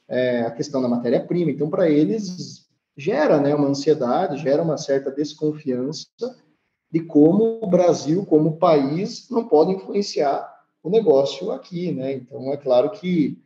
é, 0.08 0.42
a 0.42 0.50
questão 0.50 0.80
da 0.80 0.88
matéria-prima. 0.88 1.50
Então, 1.50 1.68
para 1.68 1.90
eles, 1.90 2.66
gera 2.96 3.40
né, 3.40 3.54
uma 3.54 3.68
ansiedade, 3.68 4.42
gera 4.42 4.62
uma 4.62 4.78
certa 4.78 5.10
desconfiança 5.10 6.08
de 6.90 7.00
como 7.00 7.60
o 7.62 7.66
Brasil, 7.66 8.24
como 8.24 8.56
país, 8.56 9.28
não 9.30 9.46
pode 9.46 9.72
influenciar 9.72 10.50
o 10.82 10.88
negócio 10.88 11.52
aqui, 11.52 11.92
né? 11.92 12.14
Então, 12.14 12.50
é 12.52 12.56
claro 12.56 12.90
que 12.90 13.38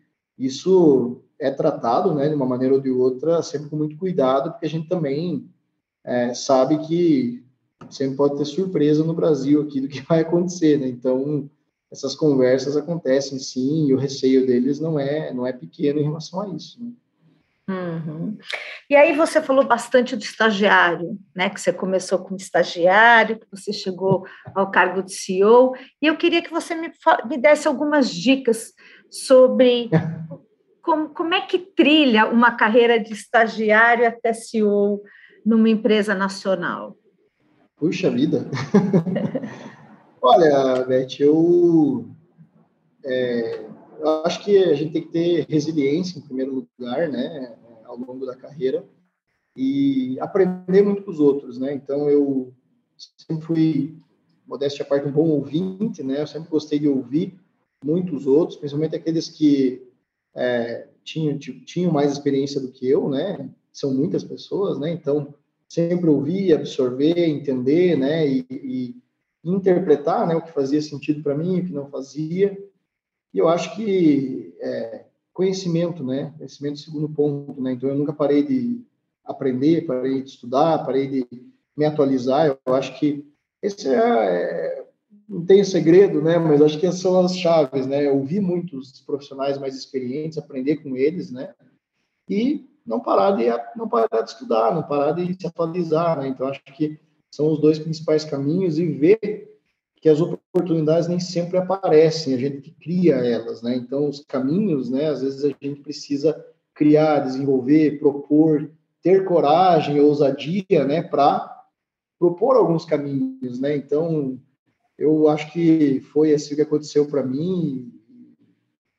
isso 0.47 1.23
é 1.39 1.51
tratado, 1.51 2.14
né, 2.14 2.28
de 2.28 2.35
uma 2.35 2.47
maneira 2.47 2.74
ou 2.74 2.81
de 2.81 2.90
outra, 2.90 3.43
sempre 3.43 3.69
com 3.69 3.77
muito 3.77 3.97
cuidado, 3.97 4.51
porque 4.51 4.66
a 4.66 4.70
gente 4.70 4.89
também 4.89 5.48
é, 6.05 6.32
sabe 6.35 6.78
que 6.86 7.44
sempre 7.90 8.16
pode 8.16 8.36
ter 8.39 8.44
surpresa 8.44 9.05
no 9.05 9.14
Brasil 9.14 9.62
aqui 9.62 9.81
do 9.81 9.89
que 9.89 10.01
vai 10.02 10.20
acontecer, 10.20 10.78
né? 10.78 10.89
Então, 10.89 11.51
essas 11.90 12.14
conversas 12.14 12.77
acontecem 12.77 13.39
sim, 13.39 13.89
e 13.89 13.94
o 13.94 13.98
receio 13.98 14.47
deles 14.47 14.81
não 14.81 14.98
é, 14.98 15.32
não 15.32 15.47
é 15.47 15.52
pequeno 15.52 16.01
em 16.01 16.05
relação 16.05 16.40
a 16.40 16.48
isso. 16.48 16.82
Né? 16.82 16.93
Uhum. 17.69 18.36
E 18.90 18.97
aí 18.97 19.14
você 19.14 19.40
falou 19.40 19.66
bastante 19.66 20.16
do 20.16 20.23
estagiário, 20.23 21.19
né? 21.35 21.48
Que 21.48 21.60
você 21.60 21.73
começou 21.73 22.19
como 22.19 22.36
estagiário, 22.36 23.39
que 23.39 23.47
você 23.51 23.73
chegou 23.73 24.27
ao 24.55 24.70
cargo 24.70 25.02
de 25.02 25.12
CEO, 25.12 25.74
e 26.01 26.06
eu 26.06 26.16
queria 26.16 26.43
que 26.43 26.51
você 26.51 26.74
me, 26.74 26.90
me 27.28 27.39
desse 27.39 27.69
algumas 27.69 28.10
dicas 28.10 28.73
sobre 29.13 29.91
como, 30.83 31.11
como 31.11 31.35
é 31.35 31.43
que 31.43 31.59
trilha 31.59 32.27
uma 32.27 32.53
carreira 32.53 32.99
de 32.99 33.13
estagiário 33.13 34.09
até 34.09 34.33
CEO 34.33 35.03
numa 35.45 35.69
empresa 35.69 36.15
nacional? 36.15 36.97
Puxa 37.77 38.11
vida! 38.11 38.49
Olha, 40.23 40.85
Beth, 40.85 41.19
eu, 41.19 42.09
é, 43.05 43.67
eu 43.99 44.25
acho 44.25 44.43
que 44.45 44.57
a 44.57 44.75
gente 44.75 44.93
tem 44.93 45.03
que 45.03 45.13
ter 45.13 45.47
resiliência 45.49 46.19
em 46.19 46.23
primeiro 46.23 46.55
lugar, 46.55 47.09
né, 47.09 47.57
ao 47.85 47.99
longo 47.99 48.25
da 48.25 48.37
carreira 48.37 48.85
e 49.57 50.17
aprender 50.21 50.83
muito 50.83 51.03
com 51.03 51.11
os 51.11 51.21
outros, 51.21 51.59
né? 51.59 51.75
Então 51.75 52.09
eu 52.09 52.55
sempre 52.97 53.45
fui 53.45 53.97
modéstia 54.47 54.85
à 54.85 54.87
parte 54.87 55.09
um 55.09 55.13
bom 55.13 55.29
ouvinte, 55.29 56.03
né? 56.03 56.23
Eu 56.23 56.27
sempre 56.27 56.49
gostei 56.49 56.79
de 56.79 56.89
ouvir 56.89 57.39
muitos 57.83 58.27
outros, 58.27 58.59
principalmente 58.59 58.97
aqueles 58.97 59.29
que 59.29 59.83
é, 60.35 60.89
tinham 61.05 61.39
tinham 61.39 61.93
mais 61.93 62.13
experiência 62.13 62.61
do 62.61 62.71
que 62.71 62.89
eu, 62.89 63.09
né? 63.09 63.49
São 63.73 63.93
muitas 63.93 64.23
pessoas, 64.23 64.79
né? 64.79 64.91
Então 64.91 65.35
sempre 65.69 66.09
ouvir, 66.09 66.53
absorver, 66.53 67.27
entender, 67.27 67.97
né? 67.97 68.27
E, 68.27 68.47
e 68.51 68.97
interpretar, 69.45 70.27
né? 70.27 70.35
O 70.35 70.43
que 70.43 70.53
fazia 70.53 70.81
sentido 70.81 71.23
para 71.23 71.37
mim, 71.37 71.61
o 71.61 71.65
que 71.65 71.73
não 71.73 71.89
fazia. 71.89 72.57
E 73.33 73.39
eu 73.39 73.49
acho 73.49 73.75
que 73.75 74.55
é, 74.61 75.05
conhecimento, 75.33 76.05
né? 76.05 76.33
Conhecimento 76.37 76.79
segundo 76.79 77.09
ponto, 77.09 77.61
né? 77.61 77.73
Então 77.73 77.89
eu 77.89 77.97
nunca 77.97 78.13
parei 78.13 78.43
de 78.43 78.83
aprender, 79.25 79.87
parei 79.87 80.23
de 80.23 80.29
estudar, 80.29 80.85
parei 80.85 81.09
de 81.09 81.27
me 81.77 81.85
atualizar. 81.85 82.59
Eu 82.67 82.75
acho 82.75 82.99
que 82.99 83.27
esse 83.63 83.89
é, 83.89 83.95
é 83.95 84.82
não 85.33 85.47
tem 85.47 85.65
segredo, 85.65 86.21
né? 86.21 86.39
Mas 86.39 86.61
acho 86.61 86.79
que 86.79 86.87
essas 86.87 87.01
são 87.01 87.19
as 87.19 87.37
chaves, 87.37 87.87
né? 87.87 88.11
Ouvir 88.11 88.41
muitos 88.41 89.01
profissionais 89.01 89.57
mais 89.57 89.75
experientes, 89.75 90.37
aprender 90.37 90.77
com 90.77 90.95
eles, 90.95 91.33
né? 91.33 91.55
E 92.29 92.69
não 92.87 93.01
parar 93.01 93.33
de 93.33 93.45
não 93.75 93.89
parar 93.89 94.21
de 94.23 94.31
estudar, 94.31 94.75
não 94.75 94.83
parar 94.83 95.13
de 95.13 95.35
se 95.41 95.47
atualizar, 95.47 96.21
né? 96.21 96.29
Então 96.29 96.47
acho 96.47 96.63
que 96.77 97.01
são 97.31 97.51
os 97.51 97.59
dois 97.59 97.79
principais 97.79 98.25
caminhos 98.25 98.79
e 98.79 98.85
ver 98.87 99.51
que 99.97 100.09
as 100.09 100.21
oportunidades 100.21 101.09
nem 101.09 101.21
sempre 101.21 101.57
aparecem, 101.57 102.35
a 102.35 102.37
gente 102.37 102.71
cria 102.73 103.15
elas, 103.15 103.63
né? 103.63 103.75
Então 103.75 104.09
os 104.09 104.21
caminhos, 104.21 104.91
né? 104.91 105.09
Às 105.09 105.23
vezes 105.23 105.45
a 105.45 105.49
gente 105.49 105.81
precisa 105.81 106.45
criar, 106.75 107.21
desenvolver, 107.21 107.99
propor, 107.99 108.71
ter 109.01 109.25
coragem, 109.25 109.99
ousadia, 109.99 110.85
né? 110.85 111.03
Para 111.03 111.49
propor 112.19 112.57
alguns 112.57 112.85
caminhos, 112.85 113.59
né? 113.59 113.77
Então 113.77 114.39
eu 115.03 115.29
acho 115.29 115.53
que 115.53 116.01
foi 116.12 116.33
assim 116.33 116.55
que 116.55 116.62
aconteceu 116.62 117.05
para 117.09 117.24
mim 117.24 117.93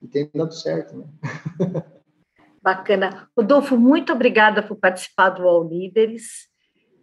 e 0.01 0.07
tem 0.07 0.29
dado 0.35 0.53
certo, 0.53 0.97
né? 0.97 1.05
Bacana. 2.61 3.29
Rodolfo, 3.37 3.77
muito 3.77 4.11
obrigada 4.11 4.61
por 4.61 4.75
participar 4.75 5.29
do 5.29 5.43
All 5.47 5.65
Líderes. 5.65 6.49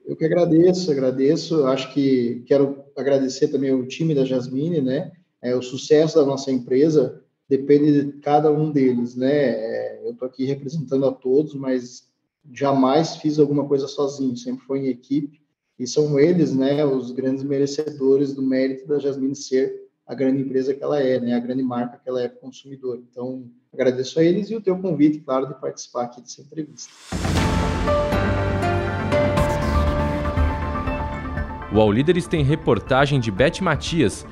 Eu 0.05 0.15
que 0.15 0.25
agradeço, 0.27 0.91
agradeço. 0.91 1.65
Acho 1.67 1.95
que 1.95 2.43
quero 2.47 2.85
agradecer 2.95 3.49
também 3.49 3.73
o 3.73 3.87
time 3.89 4.15
da 4.15 4.27
Jasmine, 4.27 4.83
né? 4.83 5.13
É, 5.41 5.57
o 5.57 5.63
sucesso 5.63 6.19
da 6.19 6.27
nossa 6.27 6.51
empresa 6.51 7.25
depende 7.49 8.05
de 8.05 8.13
cada 8.21 8.53
um 8.53 8.71
deles, 8.71 9.17
né? 9.17 9.33
É, 9.33 10.03
eu 10.05 10.13
estou 10.13 10.29
aqui 10.29 10.45
representando 10.45 11.07
a 11.07 11.13
todos, 11.13 11.55
mas 11.55 12.11
jamais 12.53 13.17
fiz 13.17 13.39
alguma 13.39 13.67
coisa 13.67 13.89
sozinho, 13.89 14.37
sempre 14.37 14.65
foi 14.67 14.81
em 14.81 14.89
equipe 14.89 15.40
e 15.81 15.87
são 15.87 16.21
eles, 16.21 16.55
né, 16.55 16.85
os 16.85 17.11
grandes 17.11 17.43
merecedores 17.43 18.35
do 18.35 18.43
mérito 18.43 18.87
da 18.87 18.99
Jasmine 18.99 19.35
ser 19.35 19.89
a 20.07 20.15
grande 20.15 20.43
empresa 20.43 20.75
que 20.75 20.83
ela 20.83 21.01
é, 21.01 21.19
né, 21.19 21.33
a 21.33 21.41
grande 21.41 21.63
marca 21.63 21.99
que 21.99 22.07
ela 22.07 22.21
é 22.21 22.27
o 22.27 22.39
consumidor. 22.39 23.03
Então, 23.11 23.47
agradeço 23.73 24.21
a 24.21 24.23
eles 24.23 24.51
e 24.51 24.55
o 24.55 24.61
teu 24.61 24.79
convite, 24.79 25.21
claro, 25.21 25.47
de 25.47 25.59
participar 25.59 26.03
aqui 26.03 26.21
dessa 26.21 26.43
entrevista. 26.43 26.93
O 31.75 31.81
All 31.81 31.91
Líderes 31.91 32.27
tem 32.27 32.45
reportagem 32.45 33.19
de 33.19 33.31
Beth 33.31 33.63
Matias, 33.63 34.27